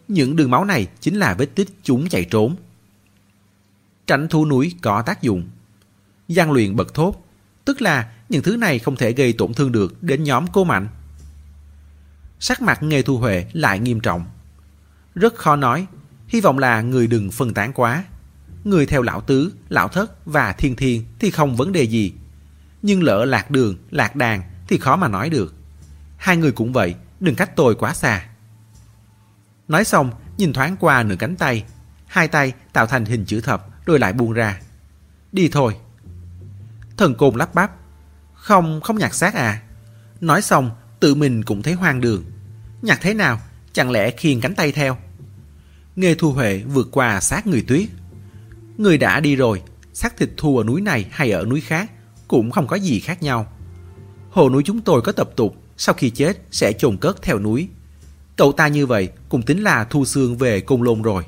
Những 0.08 0.36
đường 0.36 0.50
máu 0.50 0.64
này 0.64 0.86
chính 1.00 1.16
là 1.16 1.34
vết 1.34 1.46
tích 1.54 1.68
chúng 1.82 2.08
chạy 2.08 2.24
trốn. 2.24 2.56
Tránh 4.06 4.28
thú 4.28 4.46
núi 4.46 4.74
có 4.82 5.02
tác 5.02 5.22
dụng. 5.22 5.48
Giang 6.28 6.52
luyện 6.52 6.76
bật 6.76 6.94
thốt, 6.94 7.26
tức 7.64 7.82
là 7.82 8.12
những 8.28 8.42
thứ 8.42 8.56
này 8.56 8.78
không 8.78 8.96
thể 8.96 9.12
gây 9.12 9.32
tổn 9.32 9.54
thương 9.54 9.72
được 9.72 10.02
đến 10.02 10.22
nhóm 10.22 10.46
cô 10.52 10.64
mạnh. 10.64 10.88
Sắc 12.38 12.62
mặt 12.62 12.82
Nghê 12.82 13.02
Thu 13.02 13.18
Huệ 13.18 13.46
lại 13.52 13.78
nghiêm 13.78 14.00
trọng. 14.00 14.24
Rất 15.14 15.34
khó 15.34 15.56
nói, 15.56 15.86
hy 16.28 16.40
vọng 16.40 16.58
là 16.58 16.80
người 16.80 17.06
đừng 17.06 17.30
phân 17.30 17.54
tán 17.54 17.72
quá. 17.72 18.04
Người 18.64 18.86
theo 18.86 19.02
lão 19.02 19.20
tứ, 19.20 19.52
lão 19.68 19.88
thất 19.88 20.26
và 20.26 20.52
thiên 20.52 20.76
thiên 20.76 21.04
thì 21.18 21.30
không 21.30 21.56
vấn 21.56 21.72
đề 21.72 21.82
gì. 21.82 22.12
Nhưng 22.82 23.02
lỡ 23.02 23.24
lạc 23.24 23.50
đường, 23.50 23.76
lạc 23.90 24.16
đàn 24.16 24.42
thì 24.68 24.78
khó 24.78 24.96
mà 24.96 25.08
nói 25.08 25.30
được. 25.30 25.54
Hai 26.16 26.36
người 26.36 26.52
cũng 26.52 26.72
vậy, 26.72 26.94
đừng 27.20 27.34
cách 27.34 27.56
tôi 27.56 27.74
quá 27.74 27.94
xa. 27.94 28.26
Nói 29.70 29.84
xong, 29.84 30.10
nhìn 30.36 30.52
thoáng 30.52 30.76
qua 30.80 31.02
nửa 31.02 31.16
cánh 31.18 31.36
tay. 31.36 31.64
Hai 32.06 32.28
tay 32.28 32.52
tạo 32.72 32.86
thành 32.86 33.04
hình 33.04 33.24
chữ 33.24 33.40
thập 33.40 33.86
rồi 33.86 33.98
lại 33.98 34.12
buông 34.12 34.32
ra. 34.32 34.60
Đi 35.32 35.48
thôi. 35.48 35.76
Thần 36.96 37.14
côn 37.14 37.34
lắp 37.34 37.54
bắp. 37.54 37.72
Không, 38.34 38.80
không 38.80 38.98
nhặt 38.98 39.14
xác 39.14 39.34
à. 39.34 39.62
Nói 40.20 40.42
xong, 40.42 40.70
tự 41.00 41.14
mình 41.14 41.42
cũng 41.42 41.62
thấy 41.62 41.74
hoang 41.74 42.00
đường. 42.00 42.24
Nhặt 42.82 42.98
thế 43.02 43.14
nào? 43.14 43.40
Chẳng 43.72 43.90
lẽ 43.90 44.10
khiên 44.10 44.40
cánh 44.40 44.54
tay 44.54 44.72
theo? 44.72 44.96
Nghề 45.96 46.14
thu 46.14 46.32
huệ 46.32 46.62
vượt 46.66 46.88
qua 46.92 47.20
xác 47.20 47.46
người 47.46 47.64
tuyết. 47.68 47.88
Người 48.78 48.98
đã 48.98 49.20
đi 49.20 49.36
rồi, 49.36 49.62
xác 49.92 50.16
thịt 50.16 50.30
thu 50.36 50.58
ở 50.58 50.64
núi 50.64 50.80
này 50.80 51.06
hay 51.10 51.30
ở 51.30 51.44
núi 51.44 51.60
khác 51.60 51.90
cũng 52.28 52.50
không 52.50 52.66
có 52.66 52.76
gì 52.76 53.00
khác 53.00 53.22
nhau. 53.22 53.52
Hồ 54.30 54.50
núi 54.50 54.62
chúng 54.66 54.80
tôi 54.80 55.02
có 55.02 55.12
tập 55.12 55.30
tục 55.36 55.56
sau 55.76 55.94
khi 55.94 56.10
chết 56.10 56.42
sẽ 56.50 56.72
chôn 56.72 56.96
cất 56.96 57.22
theo 57.22 57.38
núi. 57.38 57.68
Cậu 58.40 58.52
ta 58.52 58.68
như 58.68 58.86
vậy 58.86 59.08
cũng 59.28 59.42
tính 59.42 59.62
là 59.62 59.84
thu 59.84 60.04
xương 60.04 60.36
về 60.36 60.60
cung 60.60 60.82
lôn 60.82 61.02
rồi. 61.02 61.24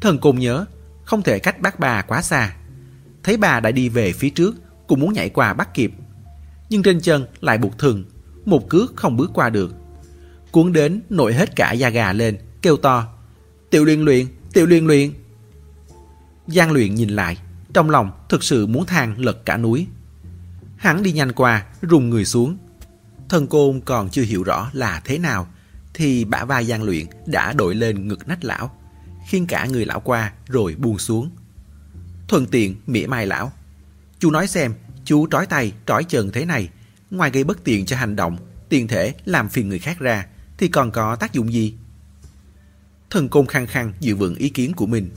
Thần 0.00 0.18
côn 0.18 0.38
nhớ, 0.38 0.64
không 1.04 1.22
thể 1.22 1.38
cách 1.38 1.60
bác 1.60 1.80
bà 1.80 2.02
quá 2.02 2.22
xa. 2.22 2.56
Thấy 3.22 3.36
bà 3.36 3.60
đã 3.60 3.70
đi 3.70 3.88
về 3.88 4.12
phía 4.12 4.30
trước, 4.30 4.54
cũng 4.86 5.00
muốn 5.00 5.12
nhảy 5.12 5.28
qua 5.28 5.54
bắt 5.54 5.74
kịp. 5.74 5.92
Nhưng 6.70 6.82
trên 6.82 7.00
chân 7.00 7.26
lại 7.40 7.58
buộc 7.58 7.78
thừng, 7.78 8.04
một 8.44 8.68
cước 8.68 8.96
không 8.96 9.16
bước 9.16 9.30
qua 9.34 9.50
được. 9.50 9.74
Cuốn 10.50 10.72
đến 10.72 11.00
nổi 11.10 11.34
hết 11.34 11.56
cả 11.56 11.72
da 11.72 11.88
gà 11.88 12.12
lên, 12.12 12.38
kêu 12.62 12.76
to. 12.76 13.06
Tiểu 13.70 13.84
luyện 13.84 14.00
luyện, 14.00 14.26
tiểu 14.52 14.66
luyện 14.66 14.86
luyện. 14.86 15.12
Giang 16.46 16.72
luyện 16.72 16.94
nhìn 16.94 17.08
lại, 17.08 17.38
trong 17.74 17.90
lòng 17.90 18.10
thực 18.28 18.42
sự 18.42 18.66
muốn 18.66 18.86
than 18.86 19.20
lật 19.20 19.44
cả 19.44 19.56
núi. 19.56 19.86
Hắn 20.76 21.02
đi 21.02 21.12
nhanh 21.12 21.32
qua, 21.32 21.66
rùng 21.82 22.10
người 22.10 22.24
xuống. 22.24 22.58
Thần 23.28 23.46
côn 23.46 23.80
còn 23.80 24.10
chưa 24.10 24.22
hiểu 24.22 24.42
rõ 24.42 24.70
là 24.72 25.02
thế 25.04 25.18
nào, 25.18 25.48
thì 25.98 26.24
bả 26.24 26.44
vai 26.44 26.66
gian 26.66 26.82
luyện 26.82 27.06
đã 27.26 27.52
đội 27.52 27.74
lên 27.74 28.08
ngực 28.08 28.28
nách 28.28 28.44
lão, 28.44 28.70
khiêng 29.28 29.46
cả 29.46 29.66
người 29.66 29.84
lão 29.84 30.00
qua 30.00 30.32
rồi 30.48 30.74
buông 30.78 30.98
xuống. 30.98 31.30
Thuận 32.28 32.46
tiện 32.46 32.76
mỉa 32.86 33.06
mai 33.06 33.26
lão. 33.26 33.52
Chú 34.18 34.30
nói 34.30 34.46
xem, 34.46 34.74
chú 35.04 35.26
trói 35.30 35.46
tay, 35.46 35.72
trói 35.86 36.04
chân 36.04 36.30
thế 36.32 36.44
này, 36.44 36.68
ngoài 37.10 37.30
gây 37.30 37.44
bất 37.44 37.64
tiện 37.64 37.86
cho 37.86 37.96
hành 37.96 38.16
động, 38.16 38.36
tiền 38.68 38.88
thể 38.88 39.14
làm 39.24 39.48
phiền 39.48 39.68
người 39.68 39.78
khác 39.78 39.98
ra, 39.98 40.26
thì 40.58 40.68
còn 40.68 40.90
có 40.90 41.16
tác 41.16 41.32
dụng 41.32 41.52
gì? 41.52 41.74
Thần 43.10 43.28
côn 43.28 43.46
khăng 43.46 43.66
khăng 43.66 43.92
dự 44.00 44.14
vững 44.14 44.34
ý 44.34 44.48
kiến 44.48 44.72
của 44.72 44.86
mình. 44.86 45.10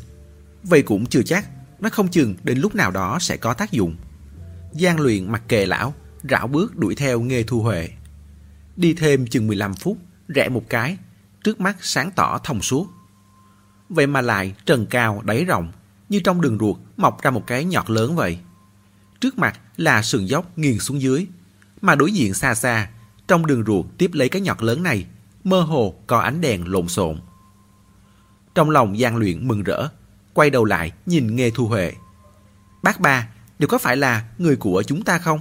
Vậy 0.63 0.81
cũng 0.81 1.05
chưa 1.05 1.23
chắc, 1.23 1.49
nó 1.79 1.89
không 1.89 2.07
chừng 2.07 2.35
đến 2.43 2.59
lúc 2.59 2.75
nào 2.75 2.91
đó 2.91 3.17
sẽ 3.21 3.37
có 3.37 3.53
tác 3.53 3.71
dụng. 3.71 3.95
Gian 4.73 4.99
luyện 4.99 5.31
mặc 5.31 5.43
kệ 5.47 5.65
lão, 5.65 5.93
rảo 6.29 6.47
bước 6.47 6.77
đuổi 6.77 6.95
theo 6.95 7.21
nghe 7.21 7.43
Thu 7.43 7.61
Huệ. 7.61 7.89
Đi 8.75 8.93
thêm 8.93 9.27
chừng 9.27 9.47
15 9.47 9.73
phút, 9.73 9.97
rẽ 10.35 10.49
một 10.49 10.63
cái, 10.69 10.97
trước 11.43 11.61
mắt 11.61 11.77
sáng 11.81 12.11
tỏ 12.11 12.39
thông 12.43 12.61
suốt. 12.61 12.87
Vậy 13.89 14.07
mà 14.07 14.21
lại 14.21 14.55
trần 14.65 14.85
cao 14.85 15.21
đáy 15.25 15.45
rộng, 15.45 15.71
như 16.09 16.19
trong 16.19 16.41
đường 16.41 16.57
ruột 16.59 16.77
mọc 16.97 17.21
ra 17.21 17.31
một 17.31 17.47
cái 17.47 17.65
nhọt 17.65 17.89
lớn 17.89 18.15
vậy. 18.15 18.39
Trước 19.19 19.37
mặt 19.37 19.59
là 19.77 20.01
sườn 20.01 20.25
dốc 20.25 20.57
nghiêng 20.57 20.79
xuống 20.79 21.01
dưới, 21.01 21.27
mà 21.81 21.95
đối 21.95 22.11
diện 22.11 22.33
xa 22.33 22.55
xa, 22.55 22.89
trong 23.27 23.45
đường 23.45 23.63
ruột 23.65 23.85
tiếp 23.97 24.11
lấy 24.13 24.29
cái 24.29 24.41
nhọt 24.41 24.63
lớn 24.63 24.83
này, 24.83 25.05
mơ 25.43 25.61
hồ 25.61 25.95
có 26.07 26.19
ánh 26.19 26.41
đèn 26.41 26.67
lộn 26.67 26.87
xộn. 26.87 27.19
Trong 28.55 28.69
lòng 28.69 28.99
gian 28.99 29.17
Luyện 29.17 29.47
mừng 29.47 29.63
rỡ, 29.63 29.87
quay 30.33 30.49
đầu 30.49 30.65
lại 30.65 30.91
nhìn 31.05 31.35
Nghê 31.35 31.51
Thu 31.51 31.67
Huệ. 31.67 31.93
Bác 32.83 32.99
ba, 32.99 33.27
đều 33.59 33.67
có 33.67 33.77
phải 33.77 33.97
là 33.97 34.25
người 34.37 34.55
của 34.55 34.83
chúng 34.87 35.03
ta 35.03 35.17
không? 35.17 35.39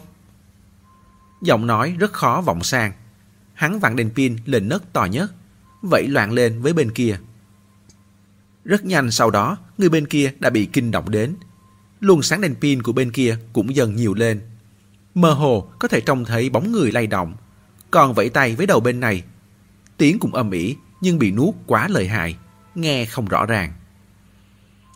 Giọng 1.42 1.66
nói 1.66 1.96
rất 1.98 2.12
khó 2.12 2.42
vọng 2.46 2.62
sang. 2.62 2.92
Hắn 3.60 3.80
vặn 3.80 3.96
đèn 3.96 4.10
pin 4.10 4.36
lên 4.46 4.68
nấc 4.68 4.92
to 4.92 5.04
nhất, 5.04 5.32
vẫy 5.82 6.08
loạn 6.08 6.32
lên 6.32 6.62
với 6.62 6.72
bên 6.72 6.90
kia. 6.90 7.18
Rất 8.64 8.84
nhanh 8.84 9.10
sau 9.10 9.30
đó, 9.30 9.56
người 9.78 9.88
bên 9.88 10.06
kia 10.06 10.32
đã 10.38 10.50
bị 10.50 10.66
kinh 10.66 10.90
động 10.90 11.10
đến. 11.10 11.34
Luồng 12.00 12.22
sáng 12.22 12.40
đèn 12.40 12.54
pin 12.54 12.82
của 12.82 12.92
bên 12.92 13.12
kia 13.12 13.36
cũng 13.52 13.74
dần 13.74 13.96
nhiều 13.96 14.14
lên. 14.14 14.40
Mơ 15.14 15.32
hồ 15.32 15.68
có 15.78 15.88
thể 15.88 16.00
trông 16.00 16.24
thấy 16.24 16.50
bóng 16.50 16.72
người 16.72 16.92
lay 16.92 17.06
động, 17.06 17.34
còn 17.90 18.14
vẫy 18.14 18.28
tay 18.28 18.54
với 18.56 18.66
đầu 18.66 18.80
bên 18.80 19.00
này. 19.00 19.22
Tiếng 19.96 20.18
cũng 20.18 20.34
âm 20.34 20.50
ỉ 20.50 20.76
nhưng 21.00 21.18
bị 21.18 21.32
nuốt 21.32 21.54
quá 21.66 21.88
lợi 21.88 22.08
hại, 22.08 22.36
nghe 22.74 23.04
không 23.04 23.28
rõ 23.28 23.46
ràng. 23.46 23.72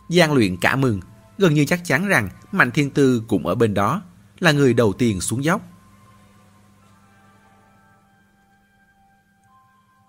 Giang 0.09 0.33
luyện 0.33 0.57
cả 0.57 0.75
mừng, 0.75 0.99
gần 1.37 1.53
như 1.53 1.65
chắc 1.65 1.85
chắn 1.85 2.07
rằng 2.07 2.29
Mạnh 2.51 2.71
Thiên 2.71 2.89
Tư 2.89 3.23
cũng 3.27 3.47
ở 3.47 3.55
bên 3.55 3.73
đó, 3.73 4.01
là 4.39 4.51
người 4.51 4.73
đầu 4.73 4.93
tiên 4.93 5.21
xuống 5.21 5.43
dốc. 5.43 5.74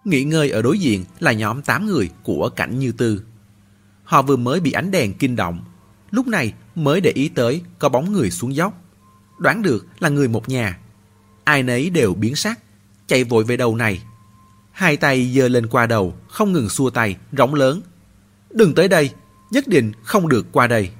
Nghỉ 0.06 0.24
ngơi 0.24 0.50
ở 0.50 0.62
đối 0.62 0.78
diện 0.78 1.04
là 1.20 1.32
nhóm 1.32 1.62
8 1.62 1.86
người 1.86 2.10
của 2.22 2.48
Cảnh 2.48 2.78
Như 2.78 2.92
Tư. 2.92 3.22
Họ 4.04 4.22
vừa 4.22 4.36
mới 4.36 4.60
bị 4.60 4.72
ánh 4.72 4.90
đèn 4.90 5.14
kinh 5.14 5.36
động, 5.36 5.64
lúc 6.10 6.26
này 6.26 6.54
mới 6.74 7.00
để 7.00 7.10
ý 7.10 7.28
tới 7.28 7.62
có 7.78 7.88
bóng 7.88 8.12
người 8.12 8.30
xuống 8.30 8.54
dốc. 8.54 8.74
Đoán 9.38 9.62
được 9.62 9.86
là 9.98 10.08
người 10.08 10.28
một 10.28 10.48
nhà. 10.48 10.78
Ai 11.44 11.62
nấy 11.62 11.90
đều 11.90 12.14
biến 12.14 12.36
sắc, 12.36 12.60
chạy 13.06 13.24
vội 13.24 13.44
về 13.44 13.56
đầu 13.56 13.76
này. 13.76 14.02
Hai 14.72 14.96
tay 14.96 15.32
giơ 15.36 15.48
lên 15.48 15.66
qua 15.66 15.86
đầu, 15.86 16.14
không 16.28 16.52
ngừng 16.52 16.68
xua 16.68 16.90
tay, 16.90 17.16
rống 17.32 17.54
lớn. 17.54 17.80
Đừng 18.50 18.74
tới 18.74 18.88
đây, 18.88 19.10
nhất 19.50 19.68
định 19.68 19.92
không 20.02 20.28
được 20.28 20.46
qua 20.52 20.66
đây. 20.66 20.90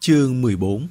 Chương 0.00 0.42
14 0.42 0.88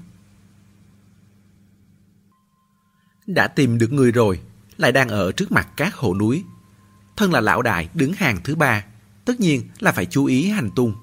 Đã 3.30 3.47
tìm 3.47 3.77
được 3.77 3.93
người 3.93 4.11
rồi, 4.11 4.39
lại 4.77 4.91
đang 4.91 5.09
ở 5.09 5.32
trước 5.32 5.51
mặt 5.51 5.67
các 5.77 5.95
hồ 5.95 6.15
núi. 6.15 6.43
Thân 7.17 7.34
là 7.34 7.41
lão 7.41 7.61
đại 7.61 7.89
đứng 7.93 8.13
hàng 8.13 8.38
thứ 8.43 8.55
ba, 8.55 8.86
tất 9.25 9.39
nhiên 9.39 9.63
là 9.80 9.91
phải 9.91 10.05
chú 10.05 10.25
ý 10.25 10.49
hành 10.49 10.69
tung. 10.75 10.93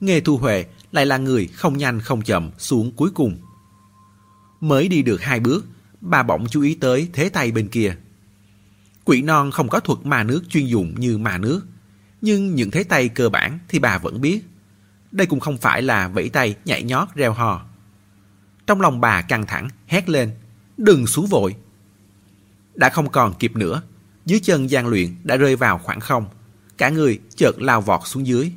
Nghề 0.00 0.20
thu 0.20 0.36
huệ 0.36 0.64
lại 0.92 1.06
là 1.06 1.16
người 1.16 1.46
không 1.46 1.78
nhanh 1.78 2.00
không 2.00 2.22
chậm 2.22 2.50
xuống 2.58 2.92
cuối 2.96 3.10
cùng. 3.14 3.38
Mới 4.60 4.88
đi 4.88 5.02
được 5.02 5.22
hai 5.22 5.40
bước, 5.40 5.66
bà 6.00 6.22
bỗng 6.22 6.46
chú 6.50 6.62
ý 6.62 6.74
tới 6.74 7.08
thế 7.12 7.28
tay 7.28 7.50
bên 7.50 7.68
kia. 7.68 7.96
Quỷ 9.04 9.22
non 9.22 9.50
không 9.50 9.68
có 9.68 9.80
thuật 9.80 9.98
ma 10.04 10.22
nước 10.22 10.42
chuyên 10.48 10.66
dụng 10.66 11.00
như 11.00 11.18
ma 11.18 11.38
nước, 11.38 11.66
nhưng 12.20 12.54
những 12.54 12.70
thế 12.70 12.84
tay 12.84 13.08
cơ 13.08 13.28
bản 13.28 13.58
thì 13.68 13.78
bà 13.78 13.98
vẫn 13.98 14.20
biết. 14.20 14.40
Đây 15.12 15.26
cũng 15.26 15.40
không 15.40 15.58
phải 15.58 15.82
là 15.82 16.08
vẫy 16.08 16.28
tay 16.28 16.56
nhảy 16.64 16.82
nhót 16.82 17.08
reo 17.14 17.32
hò. 17.32 17.66
Trong 18.66 18.80
lòng 18.80 19.00
bà 19.00 19.22
căng 19.22 19.46
thẳng, 19.46 19.68
hét 19.86 20.08
lên, 20.08 20.30
đừng 20.76 21.06
xuống 21.06 21.26
vội. 21.26 21.56
Đã 22.74 22.88
không 22.88 23.10
còn 23.10 23.34
kịp 23.38 23.56
nữa, 23.56 23.82
dưới 24.26 24.40
chân 24.40 24.70
gian 24.70 24.86
luyện 24.86 25.16
đã 25.24 25.36
rơi 25.36 25.56
vào 25.56 25.78
khoảng 25.78 26.00
không, 26.00 26.26
cả 26.78 26.90
người 26.90 27.20
chợt 27.36 27.52
lao 27.58 27.80
vọt 27.80 28.00
xuống 28.04 28.26
dưới. 28.26 28.52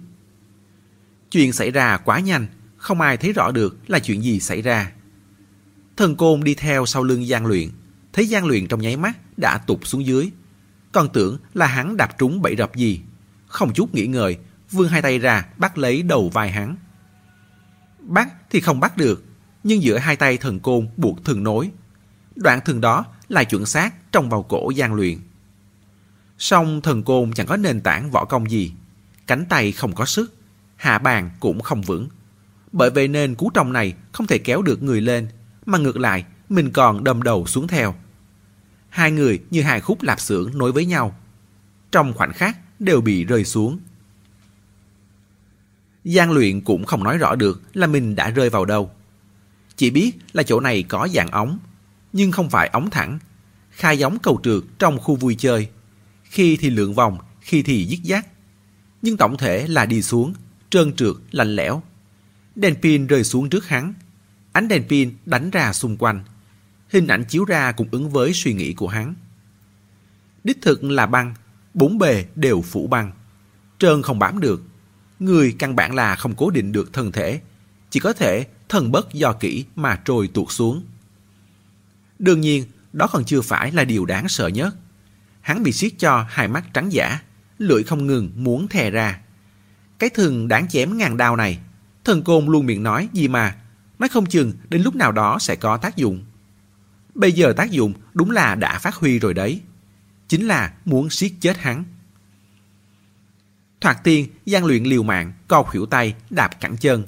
Chuyện 1.32 1.54
xảy 1.54 1.72
ra 1.72 1.98
quá 1.98 2.20
nhanh, 2.20 2.48
không 2.78 3.02
ai 3.02 3.18
thấy 3.18 3.34
rõ 3.34 3.52
được 3.52 3.78
là 3.88 4.00
chuyện 4.00 4.24
gì 4.24 4.40
xảy 4.40 4.62
ra. 4.62 4.92
Thần 5.98 6.16
côn 6.16 6.44
đi 6.44 6.56
theo 6.56 6.86
sau 6.86 7.04
lưng 7.04 7.28
gian 7.28 7.46
luyện, 7.46 7.70
thấy 8.14 8.26
gian 8.26 8.46
luyện 8.46 8.68
trong 8.68 8.82
nháy 8.82 8.98
mắt 8.98 9.38
đã 9.38 9.58
tụt 9.58 9.80
xuống 9.84 10.06
dưới. 10.06 10.32
Còn 10.92 11.10
tưởng 11.14 11.38
là 11.54 11.68
hắn 11.68 11.98
đạp 11.98 12.18
trúng 12.18 12.42
bẫy 12.42 12.56
rập 12.56 12.76
gì. 12.76 13.02
Không 13.48 13.74
chút 13.74 13.94
nghĩ 13.96 14.08
ngợi, 14.08 14.38
vươn 14.72 14.88
hai 14.90 15.02
tay 15.02 15.20
ra 15.20 15.46
bắt 15.58 15.78
lấy 15.78 16.02
đầu 16.02 16.30
vai 16.30 16.52
hắn. 16.52 16.76
Bắt 18.00 18.34
thì 18.50 18.62
không 18.62 18.80
bắt 18.80 18.98
được, 18.98 19.24
nhưng 19.64 19.84
giữa 19.84 19.98
hai 19.98 20.16
tay 20.16 20.38
thần 20.38 20.60
côn 20.60 20.90
buộc 20.98 21.26
thường 21.26 21.44
nối. 21.44 21.72
Đoạn 22.40 22.60
thường 22.66 22.82
đó 22.82 23.06
là 23.30 23.44
chuẩn 23.44 23.66
xác 23.66 24.12
trong 24.12 24.30
vào 24.30 24.44
cổ 24.44 24.70
gian 24.70 24.94
luyện. 24.94 25.18
Song 26.38 26.82
thần 26.82 27.04
côn 27.04 27.34
chẳng 27.34 27.48
có 27.48 27.58
nền 27.58 27.82
tảng 27.82 28.12
võ 28.12 28.26
công 28.26 28.52
gì. 28.52 28.74
Cánh 29.28 29.46
tay 29.46 29.72
không 29.72 29.96
có 29.96 30.06
sức, 30.06 30.36
hạ 30.76 30.98
bàn 30.98 31.30
cũng 31.40 31.62
không 31.62 31.82
vững. 31.82 32.08
Bởi 32.72 32.90
vậy 32.90 33.08
nên 33.08 33.36
cú 33.36 33.50
trong 33.54 33.74
này 33.74 33.94
không 34.12 34.28
thể 34.28 34.38
kéo 34.38 34.62
được 34.62 34.84
người 34.84 35.02
lên, 35.02 35.28
mà 35.66 35.78
ngược 35.78 35.98
lại 35.98 36.26
mình 36.50 36.72
còn 36.72 37.04
đâm 37.04 37.24
đầu 37.24 37.46
xuống 37.46 37.68
theo. 37.68 37.96
Hai 38.90 39.12
người 39.12 39.40
như 39.50 39.62
hai 39.62 39.82
khúc 39.82 40.02
lạp 40.02 40.20
xưởng 40.20 40.58
nối 40.58 40.72
với 40.72 40.86
nhau. 40.86 41.16
Trong 41.92 42.14
khoảnh 42.14 42.34
khắc 42.34 42.58
đều 42.80 43.02
bị 43.02 43.24
rơi 43.24 43.46
xuống. 43.46 43.80
Giang 46.04 46.32
luyện 46.32 46.62
cũng 46.62 46.86
không 46.86 47.04
nói 47.04 47.18
rõ 47.18 47.36
được 47.36 47.62
là 47.74 47.88
mình 47.88 48.16
đã 48.16 48.30
rơi 48.30 48.50
vào 48.50 48.66
đâu. 48.66 48.92
Chỉ 49.76 49.90
biết 49.90 50.12
là 50.34 50.44
chỗ 50.44 50.60
này 50.60 50.84
có 50.84 51.08
dạng 51.14 51.32
ống, 51.32 51.60
nhưng 52.14 52.32
không 52.32 52.49
phải 52.49 52.68
ống 52.68 52.89
thẳng. 52.89 53.20
Khai 53.72 53.99
giống 53.99 54.18
cầu 54.20 54.39
trượt 54.43 54.64
trong 54.80 54.99
khu 54.99 55.16
vui 55.16 55.36
chơi. 55.36 55.70
Khi 56.24 56.57
thì 56.57 56.70
lượn 56.70 56.93
vòng, 56.93 57.18
khi 57.41 57.62
thì 57.62 57.86
dứt 57.86 57.99
dắt. 58.03 58.28
Nhưng 59.01 59.18
tổng 59.18 59.38
thể 59.38 59.68
là 59.68 59.86
đi 59.86 60.01
xuống, 60.01 60.34
trơn 60.70 60.93
trượt, 60.93 61.16
lạnh 61.32 61.55
lẽo. 61.55 61.82
Đèn 62.55 62.76
pin 62.76 63.07
rơi 63.07 63.24
xuống 63.24 63.49
trước 63.49 63.68
hắn. 63.68 63.93
Ánh 64.51 64.68
đèn 64.68 64.84
pin 64.88 65.18
đánh 65.26 65.49
ra 65.49 65.74
xung 65.74 65.97
quanh. 65.97 66.24
Hình 66.89 67.07
ảnh 67.07 67.24
chiếu 67.24 67.45
ra 67.45 67.72
cũng 67.72 67.88
ứng 67.91 68.10
với 68.10 68.34
suy 68.34 68.53
nghĩ 68.53 68.74
của 68.74 68.88
hắn. 68.88 69.14
Đích 70.43 70.62
thực 70.62 70.84
là 70.84 71.05
băng, 71.05 71.34
bốn 71.74 71.97
bề 71.97 72.26
đều 72.36 72.62
phủ 72.62 72.88
băng. 72.88 73.12
Trơn 73.80 74.01
không 74.01 74.20
bám 74.20 74.39
được. 74.39 74.64
Người 75.20 75.55
căn 75.60 75.76
bản 75.76 75.95
là 75.95 76.16
không 76.16 76.36
cố 76.36 76.49
định 76.49 76.72
được 76.72 76.93
thân 76.93 77.12
thể. 77.12 77.41
Chỉ 77.89 77.99
có 77.99 78.14
thể 78.14 78.47
thần 78.70 78.91
bất 78.91 79.14
do 79.14 79.34
kỹ 79.34 79.66
mà 79.76 80.01
trôi 80.05 80.28
tuột 80.28 80.47
xuống. 80.51 80.84
Đương 82.20 82.42
nhiên, 82.42 82.66
đó 82.94 83.08
còn 83.08 83.26
chưa 83.26 83.42
phải 83.42 83.72
là 83.72 83.84
điều 83.84 84.06
đáng 84.06 84.30
sợ 84.30 84.48
nhất. 84.48 84.76
Hắn 85.42 85.64
bị 85.64 85.72
siết 85.72 85.94
cho 86.00 86.26
hai 86.30 86.48
mắt 86.48 86.74
trắng 86.74 86.94
giả, 86.94 87.20
lưỡi 87.58 87.84
không 87.84 88.08
ngừng 88.08 88.32
muốn 88.36 88.68
thè 88.68 88.92
ra. 88.92 89.20
Cái 90.00 90.10
thừng 90.10 90.48
đáng 90.48 90.68
chém 90.68 90.98
ngàn 90.98 91.18
đao 91.18 91.36
này, 91.36 91.60
thần 92.04 92.24
côn 92.24 92.46
luôn 92.46 92.66
miệng 92.66 92.84
nói 92.84 93.10
gì 93.14 93.28
mà, 93.28 93.56
nói 94.00 94.10
không 94.10 94.26
chừng 94.26 94.54
đến 94.70 94.82
lúc 94.82 94.96
nào 94.96 95.12
đó 95.12 95.38
sẽ 95.40 95.56
có 95.56 95.78
tác 95.78 95.96
dụng. 95.96 96.26
Bây 97.16 97.32
giờ 97.32 97.54
tác 97.54 97.72
dụng 97.72 97.94
đúng 98.14 98.32
là 98.32 98.56
đã 98.56 98.80
phát 98.80 98.96
huy 98.96 99.20
rồi 99.20 99.34
đấy. 99.34 99.62
Chính 100.28 100.48
là 100.48 100.74
muốn 100.86 101.10
siết 101.10 101.32
chết 101.40 101.58
hắn. 101.58 101.84
Thoạt 103.82 104.04
tiên, 104.04 104.28
gian 104.46 104.66
luyện 104.66 104.84
liều 104.84 105.04
mạng, 105.04 105.34
co 105.48 105.64
khuỷu 105.64 105.86
tay, 105.86 106.16
đạp 106.30 106.60
cẳng 106.62 106.78
chân. 106.78 107.04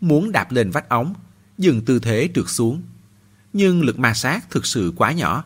Muốn 0.00 0.32
đạp 0.32 0.52
lên 0.52 0.70
vách 0.70 0.88
ống, 0.88 1.14
dừng 1.58 1.84
tư 1.84 1.98
thế 1.98 2.28
trượt 2.34 2.48
xuống. 2.48 2.82
Nhưng 3.52 3.82
lực 3.82 3.98
ma 3.98 4.14
sát 4.14 4.50
thực 4.50 4.66
sự 4.66 4.92
quá 4.96 5.12
nhỏ. 5.12 5.44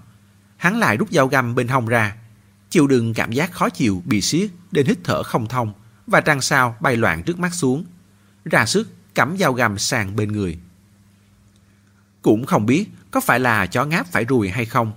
Hắn 0.56 0.78
lại 0.78 0.96
rút 0.96 1.10
dao 1.10 1.26
găm 1.26 1.54
bên 1.54 1.68
hông 1.68 1.86
ra. 1.86 2.16
Chịu 2.70 2.86
đựng 2.86 3.14
cảm 3.14 3.32
giác 3.32 3.52
khó 3.52 3.68
chịu 3.68 4.02
bị 4.04 4.20
siết 4.20 4.50
đến 4.70 4.86
hít 4.86 4.98
thở 5.04 5.22
không 5.22 5.48
thông 5.48 5.72
và 6.06 6.20
trăng 6.20 6.40
sao 6.40 6.76
bay 6.80 6.96
loạn 6.96 7.22
trước 7.22 7.38
mắt 7.38 7.54
xuống. 7.54 7.84
Ra 8.44 8.66
sức 8.66 8.88
cắm 9.14 9.36
dao 9.38 9.52
găm 9.52 9.78
sang 9.78 10.16
bên 10.16 10.32
người. 10.32 10.58
Cũng 12.22 12.46
không 12.46 12.66
biết 12.66 12.86
có 13.10 13.20
phải 13.20 13.40
là 13.40 13.66
chó 13.66 13.84
ngáp 13.84 14.06
phải 14.06 14.26
rùi 14.28 14.48
hay 14.48 14.66
không. 14.66 14.92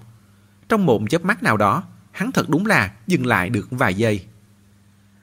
Trong 0.69 0.85
một 0.85 1.01
chớp 1.09 1.25
mắt 1.25 1.43
nào 1.43 1.57
đó, 1.57 1.83
hắn 2.11 2.31
thật 2.31 2.49
đúng 2.49 2.65
là 2.65 2.93
dừng 3.07 3.25
lại 3.25 3.49
được 3.49 3.67
vài 3.71 3.93
giây. 3.93 4.25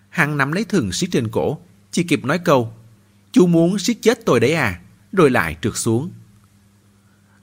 Hắn 0.09 0.37
nắm 0.37 0.53
lấy 0.53 0.65
thừng 0.65 0.93
siết 0.93 1.11
trên 1.13 1.29
cổ, 1.29 1.59
chỉ 1.91 2.03
kịp 2.03 2.25
nói 2.25 2.39
câu, 2.39 2.75
chú 3.33 3.47
muốn 3.47 3.79
siết 3.79 3.97
chết 4.03 4.19
tôi 4.27 4.41
đấy 4.41 4.55
à, 4.55 4.81
rồi 5.13 5.31
lại 5.31 5.57
trượt 5.63 5.77
xuống. 5.77 6.11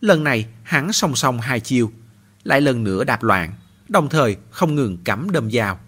Lần 0.02 0.24
này 0.24 0.48
hắn 0.64 0.94
song 0.94 1.16
song 1.16 1.40
hai 1.40 1.60
chiêu, 1.60 1.92
lại 2.44 2.62
lần 2.62 2.84
nữa 2.84 3.04
đạp 3.04 3.24
loạn, 3.24 3.54
đồng 3.90 4.10
thời 4.10 4.38
không 4.50 4.76
ngừng 4.76 4.98
cắm 5.04 5.32
đâm 5.32 5.52
dao. 5.52 5.80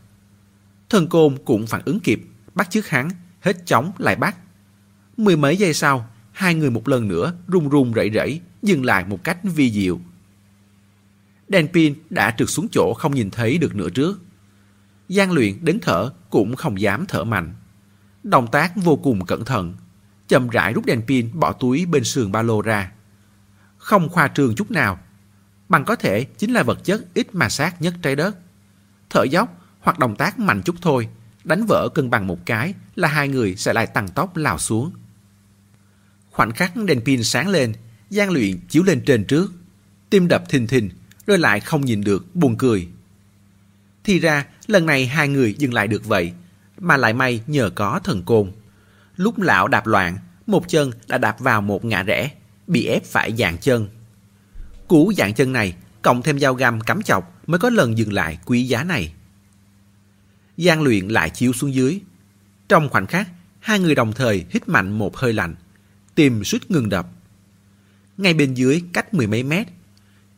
Thần 0.89 1.07
côn 1.07 1.37
cũng 1.45 1.67
phản 1.67 1.81
ứng 1.85 1.99
kịp, 1.99 2.21
bắt 2.53 2.69
chước 2.69 2.87
hắn, 2.87 3.09
hết 3.39 3.65
chóng 3.65 3.91
lại 3.97 4.15
bắt. 4.15 4.35
Mười 5.17 5.37
mấy 5.37 5.57
giây 5.57 5.73
sau, 5.73 6.09
hai 6.31 6.55
người 6.55 6.71
một 6.71 6.87
lần 6.87 7.07
nữa 7.07 7.33
run 7.47 7.69
run 7.69 7.91
rẩy 7.91 8.09
rẩy 8.09 8.41
dừng 8.61 8.85
lại 8.85 9.05
một 9.05 9.23
cách 9.23 9.37
vi 9.43 9.71
diệu. 9.71 9.99
Đèn 11.47 11.67
pin 11.67 11.93
đã 12.09 12.35
trượt 12.37 12.49
xuống 12.49 12.67
chỗ 12.71 12.93
không 12.93 13.15
nhìn 13.15 13.29
thấy 13.29 13.57
được 13.57 13.75
nữa 13.75 13.89
trước. 13.89 14.21
gian 15.09 15.31
luyện 15.31 15.65
đến 15.65 15.79
thở 15.81 16.09
cũng 16.29 16.55
không 16.55 16.81
dám 16.81 17.05
thở 17.07 17.23
mạnh. 17.23 17.53
Động 18.23 18.47
tác 18.51 18.75
vô 18.75 18.95
cùng 18.95 19.25
cẩn 19.25 19.45
thận, 19.45 19.73
chậm 20.27 20.49
rãi 20.49 20.73
rút 20.73 20.85
đèn 20.85 21.01
pin 21.07 21.29
bỏ 21.39 21.51
túi 21.51 21.85
bên 21.85 22.03
sườn 22.03 22.31
ba 22.31 22.41
lô 22.41 22.61
ra. 22.61 22.91
Không 23.81 24.09
khoa 24.09 24.27
trương 24.27 24.55
chút 24.55 24.71
nào, 24.71 24.99
bằng 25.69 25.85
có 25.85 25.95
thể 25.95 26.23
chính 26.23 26.53
là 26.53 26.63
vật 26.63 26.83
chất 26.83 27.13
ít 27.13 27.35
ma 27.35 27.49
sát 27.49 27.81
nhất 27.81 27.93
trái 28.01 28.15
đất. 28.15 28.37
Thở 29.09 29.23
dốc 29.23 29.61
hoặc 29.79 29.99
động 29.99 30.15
tác 30.15 30.39
mạnh 30.39 30.61
chút 30.65 30.75
thôi, 30.81 31.07
đánh 31.43 31.65
vỡ 31.67 31.89
cân 31.93 32.09
bằng 32.09 32.27
một 32.27 32.45
cái 32.45 32.73
là 32.95 33.07
hai 33.07 33.27
người 33.27 33.55
sẽ 33.55 33.73
lại 33.73 33.87
tăng 33.87 34.07
tốc 34.07 34.37
lao 34.37 34.57
xuống. 34.57 34.91
Khoảnh 36.31 36.51
khắc 36.51 36.75
đèn 36.75 37.01
pin 37.01 37.23
sáng 37.23 37.47
lên, 37.47 37.73
gian 38.09 38.31
luyện 38.31 38.59
chiếu 38.69 38.83
lên 38.83 39.03
trên 39.05 39.25
trước, 39.25 39.51
tim 40.09 40.27
đập 40.27 40.43
thình 40.49 40.67
thình, 40.67 40.89
rồi 41.27 41.37
lại 41.37 41.59
không 41.59 41.85
nhìn 41.85 42.03
được, 42.03 42.35
buồn 42.35 42.57
cười. 42.57 42.87
Thì 44.03 44.19
ra, 44.19 44.45
lần 44.67 44.85
này 44.85 45.07
hai 45.07 45.27
người 45.27 45.53
dừng 45.53 45.73
lại 45.73 45.87
được 45.87 46.05
vậy, 46.05 46.33
mà 46.77 46.97
lại 46.97 47.13
may 47.13 47.41
nhờ 47.47 47.69
có 47.75 47.99
thần 48.03 48.23
côn. 48.23 48.51
Lúc 49.15 49.39
lão 49.39 49.67
đạp 49.67 49.87
loạn, 49.87 50.17
một 50.47 50.67
chân 50.67 50.91
đã 51.07 51.17
đạp 51.17 51.39
vào 51.39 51.61
một 51.61 51.85
ngã 51.85 52.03
rẽ, 52.03 52.31
bị 52.71 52.85
ép 52.85 53.05
phải 53.05 53.35
dạng 53.37 53.57
chân. 53.57 53.89
Cú 54.87 55.13
dạng 55.17 55.33
chân 55.33 55.53
này, 55.53 55.75
cộng 56.01 56.21
thêm 56.21 56.39
dao 56.39 56.53
găm 56.53 56.81
cắm 56.81 57.01
chọc 57.01 57.47
mới 57.47 57.59
có 57.59 57.69
lần 57.69 57.97
dừng 57.97 58.13
lại 58.13 58.37
quý 58.45 58.63
giá 58.63 58.83
này. 58.83 59.13
Giang 60.57 60.81
luyện 60.81 61.07
lại 61.07 61.29
chiếu 61.29 61.53
xuống 61.53 61.73
dưới. 61.73 62.01
Trong 62.69 62.89
khoảnh 62.89 63.07
khắc, 63.07 63.29
hai 63.59 63.79
người 63.79 63.95
đồng 63.95 64.13
thời 64.13 64.45
hít 64.49 64.67
mạnh 64.67 64.97
một 64.97 65.17
hơi 65.17 65.33
lạnh, 65.33 65.55
tim 66.15 66.43
suýt 66.43 66.71
ngừng 66.71 66.89
đập. 66.89 67.07
Ngay 68.17 68.33
bên 68.33 68.53
dưới 68.53 68.83
cách 68.93 69.13
mười 69.13 69.27
mấy 69.27 69.43
mét, 69.43 69.67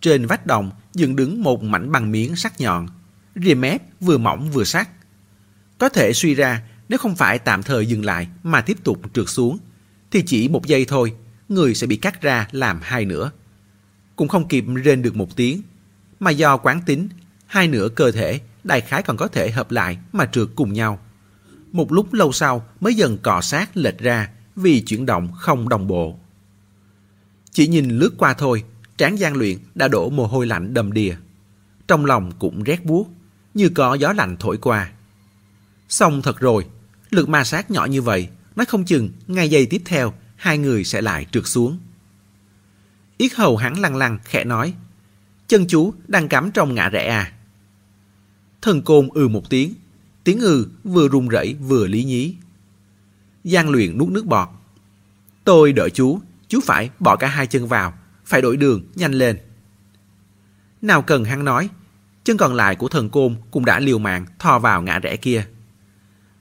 trên 0.01 0.25
vách 0.25 0.45
đồng 0.45 0.71
dựng 0.93 1.15
đứng 1.15 1.43
một 1.43 1.63
mảnh 1.63 1.91
bằng 1.91 2.11
miếng 2.11 2.35
sắc 2.35 2.61
nhọn, 2.61 2.87
rìa 3.35 3.55
mép 3.55 3.81
vừa 4.01 4.17
mỏng 4.17 4.51
vừa 4.51 4.63
sắc. 4.63 4.89
Có 5.77 5.89
thể 5.89 6.13
suy 6.13 6.35
ra 6.35 6.61
nếu 6.89 6.99
không 6.99 7.15
phải 7.15 7.39
tạm 7.39 7.63
thời 7.63 7.85
dừng 7.85 8.05
lại 8.05 8.27
mà 8.43 8.61
tiếp 8.61 8.77
tục 8.83 9.01
trượt 9.13 9.29
xuống, 9.29 9.57
thì 10.11 10.23
chỉ 10.25 10.47
một 10.47 10.65
giây 10.65 10.85
thôi, 10.85 11.13
người 11.53 11.75
sẽ 11.75 11.87
bị 11.87 11.95
cắt 11.95 12.21
ra 12.21 12.47
làm 12.51 12.79
hai 12.83 13.05
nửa. 13.05 13.31
Cũng 14.15 14.27
không 14.27 14.47
kịp 14.47 14.65
rên 14.83 15.01
được 15.01 15.15
một 15.15 15.35
tiếng, 15.35 15.61
mà 16.19 16.31
do 16.31 16.57
quán 16.57 16.81
tính, 16.85 17.09
hai 17.45 17.67
nửa 17.67 17.89
cơ 17.89 18.11
thể 18.11 18.39
đại 18.63 18.81
khái 18.81 19.03
còn 19.03 19.17
có 19.17 19.27
thể 19.27 19.51
hợp 19.51 19.71
lại 19.71 19.97
mà 20.11 20.25
trượt 20.25 20.47
cùng 20.55 20.73
nhau. 20.73 20.99
Một 21.71 21.91
lúc 21.91 22.13
lâu 22.13 22.31
sau 22.31 22.65
mới 22.79 22.95
dần 22.95 23.17
cọ 23.17 23.41
sát 23.41 23.77
lệch 23.77 23.97
ra 23.97 24.29
vì 24.55 24.81
chuyển 24.81 25.05
động 25.05 25.31
không 25.37 25.69
đồng 25.69 25.87
bộ. 25.87 26.19
Chỉ 27.51 27.67
nhìn 27.67 27.89
lướt 27.89 28.13
qua 28.17 28.33
thôi, 28.33 28.63
tráng 28.97 29.19
gian 29.19 29.35
luyện 29.35 29.57
đã 29.75 29.87
đổ 29.87 30.09
mồ 30.09 30.27
hôi 30.27 30.47
lạnh 30.47 30.73
đầm 30.73 30.91
đìa. 30.91 31.15
Trong 31.87 32.05
lòng 32.05 32.31
cũng 32.39 32.63
rét 32.63 32.85
buốt, 32.85 33.09
như 33.53 33.69
có 33.69 33.93
gió 33.93 34.13
lạnh 34.13 34.35
thổi 34.39 34.57
qua. 34.57 34.91
Xong 35.89 36.21
thật 36.21 36.39
rồi, 36.39 36.65
lực 37.09 37.29
ma 37.29 37.43
sát 37.43 37.71
nhỏ 37.71 37.85
như 37.85 38.01
vậy, 38.01 38.27
nói 38.55 38.65
không 38.65 38.85
chừng 38.85 39.09
ngay 39.27 39.49
giây 39.49 39.65
tiếp 39.65 39.81
theo 39.85 40.13
hai 40.43 40.57
người 40.57 40.83
sẽ 40.83 41.01
lại 41.01 41.25
trượt 41.31 41.47
xuống. 41.47 41.79
Yết 43.17 43.33
hầu 43.33 43.57
hắn 43.57 43.79
lăng 43.79 43.95
lăng 43.95 44.19
khẽ 44.25 44.43
nói, 44.43 44.73
chân 45.47 45.65
chú 45.67 45.93
đang 46.07 46.27
cắm 46.27 46.51
trong 46.51 46.75
ngã 46.75 46.89
rẽ 46.89 47.07
à. 47.07 47.33
Thần 48.61 48.81
côn 48.81 49.09
ừ 49.13 49.27
một 49.27 49.49
tiếng, 49.49 49.73
tiếng 50.23 50.39
ừ 50.39 50.67
vừa 50.83 51.07
run 51.07 51.27
rẩy 51.27 51.53
vừa 51.53 51.87
lý 51.87 52.03
nhí. 52.03 52.35
Giang 53.43 53.69
luyện 53.69 53.97
nuốt 53.97 54.09
nước 54.09 54.25
bọt. 54.25 54.49
Tôi 55.43 55.73
đợi 55.73 55.89
chú, 55.89 56.19
chú 56.47 56.59
phải 56.63 56.89
bỏ 56.99 57.15
cả 57.15 57.27
hai 57.27 57.47
chân 57.47 57.67
vào, 57.67 57.93
phải 58.25 58.41
đổi 58.41 58.57
đường, 58.57 58.83
nhanh 58.95 59.13
lên. 59.13 59.37
Nào 60.81 61.01
cần 61.01 61.25
hắn 61.25 61.45
nói, 61.45 61.69
chân 62.23 62.37
còn 62.37 62.53
lại 62.53 62.75
của 62.75 62.87
thần 62.87 63.09
côn 63.09 63.35
cũng 63.51 63.65
đã 63.65 63.79
liều 63.79 63.99
mạng 63.99 64.25
thò 64.39 64.59
vào 64.59 64.81
ngã 64.81 64.99
rẽ 64.99 65.15
kia. 65.15 65.47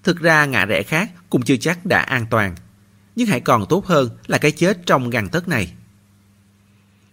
Thực 0.02 0.20
ra 0.20 0.46
ngã 0.46 0.64
rẽ 0.64 0.82
khác 0.82 1.10
cũng 1.30 1.42
chưa 1.42 1.56
chắc 1.56 1.86
đã 1.86 1.98
an 1.98 2.26
toàn, 2.30 2.54
nhưng 3.16 3.28
hãy 3.28 3.40
còn 3.40 3.66
tốt 3.68 3.86
hơn 3.86 4.10
là 4.26 4.38
cái 4.38 4.52
chết 4.52 4.86
trong 4.86 5.10
găng 5.10 5.28
tấc 5.28 5.48
này. 5.48 5.72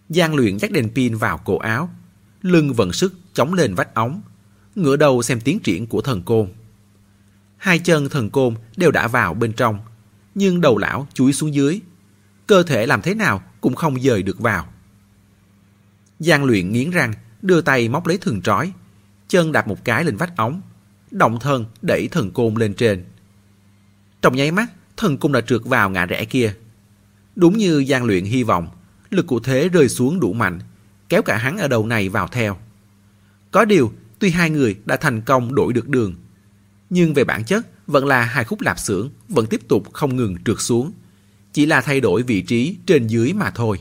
Giang 0.08 0.34
luyện 0.34 0.58
dắt 0.58 0.70
đèn 0.70 0.88
pin 0.94 1.16
vào 1.16 1.38
cổ 1.38 1.58
áo, 1.58 1.90
lưng 2.42 2.72
vận 2.72 2.92
sức 2.92 3.14
chống 3.34 3.54
lên 3.54 3.74
vách 3.74 3.94
ống, 3.94 4.22
ngửa 4.74 4.96
đầu 4.96 5.22
xem 5.22 5.40
tiến 5.40 5.60
triển 5.60 5.86
của 5.86 6.00
thần 6.00 6.22
côn. 6.22 6.48
Hai 7.56 7.78
chân 7.78 8.08
thần 8.08 8.30
côn 8.30 8.54
đều 8.76 8.90
đã 8.90 9.08
vào 9.08 9.34
bên 9.34 9.52
trong, 9.52 9.78
nhưng 10.34 10.60
đầu 10.60 10.78
lão 10.78 11.06
chúi 11.14 11.32
xuống 11.32 11.54
dưới. 11.54 11.80
Cơ 12.46 12.62
thể 12.62 12.86
làm 12.86 13.02
thế 13.02 13.14
nào 13.14 13.42
cũng 13.60 13.74
không 13.74 14.00
dời 14.00 14.22
được 14.22 14.38
vào. 14.38 14.66
Giang 16.18 16.44
luyện 16.44 16.72
nghiến 16.72 16.90
răng, 16.90 17.12
đưa 17.42 17.60
tay 17.60 17.88
móc 17.88 18.06
lấy 18.06 18.18
thừng 18.18 18.42
trói, 18.42 18.72
chân 19.28 19.52
đạp 19.52 19.68
một 19.68 19.84
cái 19.84 20.04
lên 20.04 20.16
vách 20.16 20.36
ống, 20.36 20.60
động 21.10 21.38
thân 21.40 21.64
đẩy 21.82 22.08
thần 22.08 22.30
côn 22.30 22.54
lên 22.54 22.74
trên. 22.74 23.04
Trong 24.22 24.36
nháy 24.36 24.50
mắt, 24.50 24.66
thần 25.00 25.18
côn 25.18 25.32
đã 25.32 25.40
trượt 25.40 25.60
vào 25.64 25.90
ngã 25.90 26.06
rẽ 26.06 26.24
kia. 26.24 26.54
Đúng 27.36 27.58
như 27.58 27.78
gian 27.78 28.04
luyện 28.04 28.24
hy 28.24 28.42
vọng, 28.42 28.68
lực 29.10 29.26
của 29.26 29.40
thế 29.40 29.68
rơi 29.68 29.88
xuống 29.88 30.20
đủ 30.20 30.32
mạnh, 30.32 30.60
kéo 31.08 31.22
cả 31.22 31.36
hắn 31.36 31.58
ở 31.58 31.68
đầu 31.68 31.86
này 31.86 32.08
vào 32.08 32.28
theo. 32.28 32.56
Có 33.50 33.64
điều, 33.64 33.92
tuy 34.18 34.30
hai 34.30 34.50
người 34.50 34.78
đã 34.84 34.96
thành 34.96 35.20
công 35.20 35.54
đổi 35.54 35.72
được 35.72 35.88
đường, 35.88 36.14
nhưng 36.90 37.14
về 37.14 37.24
bản 37.24 37.44
chất 37.44 37.66
vẫn 37.86 38.06
là 38.06 38.22
hai 38.22 38.44
khúc 38.44 38.60
lạp 38.60 38.78
xưởng 38.78 39.10
vẫn 39.28 39.46
tiếp 39.46 39.60
tục 39.68 39.92
không 39.92 40.16
ngừng 40.16 40.36
trượt 40.44 40.56
xuống, 40.60 40.92
chỉ 41.52 41.66
là 41.66 41.80
thay 41.80 42.00
đổi 42.00 42.22
vị 42.22 42.42
trí 42.42 42.76
trên 42.86 43.06
dưới 43.06 43.32
mà 43.32 43.50
thôi. 43.50 43.80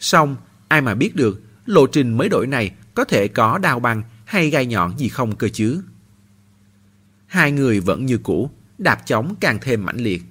Xong, 0.00 0.36
ai 0.68 0.80
mà 0.80 0.94
biết 0.94 1.16
được 1.16 1.42
lộ 1.66 1.86
trình 1.86 2.16
mới 2.16 2.28
đổi 2.28 2.46
này 2.46 2.72
có 2.94 3.04
thể 3.04 3.28
có 3.28 3.58
đao 3.58 3.80
băng 3.80 4.02
hay 4.24 4.50
gai 4.50 4.66
nhọn 4.66 4.98
gì 4.98 5.08
không 5.08 5.36
cơ 5.36 5.48
chứ. 5.48 5.82
Hai 7.26 7.52
người 7.52 7.80
vẫn 7.80 8.06
như 8.06 8.18
cũ, 8.18 8.50
đạp 8.80 9.06
chóng 9.06 9.34
càng 9.40 9.58
thêm 9.62 9.86
mãnh 9.86 9.96
liệt, 9.96 10.22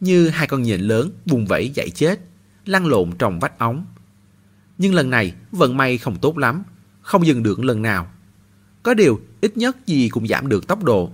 như 0.00 0.28
hai 0.28 0.46
con 0.46 0.62
nhện 0.62 0.80
lớn 0.80 1.10
bùng 1.26 1.46
vẫy 1.46 1.68
dậy 1.68 1.90
chết, 1.90 2.20
lăn 2.66 2.86
lộn 2.86 3.12
trong 3.18 3.40
vách 3.40 3.58
ống. 3.58 3.86
Nhưng 4.78 4.94
lần 4.94 5.10
này 5.10 5.34
vận 5.52 5.76
may 5.76 5.98
không 5.98 6.18
tốt 6.18 6.38
lắm, 6.38 6.62
không 7.00 7.26
dừng 7.26 7.42
được 7.42 7.64
lần 7.64 7.82
nào. 7.82 8.10
Có 8.82 8.94
điều 8.94 9.20
ít 9.40 9.56
nhất 9.56 9.76
gì 9.86 10.08
cũng 10.08 10.28
giảm 10.28 10.48
được 10.48 10.66
tốc 10.66 10.84
độ. 10.84 11.10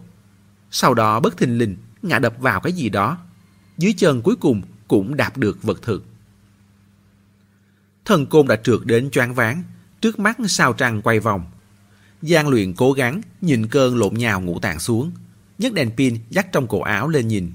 Sau 0.71 0.95
đó 0.95 1.21
bất 1.21 1.37
thình 1.37 1.59
lình 1.59 1.77
ngã 2.03 2.19
đập 2.19 2.35
vào 2.39 2.61
cái 2.61 2.73
gì 2.73 2.89
đó. 2.89 3.19
Dưới 3.79 3.93
chân 3.93 4.23
cuối 4.23 4.37
cùng 4.37 4.63
cũng 4.89 5.17
đạp 5.17 5.37
được 5.37 5.63
vật 5.63 5.83
thực. 5.83 6.05
Thần 8.05 8.27
côn 8.27 8.47
đã 8.47 8.57
trượt 8.57 8.81
đến 8.85 9.11
choáng 9.11 9.35
váng, 9.35 9.63
trước 10.01 10.19
mắt 10.19 10.39
sao 10.49 10.73
trăng 10.73 11.03
quay 11.03 11.21
vòng. 11.21 11.45
Giang 12.23 12.49
luyện 12.49 12.75
cố 12.75 12.93
gắng 12.93 13.21
nhìn 13.41 13.67
cơn 13.67 13.97
lộn 13.97 14.15
nhào 14.15 14.41
ngủ 14.41 14.59
tạng 14.61 14.79
xuống, 14.79 15.13
nhấc 15.59 15.73
đèn 15.73 15.91
pin 15.97 16.19
dắt 16.31 16.47
trong 16.53 16.67
cổ 16.67 16.81
áo 16.81 17.09
lên 17.09 17.29
nhìn. 17.29 17.53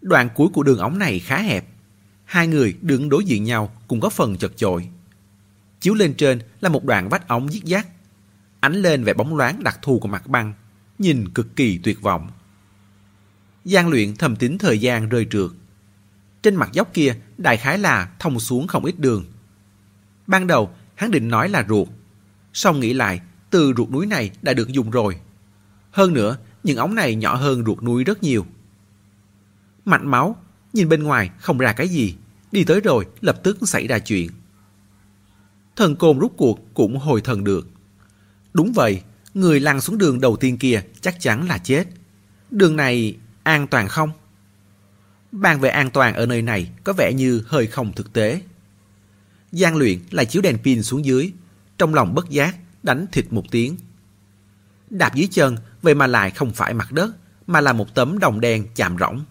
Đoạn 0.00 0.28
cuối 0.34 0.48
của 0.52 0.62
đường 0.62 0.78
ống 0.78 0.98
này 0.98 1.18
khá 1.18 1.38
hẹp. 1.38 1.64
Hai 2.24 2.46
người 2.46 2.76
đứng 2.80 3.08
đối 3.08 3.24
diện 3.24 3.44
nhau 3.44 3.72
cũng 3.88 4.00
có 4.00 4.10
phần 4.10 4.36
chật 4.36 4.56
chội. 4.56 4.88
Chiếu 5.80 5.94
lên 5.94 6.14
trên 6.14 6.40
là 6.60 6.68
một 6.68 6.84
đoạn 6.84 7.08
vách 7.08 7.28
ống 7.28 7.52
giết 7.52 7.64
dắt. 7.64 7.86
Ánh 8.60 8.74
lên 8.74 9.04
vẻ 9.04 9.14
bóng 9.14 9.36
loáng 9.36 9.62
đặc 9.62 9.78
thù 9.82 9.98
của 9.98 10.08
mặt 10.08 10.26
băng, 10.26 10.52
nhìn 10.98 11.28
cực 11.28 11.56
kỳ 11.56 11.78
tuyệt 11.78 12.02
vọng. 12.02 12.30
Giang 13.64 13.88
luyện 13.88 14.16
thầm 14.16 14.36
tính 14.36 14.58
thời 14.58 14.78
gian 14.78 15.08
rơi 15.08 15.26
trượt. 15.30 15.50
Trên 16.42 16.56
mặt 16.56 16.70
dốc 16.72 16.94
kia 16.94 17.14
đại 17.38 17.56
khái 17.56 17.78
là 17.78 18.10
thông 18.18 18.40
xuống 18.40 18.66
không 18.66 18.84
ít 18.84 18.98
đường. 18.98 19.24
Ban 20.26 20.46
đầu 20.46 20.70
hắn 20.94 21.10
định 21.10 21.28
nói 21.28 21.48
là 21.48 21.66
ruột. 21.68 21.88
Xong 22.52 22.80
nghĩ 22.80 22.92
lại, 22.92 23.20
từ 23.50 23.72
ruột 23.76 23.90
núi 23.90 24.06
này 24.06 24.30
đã 24.42 24.54
được 24.54 24.68
dùng 24.68 24.90
rồi. 24.90 25.16
Hơn 25.90 26.14
nữa, 26.14 26.36
những 26.62 26.76
ống 26.76 26.94
này 26.94 27.14
nhỏ 27.14 27.34
hơn 27.34 27.64
ruột 27.64 27.82
núi 27.82 28.04
rất 28.04 28.22
nhiều. 28.22 28.46
Mạch 29.84 30.02
máu, 30.02 30.36
nhìn 30.72 30.88
bên 30.88 31.02
ngoài 31.02 31.30
không 31.38 31.58
ra 31.58 31.72
cái 31.72 31.88
gì. 31.88 32.14
Đi 32.52 32.64
tới 32.64 32.80
rồi, 32.80 33.06
lập 33.20 33.40
tức 33.42 33.58
xảy 33.62 33.86
ra 33.86 33.98
chuyện. 33.98 34.30
Thần 35.76 35.96
côn 35.96 36.18
rút 36.18 36.32
cuộc 36.36 36.74
cũng 36.74 36.98
hồi 36.98 37.20
thần 37.20 37.44
được. 37.44 37.68
Đúng 38.52 38.72
vậy, 38.72 39.02
người 39.34 39.60
lăn 39.60 39.80
xuống 39.80 39.98
đường 39.98 40.20
đầu 40.20 40.36
tiên 40.36 40.58
kia 40.58 40.82
chắc 41.00 41.20
chắn 41.20 41.48
là 41.48 41.58
chết. 41.58 41.84
Đường 42.50 42.76
này 42.76 43.16
an 43.42 43.66
toàn 43.66 43.88
không? 43.88 44.10
Bàn 45.32 45.60
về 45.60 45.68
an 45.68 45.90
toàn 45.90 46.14
ở 46.14 46.26
nơi 46.26 46.42
này 46.42 46.70
có 46.84 46.92
vẻ 46.92 47.12
như 47.12 47.42
hơi 47.46 47.66
không 47.66 47.92
thực 47.92 48.12
tế. 48.12 48.40
Giang 49.52 49.76
luyện 49.76 49.98
lại 50.10 50.26
chiếu 50.26 50.42
đèn 50.42 50.58
pin 50.58 50.82
xuống 50.82 51.04
dưới, 51.04 51.32
trong 51.78 51.94
lòng 51.94 52.14
bất 52.14 52.30
giác, 52.30 52.56
đánh 52.82 53.06
thịt 53.12 53.32
một 53.32 53.44
tiếng. 53.50 53.76
Đạp 54.90 55.14
dưới 55.14 55.28
chân, 55.30 55.56
vậy 55.82 55.94
mà 55.94 56.06
lại 56.06 56.30
không 56.30 56.52
phải 56.52 56.74
mặt 56.74 56.92
đất, 56.92 57.10
mà 57.46 57.60
là 57.60 57.72
một 57.72 57.94
tấm 57.94 58.18
đồng 58.18 58.40
đen 58.40 58.66
chạm 58.74 58.96
rỗng. 58.98 59.24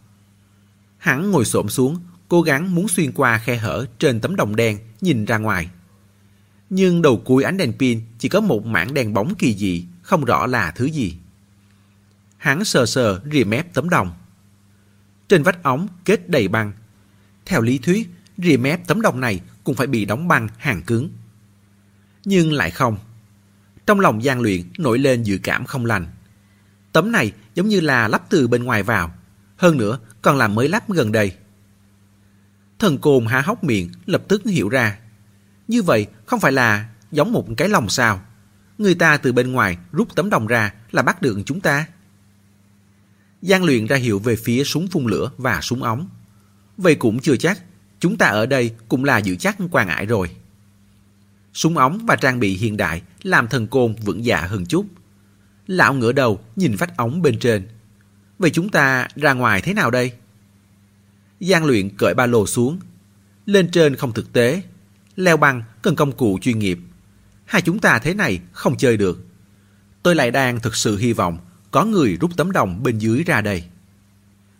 Hắn 0.98 1.32
ngồi 1.32 1.46
xổm 1.46 1.70
xuống, 1.70 2.00
cố 2.28 2.42
gắng 2.42 2.76
muốn 2.76 2.88
xuyên 2.88 3.12
qua 3.12 3.38
khe 3.38 3.58
hở 3.58 3.86
trên 4.00 4.22
tấm 4.22 4.36
đồng 4.36 4.56
đen, 4.56 4.80
nhìn 5.02 5.26
ra 5.26 5.38
ngoài. 5.38 5.70
Nhưng 6.70 7.02
đầu 7.02 7.22
cuối 7.26 7.44
ánh 7.44 7.58
đèn 7.58 7.74
pin 7.80 8.02
chỉ 8.20 8.30
có 8.30 8.42
một 8.42 8.66
mảng 8.66 8.94
đèn 8.94 9.14
bóng 9.14 9.36
kỳ 9.36 9.56
dị, 9.56 9.86
không 10.02 10.26
rõ 10.26 10.48
là 10.48 10.72
thứ 10.72 10.86
gì. 10.86 11.16
Hắn 12.38 12.66
sờ 12.66 12.86
sờ 12.86 13.22
rìa 13.32 13.44
mép 13.44 13.74
tấm 13.74 13.90
đồng. 13.90 14.12
Trên 15.30 15.44
vách 15.44 15.64
ống 15.64 15.88
kết 16.06 16.30
đầy 16.30 16.48
băng. 16.48 16.72
Theo 17.46 17.62
lý 17.62 17.78
thuyết, 17.78 18.10
rìa 18.38 18.58
mép 18.58 18.88
tấm 18.88 19.02
đồng 19.02 19.20
này 19.20 19.42
cũng 19.64 19.76
phải 19.76 19.88
bị 19.88 20.06
đóng 20.06 20.28
băng 20.28 20.48
hàng 20.58 20.82
cứng. 20.82 21.10
Nhưng 22.26 22.54
lại 22.54 22.72
không. 22.72 22.98
Trong 23.86 24.00
lòng 24.00 24.24
gian 24.24 24.42
luyện 24.42 24.62
nổi 24.78 25.00
lên 25.00 25.24
dự 25.24 25.40
cảm 25.44 25.66
không 25.66 25.86
lành. 25.86 26.08
Tấm 26.92 27.12
này 27.12 27.32
giống 27.56 27.68
như 27.68 27.80
là 27.80 28.08
lắp 28.08 28.24
từ 28.30 28.48
bên 28.48 28.64
ngoài 28.64 28.84
vào. 28.84 29.14
Hơn 29.58 29.78
nữa 29.78 30.00
còn 30.22 30.38
là 30.38 30.48
mới 30.48 30.70
lắp 30.70 30.90
gần 30.90 31.12
đây. 31.12 31.34
Thần 32.80 32.98
côn 32.98 33.26
há 33.26 33.42
hốc 33.42 33.64
miệng 33.64 33.90
lập 34.06 34.24
tức 34.28 34.42
hiểu 34.46 34.70
ra. 34.70 35.00
Như 35.68 35.82
vậy 35.82 36.08
không 36.26 36.40
phải 36.40 36.52
là 36.52 36.90
giống 37.12 37.32
một 37.32 37.48
cái 37.58 37.70
lồng 37.70 37.90
sao. 37.90 38.22
Người 38.78 38.96
ta 38.96 39.18
từ 39.18 39.34
bên 39.34 39.52
ngoài 39.52 39.78
rút 39.92 40.16
tấm 40.16 40.30
đồng 40.30 40.48
ra 40.48 40.74
là 40.92 41.02
bắt 41.02 41.22
được 41.22 41.40
chúng 41.46 41.62
ta. 41.62 41.88
Giang 43.42 43.64
luyện 43.64 43.86
ra 43.86 43.96
hiệu 43.96 44.20
về 44.20 44.36
phía 44.36 44.64
súng 44.64 44.88
phun 44.88 45.06
lửa 45.06 45.32
và 45.38 45.62
súng 45.62 45.84
ống. 45.84 46.10
Vậy 46.78 46.96
cũng 46.96 47.20
chưa 47.20 47.36
chắc, 47.36 47.60
chúng 48.00 48.18
ta 48.18 48.26
ở 48.26 48.46
đây 48.46 48.76
cũng 48.88 49.04
là 49.04 49.18
giữ 49.18 49.36
chắc 49.36 49.58
quan 49.72 49.88
ải 49.88 50.06
rồi. 50.06 50.30
Súng 51.54 51.78
ống 51.78 52.06
và 52.06 52.16
trang 52.16 52.40
bị 52.40 52.58
hiện 52.58 52.78
đại 52.78 53.02
làm 53.24 53.48
thần 53.48 53.68
côn 53.68 53.96
vững 53.96 54.26
dạ 54.26 54.42
hơn 54.42 54.66
chút. 54.66 54.86
Lão 55.70 55.94
ngửa 55.94 56.12
đầu 56.12 56.40
nhìn 56.56 56.76
vách 56.76 56.98
ống 56.98 57.22
bên 57.22 57.40
trên. 57.40 57.68
Vậy 58.40 58.50
chúng 58.50 58.70
ta 58.70 59.08
ra 59.16 59.34
ngoài 59.34 59.62
thế 59.62 59.74
nào 59.74 59.92
đây? 59.92 60.12
Giang 61.40 61.66
luyện 61.66 61.90
cởi 61.98 62.14
ba 62.14 62.26
lô 62.26 62.46
xuống. 62.48 62.80
Lên 63.46 63.72
trên 63.72 63.96
không 63.96 64.14
thực 64.14 64.34
tế. 64.34 64.62
Leo 65.16 65.38
băng 65.38 65.64
cần 65.82 65.96
công 65.96 66.12
cụ 66.12 66.40
chuyên 66.42 66.60
nghiệp. 66.60 66.80
Hai 67.46 67.62
chúng 67.62 67.80
ta 67.80 68.00
thế 68.00 68.14
này 68.14 68.40
không 68.52 68.78
chơi 68.78 68.98
được. 68.98 69.26
Tôi 70.04 70.16
lại 70.16 70.32
đang 70.32 70.60
thực 70.60 70.76
sự 70.76 70.98
hy 70.98 71.14
vọng 71.14 71.38
có 71.72 71.86
người 71.86 72.18
rút 72.22 72.32
tấm 72.38 72.52
đồng 72.52 72.84
bên 72.84 72.98
dưới 72.98 73.24
ra 73.24 73.42
đây. 73.42 73.64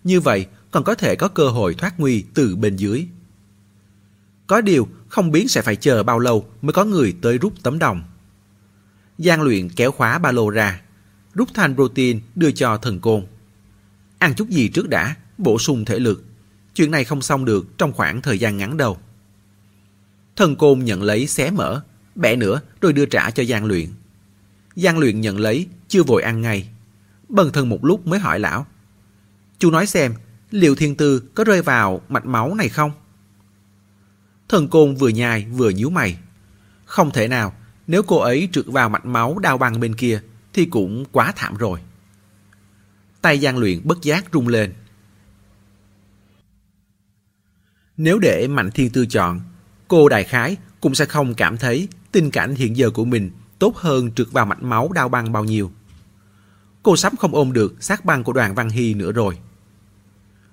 Như 0.04 0.20
vậy 0.20 0.48
còn 0.72 0.84
có 0.84 0.96
thể 0.96 1.16
có 1.16 1.28
cơ 1.28 1.50
hội 1.50 1.74
thoát 1.74 2.00
nguy 2.00 2.26
từ 2.34 2.56
bên 2.56 2.76
dưới. 2.76 3.08
Có 4.48 4.62
điều 4.62 4.88
không 5.08 5.32
biết 5.32 5.52
sẽ 5.52 5.62
phải 5.62 5.76
chờ 5.76 6.04
bao 6.04 6.20
lâu 6.20 6.50
mới 6.62 6.74
có 6.74 6.86
người 6.86 7.16
tới 7.22 7.38
rút 7.38 7.54
tấm 7.64 7.80
đồng. 7.80 8.04
Giang 9.18 9.42
luyện 9.42 9.70
kéo 9.70 9.92
khóa 9.92 10.18
ba 10.18 10.32
lô 10.32 10.50
ra, 10.50 10.82
rút 11.34 11.50
thành 11.54 11.76
protein 11.76 12.20
đưa 12.36 12.52
cho 12.52 12.78
thần 12.78 13.00
côn. 13.00 13.26
Ăn 14.18 14.34
chút 14.36 14.50
gì 14.50 14.68
trước 14.68 14.90
đã, 14.90 15.16
bổ 15.38 15.60
sung 15.60 15.86
thể 15.86 16.00
lực. 16.00 16.26
Chuyện 16.76 16.92
này 16.92 17.04
không 17.04 17.22
xong 17.22 17.46
được 17.46 17.78
trong 17.78 17.94
khoảng 17.94 18.22
thời 18.22 18.40
gian 18.40 18.58
ngắn 18.58 18.78
đâu. 18.78 18.98
Thần 20.36 20.56
côn 20.56 20.80
nhận 20.80 21.04
lấy 21.04 21.28
xé 21.28 21.52
mở, 21.52 21.84
bẻ 22.16 22.36
nữa 22.36 22.62
rồi 22.82 22.94
đưa 22.94 23.06
trả 23.06 23.32
cho 23.32 23.44
gian 23.44 23.66
luyện. 23.66 23.90
gian 24.76 24.98
luyện 24.98 25.22
nhận 25.22 25.40
lấy, 25.40 25.68
chưa 25.88 26.04
vội 26.04 26.22
ăn 26.22 26.42
ngay. 26.42 26.70
Bần 27.30 27.52
thần 27.52 27.70
một 27.70 27.86
lúc 27.86 28.08
mới 28.08 28.20
hỏi 28.20 28.40
lão. 28.40 28.66
Chú 29.60 29.72
nói 29.72 29.88
xem, 29.88 30.14
liệu 30.52 30.76
thiên 30.76 30.96
tư 30.96 31.24
có 31.36 31.44
rơi 31.44 31.62
vào 31.62 32.02
mạch 32.10 32.26
máu 32.26 32.56
này 32.56 32.70
không? 32.70 32.92
Thần 34.50 34.68
côn 34.68 34.96
vừa 34.96 35.10
nhai 35.10 35.46
vừa 35.46 35.70
nhíu 35.70 35.90
mày. 35.90 36.18
Không 36.86 37.12
thể 37.12 37.28
nào, 37.28 37.54
nếu 37.88 38.04
cô 38.04 38.18
ấy 38.18 38.50
trượt 38.52 38.66
vào 38.66 38.90
mạch 38.90 39.06
máu 39.06 39.40
đau 39.40 39.58
băng 39.58 39.80
bên 39.80 39.96
kia 39.96 40.22
thì 40.60 40.66
cũng 40.66 41.06
quá 41.12 41.34
thảm 41.36 41.56
rồi. 41.58 41.80
Tay 43.22 43.40
gian 43.40 43.58
luyện 43.58 43.82
bất 43.84 44.02
giác 44.02 44.26
rung 44.34 44.48
lên. 44.48 44.74
Nếu 47.98 48.20
để 48.20 48.48
Mạnh 48.48 48.72
Thiên 48.72 48.90
Tư 48.90 49.06
chọn, 49.06 49.42
cô 49.88 50.10
đại 50.10 50.24
khái 50.24 50.58
cũng 50.82 50.96
sẽ 50.96 51.06
không 51.06 51.34
cảm 51.34 51.58
thấy 51.58 51.88
tình 52.12 52.32
cảnh 52.32 52.56
hiện 52.56 52.78
giờ 52.78 52.90
của 52.90 53.06
mình 53.06 53.32
tốt 53.60 53.78
hơn 53.78 54.12
trượt 54.12 54.32
vào 54.32 54.46
mạch 54.46 54.64
máu 54.64 54.90
đau 54.94 55.10
băng 55.10 55.32
bao 55.32 55.44
nhiêu. 55.44 55.72
Cô 56.84 56.96
sắp 56.96 57.14
không 57.20 57.36
ôm 57.36 57.54
được 57.54 57.84
xác 57.84 58.06
băng 58.06 58.24
của 58.24 58.34
đoàn 58.34 58.56
Văn 58.56 58.70
Hy 58.70 58.94
nữa 58.94 59.12
rồi. 59.12 59.40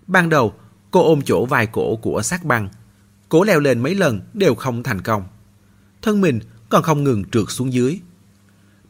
Ban 0.06 0.28
đầu, 0.28 0.54
cô 0.90 1.08
ôm 1.08 1.20
chỗ 1.24 1.46
vai 1.46 1.66
cổ 1.66 1.96
của 1.96 2.22
xác 2.22 2.44
băng. 2.44 2.68
Cố 3.28 3.44
leo 3.44 3.60
lên 3.60 3.82
mấy 3.82 3.94
lần 3.94 4.20
đều 4.34 4.54
không 4.54 4.82
thành 4.82 5.02
công. 5.02 5.24
Thân 6.02 6.20
mình 6.20 6.40
còn 6.68 6.82
không 6.82 7.04
ngừng 7.04 7.24
trượt 7.24 7.44
xuống 7.48 7.72
dưới. 7.72 8.00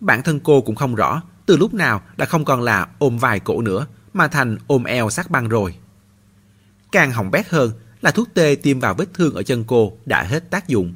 Bản 0.01 0.23
thân 0.23 0.41
cô 0.41 0.61
cũng 0.61 0.75
không 0.75 0.95
rõ, 0.95 1.23
từ 1.47 1.57
lúc 1.57 1.75
nào 1.75 2.03
đã 2.17 2.27
không 2.27 2.45
còn 2.45 2.63
là 2.63 2.89
ôm 2.99 3.19
vài 3.19 3.41
cổ 3.41 3.63
nữa, 3.63 3.87
mà 4.13 4.29
thành 4.29 4.59
ôm 4.67 4.85
eo 4.85 5.11
sát 5.11 5.31
băng 5.31 5.49
rồi. 5.49 5.75
Càng 6.93 7.13
hỏng 7.13 7.31
bét 7.31 7.49
hơn 7.49 7.73
là 8.01 8.11
thuốc 8.11 8.29
tê 8.35 8.57
tiêm 8.63 8.81
vào 8.81 8.95
vết 8.95 9.15
thương 9.15 9.35
ở 9.35 9.43
chân 9.43 9.65
cô 9.67 9.93
đã 10.05 10.23
hết 10.23 10.51
tác 10.51 10.69
dụng. 10.69 10.95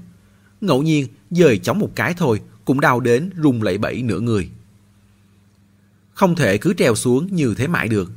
Ngẫu 0.61 0.83
nhiên, 0.83 1.07
dời 1.31 1.59
chóng 1.59 1.79
một 1.79 1.91
cái 1.95 2.15
thôi, 2.15 2.41
cũng 2.65 2.81
đau 2.81 3.01
đến 3.01 3.31
rung 3.43 3.63
lẩy 3.63 3.79
bẩy 3.79 4.03
nửa 4.03 4.21
người. 4.21 4.51
Không 6.13 6.37
thể 6.37 6.59
cứ 6.59 6.75
treo 6.75 6.95
xuống 6.95 7.29
như 7.31 7.55
thế 7.55 7.67
mãi 7.67 7.89
được. 7.89 8.13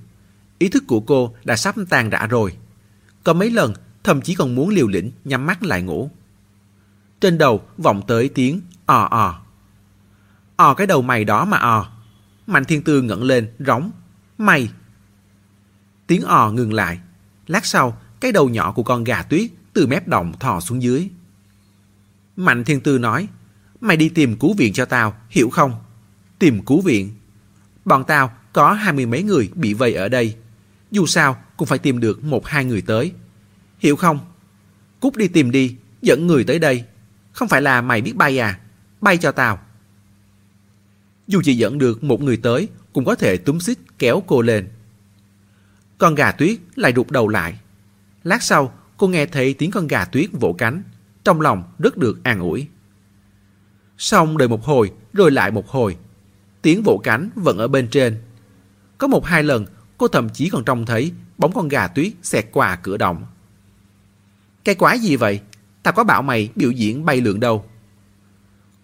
Ý 0.60 0.70
thức 0.70 0.84
của 0.88 1.00
cô 1.00 1.36
đã 1.44 1.56
sắp 1.56 1.76
tan 1.90 2.10
rã 2.10 2.28
rồi. 2.28 2.58
Có 3.24 3.34
mấy 3.34 3.50
lần, 3.50 3.74
thậm 4.04 4.22
chí 4.22 4.36
còn 4.36 4.56
muốn 4.56 4.70
liều 4.70 4.88
lĩnh 4.88 5.12
nhắm 5.26 5.46
mắt 5.46 5.64
lại 5.64 5.82
ngủ. 5.82 6.10
Trên 7.22 7.38
đầu 7.38 7.62
vọng 7.78 8.02
tới 8.08 8.30
tiếng 8.30 8.62
ò 8.86 9.08
ò. 9.12 9.43
Ò 10.56 10.74
cái 10.74 10.88
đầu 10.88 11.02
mày 11.02 11.26
đó 11.26 11.46
mà 11.46 11.58
ò. 11.58 11.92
Mạnh 12.48 12.66
thiên 12.66 12.84
tư 12.84 13.02
ngẩng 13.02 13.24
lên, 13.24 13.52
rống. 13.60 13.92
Mày! 14.38 14.70
Tiếng 16.08 16.22
ò 16.22 16.52
ngừng 16.52 16.74
lại. 16.74 17.00
Lát 17.48 17.66
sau, 17.66 17.98
cái 18.20 18.32
đầu 18.32 18.50
nhỏ 18.50 18.72
của 18.72 18.84
con 18.84 19.04
gà 19.04 19.24
tuyết 19.24 19.52
từ 19.74 19.88
mép 19.88 20.08
động 20.08 20.34
thò 20.40 20.60
xuống 20.60 20.82
dưới. 20.82 21.10
Mạnh 22.36 22.64
thiên 22.64 22.82
tư 22.82 22.98
nói, 22.98 23.28
mày 23.82 23.98
đi 23.98 24.10
tìm 24.10 24.38
cứu 24.40 24.54
viện 24.54 24.74
cho 24.74 24.86
tao, 24.86 25.16
hiểu 25.30 25.50
không? 25.50 25.74
Tìm 26.40 26.66
cứu 26.66 26.82
viện. 26.82 27.12
Bọn 27.86 28.04
tao 28.04 28.32
có 28.54 28.74
hai 28.74 28.94
mươi 28.94 29.06
mấy 29.06 29.24
người 29.24 29.50
bị 29.56 29.74
vây 29.74 29.94
ở 29.94 30.10
đây. 30.10 30.36
Dù 30.92 31.06
sao 31.06 31.38
cũng 31.58 31.68
phải 31.68 31.80
tìm 31.80 32.00
được 32.00 32.24
một 32.24 32.48
hai 32.48 32.66
người 32.66 32.82
tới. 32.82 33.14
Hiểu 33.80 33.96
không? 33.96 34.20
Cút 35.00 35.16
đi 35.16 35.28
tìm 35.28 35.52
đi, 35.52 35.76
dẫn 36.02 36.28
người 36.28 36.44
tới 36.44 36.60
đây. 36.60 36.86
Không 37.32 37.48
phải 37.48 37.62
là 37.62 37.82
mày 37.82 38.02
biết 38.02 38.16
bay 38.16 38.40
à? 38.40 38.60
Bay 39.02 39.18
cho 39.18 39.32
tao. 39.32 39.60
Dù 41.28 41.42
chỉ 41.44 41.56
dẫn 41.56 41.78
được 41.78 42.04
một 42.04 42.22
người 42.22 42.38
tới, 42.38 42.68
cũng 42.94 43.06
có 43.06 43.16
thể 43.16 43.38
túm 43.38 43.60
xích 43.60 43.80
kéo 44.00 44.24
cô 44.28 44.42
lên. 44.42 44.70
Con 45.98 46.16
gà 46.16 46.32
tuyết 46.32 46.60
lại 46.76 46.94
rụt 46.96 47.12
đầu 47.12 47.28
lại. 47.28 47.60
Lát 48.24 48.44
sau, 48.44 48.74
cô 48.98 49.08
nghe 49.08 49.26
thấy 49.26 49.54
tiếng 49.54 49.72
con 49.72 49.88
gà 49.88 50.06
tuyết 50.06 50.30
vỗ 50.32 50.56
cánh. 50.58 50.84
Trong 51.24 51.42
lòng 51.42 51.64
rất 51.80 51.98
được 51.98 52.24
an 52.24 52.40
ủi. 52.40 52.68
Xong 53.98 54.38
đợi 54.38 54.48
một 54.48 54.64
hồi, 54.64 54.92
rồi 55.14 55.32
lại 55.32 55.52
một 55.52 55.68
hồi. 55.68 55.98
Tiếng 56.62 56.84
vỗ 56.84 57.02
cánh 57.04 57.30
vẫn 57.36 57.58
ở 57.58 57.68
bên 57.68 57.88
trên. 57.88 58.22
Có 58.98 59.08
một 59.08 59.26
hai 59.26 59.44
lần, 59.44 59.66
cô 59.98 60.08
thậm 60.08 60.30
chí 60.30 60.50
còn 60.50 60.64
trông 60.64 60.86
thấy 60.86 61.12
bóng 61.38 61.52
con 61.54 61.68
gà 61.68 61.88
tuyết 61.88 62.14
xẹt 62.24 62.46
qua 62.52 62.76
cửa 62.76 62.98
động. 62.98 63.26
Cái 64.64 64.76
quái 64.76 65.00
gì 65.00 65.16
vậy? 65.16 65.42
Tao 65.84 65.94
có 65.94 66.04
bảo 66.04 66.22
mày 66.22 66.50
biểu 66.56 66.72
diễn 66.72 67.06
bay 67.06 67.22
lượn 67.22 67.40
đâu. 67.40 67.66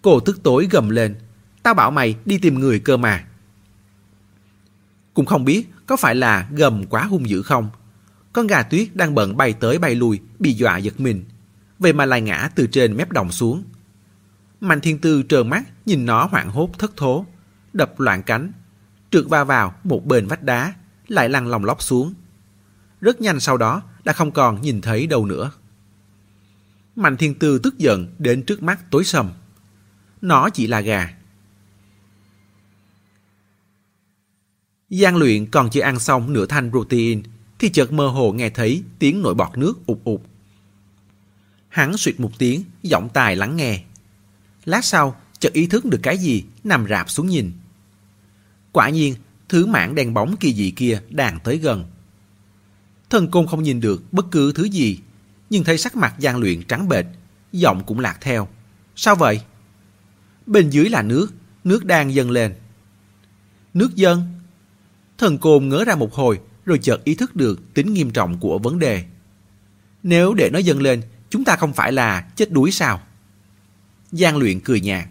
Cô 0.02 0.20
tức 0.20 0.42
tối 0.42 0.68
gầm 0.70 0.90
lên. 0.90 1.14
Tao 1.70 1.74
bảo 1.74 1.90
mày 1.90 2.16
đi 2.24 2.38
tìm 2.38 2.58
người 2.58 2.78
cơ 2.78 2.96
mà. 2.96 3.24
Cũng 5.14 5.26
không 5.26 5.44
biết 5.44 5.68
có 5.86 5.96
phải 5.96 6.14
là 6.14 6.48
gầm 6.52 6.86
quá 6.86 7.04
hung 7.04 7.28
dữ 7.28 7.42
không. 7.42 7.70
Con 8.32 8.46
gà 8.46 8.62
tuyết 8.62 8.88
đang 8.96 9.14
bận 9.14 9.36
bay 9.36 9.52
tới 9.52 9.78
bay 9.78 9.94
lui, 9.94 10.20
bị 10.38 10.52
dọa 10.52 10.78
giật 10.78 11.00
mình. 11.00 11.24
Vậy 11.78 11.92
mà 11.92 12.04
lại 12.04 12.20
ngã 12.20 12.50
từ 12.54 12.66
trên 12.66 12.96
mép 12.96 13.12
đồng 13.12 13.32
xuống. 13.32 13.64
Mạnh 14.60 14.80
thiên 14.80 14.98
tư 14.98 15.22
trợn 15.28 15.48
mắt 15.50 15.62
nhìn 15.86 16.06
nó 16.06 16.26
hoảng 16.26 16.50
hốt 16.50 16.70
thất 16.78 16.96
thố, 16.96 17.26
đập 17.72 18.00
loạn 18.00 18.22
cánh, 18.22 18.52
trượt 19.10 19.24
va 19.28 19.44
vào 19.44 19.74
một 19.84 20.06
bên 20.06 20.26
vách 20.26 20.42
đá, 20.42 20.74
lại 21.08 21.28
lăn 21.28 21.46
lòng 21.46 21.64
lóc 21.64 21.82
xuống. 21.82 22.14
Rất 23.00 23.20
nhanh 23.20 23.40
sau 23.40 23.56
đó 23.56 23.82
đã 24.04 24.12
không 24.12 24.32
còn 24.32 24.62
nhìn 24.62 24.80
thấy 24.80 25.06
đâu 25.06 25.26
nữa. 25.26 25.50
Mạnh 26.96 27.16
thiên 27.16 27.34
tư 27.34 27.58
tức 27.58 27.78
giận 27.78 28.14
đến 28.18 28.42
trước 28.42 28.62
mắt 28.62 28.90
tối 28.90 29.04
sầm. 29.04 29.30
Nó 30.20 30.50
chỉ 30.50 30.66
là 30.66 30.80
gà. 30.80 31.19
Giang 34.90 35.16
luyện 35.16 35.46
còn 35.46 35.70
chưa 35.70 35.80
ăn 35.80 35.98
xong 35.98 36.32
nửa 36.32 36.46
thanh 36.46 36.70
protein 36.70 37.22
thì 37.58 37.68
chợt 37.68 37.92
mơ 37.92 38.08
hồ 38.08 38.32
nghe 38.32 38.50
thấy 38.50 38.82
tiếng 38.98 39.22
nổi 39.22 39.34
bọt 39.34 39.58
nước 39.58 39.86
ụp 39.86 40.04
ụp. 40.04 40.22
Hắn 41.68 41.96
suyệt 41.96 42.20
một 42.20 42.38
tiếng, 42.38 42.62
giọng 42.82 43.08
tài 43.08 43.36
lắng 43.36 43.56
nghe. 43.56 43.82
Lát 44.64 44.84
sau, 44.84 45.20
chợt 45.38 45.52
ý 45.52 45.66
thức 45.66 45.84
được 45.84 46.00
cái 46.02 46.18
gì, 46.18 46.44
nằm 46.64 46.86
rạp 46.88 47.10
xuống 47.10 47.26
nhìn. 47.26 47.52
Quả 48.72 48.88
nhiên, 48.88 49.14
thứ 49.48 49.66
mảng 49.66 49.94
đen 49.94 50.14
bóng 50.14 50.36
kỳ 50.36 50.54
dị 50.54 50.70
kia 50.70 51.02
đang 51.10 51.38
tới 51.44 51.58
gần. 51.58 51.84
Thần 53.10 53.30
côn 53.30 53.46
không 53.46 53.62
nhìn 53.62 53.80
được 53.80 54.12
bất 54.12 54.26
cứ 54.30 54.52
thứ 54.52 54.64
gì, 54.64 54.98
nhưng 55.50 55.64
thấy 55.64 55.78
sắc 55.78 55.96
mặt 55.96 56.14
gian 56.18 56.36
luyện 56.36 56.62
trắng 56.62 56.88
bệch, 56.88 57.06
giọng 57.52 57.82
cũng 57.86 58.00
lạc 58.00 58.18
theo. 58.20 58.48
Sao 58.96 59.14
vậy? 59.14 59.40
Bên 60.46 60.70
dưới 60.70 60.88
là 60.88 61.02
nước, 61.02 61.32
nước 61.64 61.84
đang 61.84 62.14
dâng 62.14 62.30
lên. 62.30 62.54
Nước 63.74 63.96
dâng? 63.96 64.39
Thần 65.20 65.38
côn 65.38 65.68
ngớ 65.68 65.84
ra 65.84 65.94
một 65.94 66.14
hồi, 66.14 66.40
rồi 66.66 66.78
chợt 66.82 67.04
ý 67.04 67.14
thức 67.14 67.36
được 67.36 67.74
tính 67.74 67.92
nghiêm 67.92 68.10
trọng 68.10 68.38
của 68.38 68.58
vấn 68.58 68.78
đề. 68.78 69.04
Nếu 70.02 70.34
để 70.34 70.50
nó 70.52 70.58
dâng 70.58 70.82
lên, 70.82 71.02
chúng 71.30 71.44
ta 71.44 71.56
không 71.56 71.72
phải 71.72 71.92
là 71.92 72.20
chết 72.36 72.50
đuối 72.50 72.70
sao? 72.70 73.00
Giang 74.12 74.36
luyện 74.36 74.60
cười 74.60 74.80
nhạt. 74.80 75.04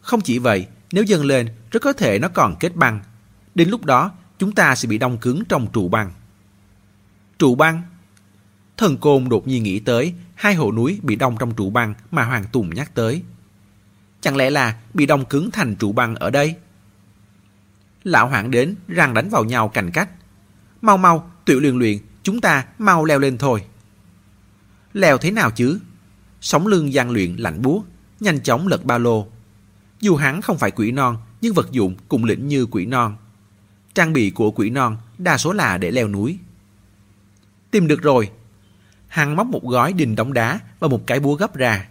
Không 0.00 0.20
chỉ 0.20 0.38
vậy, 0.38 0.66
nếu 0.92 1.04
dâng 1.04 1.24
lên, 1.24 1.48
rất 1.70 1.82
có 1.82 1.92
thể 1.92 2.18
nó 2.18 2.28
còn 2.28 2.56
kết 2.60 2.76
băng. 2.76 3.00
Đến 3.54 3.68
lúc 3.68 3.84
đó, 3.84 4.12
chúng 4.38 4.52
ta 4.52 4.74
sẽ 4.74 4.88
bị 4.88 4.98
đông 4.98 5.18
cứng 5.18 5.44
trong 5.48 5.66
trụ 5.72 5.88
băng. 5.88 6.12
Trụ 7.38 7.54
băng? 7.54 7.82
Thần 8.76 8.96
Côn 8.96 9.28
đột 9.28 9.48
nhiên 9.48 9.62
nghĩ 9.62 9.80
tới 9.80 10.14
hai 10.34 10.54
hồ 10.54 10.72
núi 10.72 11.00
bị 11.02 11.16
đông 11.16 11.36
trong 11.38 11.54
trụ 11.54 11.70
băng 11.70 11.94
mà 12.10 12.24
Hoàng 12.24 12.44
Tùng 12.52 12.74
nhắc 12.74 12.94
tới. 12.94 13.22
Chẳng 14.20 14.36
lẽ 14.36 14.50
là 14.50 14.80
bị 14.94 15.06
đông 15.06 15.24
cứng 15.24 15.50
thành 15.50 15.76
trụ 15.76 15.92
băng 15.92 16.14
ở 16.14 16.30
đây? 16.30 16.54
Lão 18.04 18.28
hoảng 18.28 18.50
đến, 18.50 18.74
răng 18.88 19.14
đánh 19.14 19.28
vào 19.28 19.44
nhau 19.44 19.68
cành 19.68 19.90
cách. 19.90 20.08
Mau 20.82 20.96
mau, 20.96 21.30
tiểu 21.44 21.60
luyện 21.60 21.78
luyện, 21.78 21.98
chúng 22.22 22.40
ta 22.40 22.66
mau 22.78 23.04
leo 23.04 23.18
lên 23.18 23.38
thôi. 23.38 23.64
Leo 24.92 25.18
thế 25.18 25.30
nào 25.30 25.50
chứ? 25.50 25.78
Sống 26.40 26.66
lưng 26.66 26.92
gian 26.92 27.10
luyện 27.10 27.36
lạnh 27.36 27.62
búa, 27.62 27.82
nhanh 28.20 28.40
chóng 28.42 28.68
lật 28.68 28.84
ba 28.84 28.98
lô. 28.98 29.26
Dù 30.00 30.16
hắn 30.16 30.42
không 30.42 30.58
phải 30.58 30.70
quỷ 30.70 30.90
non, 30.90 31.16
nhưng 31.40 31.54
vật 31.54 31.70
dụng 31.70 31.96
cũng 32.08 32.24
lĩnh 32.24 32.48
như 32.48 32.66
quỷ 32.66 32.86
non. 32.86 33.16
Trang 33.94 34.12
bị 34.12 34.30
của 34.30 34.50
quỷ 34.50 34.70
non 34.70 34.96
đa 35.18 35.38
số 35.38 35.52
là 35.52 35.78
để 35.78 35.90
leo 35.90 36.08
núi. 36.08 36.38
Tìm 37.70 37.86
được 37.86 38.02
rồi. 38.02 38.30
Hắn 39.08 39.36
móc 39.36 39.46
một 39.46 39.64
gói 39.64 39.92
đinh 39.92 40.16
đóng 40.16 40.32
đá 40.32 40.60
và 40.80 40.88
một 40.88 41.06
cái 41.06 41.20
búa 41.20 41.34
gấp 41.34 41.56
ra. 41.56 41.88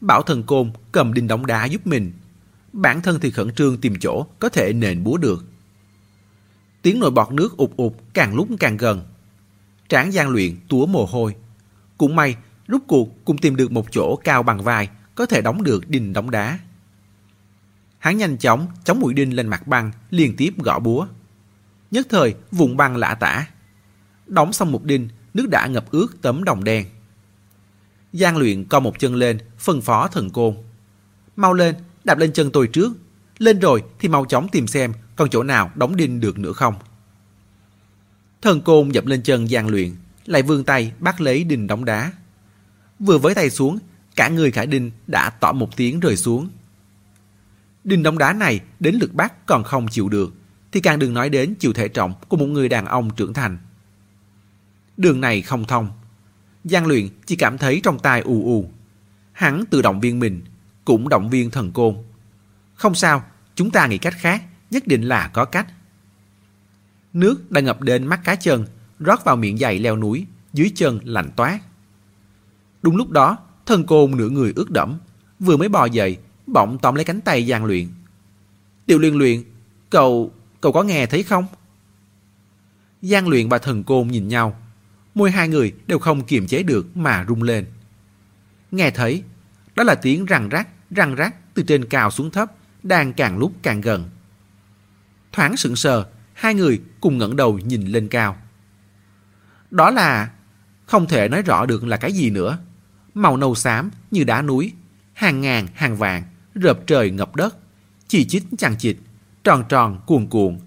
Bảo 0.00 0.22
thần 0.22 0.42
côn 0.42 0.70
cầm 0.92 1.14
đinh 1.14 1.26
đóng 1.26 1.46
đá 1.46 1.64
giúp 1.64 1.86
mình. 1.86 2.12
Bản 2.78 3.02
thân 3.02 3.20
thì 3.20 3.30
khẩn 3.30 3.54
trương 3.54 3.80
tìm 3.80 3.94
chỗ 4.00 4.26
có 4.38 4.48
thể 4.48 4.72
nền 4.72 5.04
búa 5.04 5.16
được. 5.16 5.44
Tiếng 6.82 7.00
nồi 7.00 7.10
bọt 7.10 7.32
nước 7.32 7.56
ụp 7.56 7.76
ụp 7.76 7.96
càng 8.14 8.34
lúc 8.34 8.48
càng 8.60 8.76
gần. 8.76 9.02
Tráng 9.88 10.12
gian 10.12 10.28
luyện 10.28 10.56
túa 10.68 10.86
mồ 10.86 11.04
hôi. 11.04 11.34
Cũng 11.98 12.16
may, 12.16 12.36
rút 12.68 12.82
cuộc 12.86 13.24
cũng 13.24 13.38
tìm 13.38 13.56
được 13.56 13.72
một 13.72 13.86
chỗ 13.90 14.16
cao 14.24 14.42
bằng 14.42 14.62
vai 14.62 14.88
có 15.14 15.26
thể 15.26 15.40
đóng 15.40 15.62
được 15.62 15.88
đinh 15.88 16.12
đóng 16.12 16.30
đá. 16.30 16.58
Hắn 17.98 18.16
nhanh 18.16 18.38
chóng 18.38 18.66
chống 18.84 19.00
mũi 19.00 19.14
đinh 19.14 19.36
lên 19.36 19.46
mặt 19.46 19.66
băng, 19.66 19.90
liên 20.10 20.36
tiếp 20.36 20.54
gõ 20.58 20.78
búa. 20.78 21.06
Nhất 21.90 22.06
thời, 22.10 22.34
vùng 22.50 22.76
băng 22.76 22.96
lạ 22.96 23.14
tả. 23.14 23.46
Đóng 24.26 24.52
xong 24.52 24.72
một 24.72 24.84
đinh, 24.84 25.08
nước 25.34 25.48
đã 25.48 25.66
ngập 25.66 25.90
ướt 25.90 26.06
tấm 26.22 26.44
đồng 26.44 26.64
đen. 26.64 26.86
Giang 28.12 28.36
luyện 28.36 28.64
co 28.64 28.80
một 28.80 28.98
chân 28.98 29.14
lên, 29.14 29.38
phân 29.58 29.80
phó 29.80 30.08
thần 30.08 30.30
côn. 30.30 30.56
Mau 31.36 31.54
lên, 31.54 31.74
đạp 32.08 32.18
lên 32.18 32.32
chân 32.32 32.50
tôi 32.50 32.66
trước. 32.66 32.92
Lên 33.38 33.58
rồi 33.58 33.82
thì 33.98 34.08
mau 34.08 34.24
chóng 34.24 34.48
tìm 34.48 34.66
xem 34.66 34.92
còn 35.16 35.30
chỗ 35.30 35.42
nào 35.42 35.70
đóng 35.74 35.96
đinh 35.96 36.20
được 36.20 36.38
nữa 36.38 36.52
không. 36.52 36.74
Thần 38.42 38.60
côn 38.60 38.88
dập 38.88 39.06
lên 39.06 39.22
chân 39.22 39.50
gian 39.50 39.68
luyện, 39.68 39.96
lại 40.26 40.42
vươn 40.42 40.64
tay 40.64 40.92
bắt 40.98 41.20
lấy 41.20 41.44
đinh 41.44 41.66
đóng 41.66 41.84
đá. 41.84 42.12
Vừa 42.98 43.18
với 43.18 43.34
tay 43.34 43.50
xuống, 43.50 43.78
cả 44.16 44.28
người 44.28 44.50
khải 44.50 44.66
đinh 44.66 44.90
đã 45.06 45.30
tỏ 45.30 45.52
một 45.52 45.76
tiếng 45.76 46.00
rời 46.00 46.16
xuống. 46.16 46.48
Đinh 47.84 48.02
đóng 48.02 48.18
đá 48.18 48.32
này 48.32 48.60
đến 48.80 48.94
lượt 48.94 49.14
bắt 49.14 49.46
còn 49.46 49.64
không 49.64 49.88
chịu 49.88 50.08
được, 50.08 50.34
thì 50.72 50.80
càng 50.80 50.98
đừng 50.98 51.14
nói 51.14 51.30
đến 51.30 51.54
chịu 51.54 51.72
thể 51.72 51.88
trọng 51.88 52.14
của 52.28 52.36
một 52.36 52.46
người 52.46 52.68
đàn 52.68 52.86
ông 52.86 53.10
trưởng 53.16 53.34
thành. 53.34 53.58
Đường 54.96 55.20
này 55.20 55.42
không 55.42 55.64
thông. 55.64 55.88
Giang 56.64 56.86
luyện 56.86 57.08
chỉ 57.26 57.36
cảm 57.36 57.58
thấy 57.58 57.80
trong 57.82 57.98
tai 57.98 58.20
ù 58.20 58.44
ù. 58.44 58.70
Hắn 59.32 59.64
tự 59.70 59.82
động 59.82 60.00
viên 60.00 60.20
mình, 60.20 60.40
cũng 60.88 61.08
động 61.08 61.30
viên 61.30 61.50
thần 61.50 61.72
côn. 61.72 61.96
Không 62.74 62.94
sao, 62.94 63.24
chúng 63.54 63.70
ta 63.70 63.86
nghĩ 63.86 63.98
cách 63.98 64.14
khác, 64.18 64.42
nhất 64.70 64.86
định 64.86 65.02
là 65.02 65.28
có 65.28 65.44
cách. 65.44 65.66
Nước 67.12 67.50
đã 67.50 67.60
ngập 67.60 67.80
đến 67.80 68.06
mắt 68.06 68.20
cá 68.24 68.34
chân, 68.34 68.66
rót 68.98 69.24
vào 69.24 69.36
miệng 69.36 69.58
dày 69.58 69.78
leo 69.78 69.96
núi, 69.96 70.26
dưới 70.52 70.72
chân 70.74 71.00
lạnh 71.04 71.30
toát. 71.36 71.60
Đúng 72.82 72.96
lúc 72.96 73.10
đó, 73.10 73.38
thần 73.66 73.86
côn 73.86 74.16
nửa 74.16 74.28
người 74.28 74.52
ướt 74.56 74.70
đẫm, 74.70 74.98
vừa 75.40 75.56
mới 75.56 75.68
bò 75.68 75.84
dậy, 75.84 76.18
bỗng 76.46 76.78
tóm 76.78 76.94
lấy 76.94 77.04
cánh 77.04 77.20
tay 77.20 77.46
Giang 77.46 77.64
Luyện. 77.64 77.88
Tiểu 78.86 78.98
Luyện 78.98 79.14
Luyện, 79.14 79.42
cậu, 79.90 80.32
cậu 80.60 80.72
có 80.72 80.82
nghe 80.82 81.06
thấy 81.06 81.22
không? 81.22 81.46
Giang 83.02 83.28
Luyện 83.28 83.48
và 83.48 83.58
thần 83.58 83.84
côn 83.84 84.08
nhìn 84.08 84.28
nhau, 84.28 84.60
môi 85.14 85.30
hai 85.30 85.48
người 85.48 85.72
đều 85.86 85.98
không 85.98 86.24
kiềm 86.24 86.46
chế 86.46 86.62
được 86.62 86.96
mà 86.96 87.24
rung 87.28 87.42
lên. 87.42 87.66
Nghe 88.70 88.90
thấy, 88.90 89.22
đó 89.74 89.84
là 89.84 89.94
tiếng 89.94 90.24
răng 90.24 90.48
rắc, 90.48 90.68
răng 90.90 91.14
rắc 91.14 91.54
từ 91.54 91.62
trên 91.62 91.84
cao 91.84 92.10
xuống 92.10 92.30
thấp, 92.30 92.52
đang 92.82 93.12
càng 93.12 93.38
lúc 93.38 93.52
càng 93.62 93.80
gần. 93.80 94.10
Thoáng 95.32 95.56
sững 95.56 95.76
sờ, 95.76 96.06
hai 96.32 96.54
người 96.54 96.80
cùng 97.00 97.18
ngẩng 97.18 97.36
đầu 97.36 97.58
nhìn 97.58 97.86
lên 97.86 98.08
cao. 98.08 98.36
Đó 99.70 99.90
là... 99.90 100.30
không 100.86 101.06
thể 101.06 101.28
nói 101.28 101.42
rõ 101.42 101.66
được 101.66 101.84
là 101.84 101.96
cái 101.96 102.12
gì 102.12 102.30
nữa. 102.30 102.58
Màu 103.14 103.36
nâu 103.36 103.54
xám 103.54 103.90
như 104.10 104.24
đá 104.24 104.42
núi, 104.42 104.72
hàng 105.12 105.40
ngàn 105.40 105.66
hàng 105.74 105.96
vàng, 105.96 106.22
rợp 106.54 106.78
trời 106.86 107.10
ngập 107.10 107.36
đất, 107.36 107.56
chỉ 108.08 108.24
chít 108.24 108.42
chằng 108.58 108.76
chịt, 108.76 108.96
tròn 109.44 109.64
tròn 109.68 110.00
cuồn 110.06 110.26
cuộn, 110.26 110.58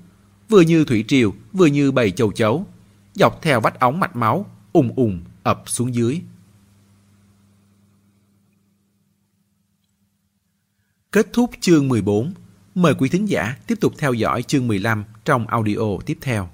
vừa 0.50 0.62
như 0.62 0.86
thủy 0.86 1.06
triều, 1.08 1.34
vừa 1.54 1.66
như 1.66 1.92
bầy 1.92 2.12
châu 2.12 2.32
chấu, 2.32 2.66
dọc 3.14 3.42
theo 3.42 3.62
vách 3.62 3.80
ống 3.80 4.00
mạch 4.00 4.16
máu, 4.16 4.46
ùng 4.74 4.94
ùng 4.96 5.22
ập 5.44 5.64
xuống 5.66 5.96
dưới. 5.96 6.22
Kết 11.12 11.28
thúc 11.34 11.50
chương 11.60 11.88
14. 11.88 12.34
Mời 12.76 12.94
quý 12.94 13.10
thính 13.10 13.30
giả 13.30 13.56
tiếp 13.68 13.76
tục 13.82 13.94
theo 13.98 14.14
dõi 14.14 14.44
chương 14.44 14.68
15 14.68 15.04
trong 15.26 15.48
audio 15.48 15.98
tiếp 16.06 16.18
theo. 16.22 16.50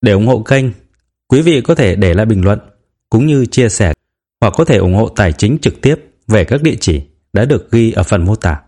Để 0.00 0.12
ủng 0.12 0.26
hộ 0.26 0.42
kênh, 0.42 0.64
quý 1.28 1.42
vị 1.42 1.60
có 1.60 1.74
thể 1.74 1.96
để 1.96 2.14
lại 2.14 2.26
bình 2.26 2.44
luận 2.44 2.58
cũng 3.10 3.26
như 3.26 3.46
chia 3.46 3.68
sẻ 3.68 3.92
hoặc 4.40 4.54
có 4.56 4.64
thể 4.64 4.76
ủng 4.76 4.94
hộ 4.94 5.08
tài 5.08 5.32
chính 5.32 5.58
trực 5.62 5.80
tiếp 5.80 5.94
về 6.28 6.44
các 6.44 6.62
địa 6.62 6.76
chỉ 6.80 7.02
đã 7.32 7.44
được 7.44 7.70
ghi 7.70 7.92
ở 7.92 8.02
phần 8.02 8.24
mô 8.24 8.36
tả. 8.36 8.60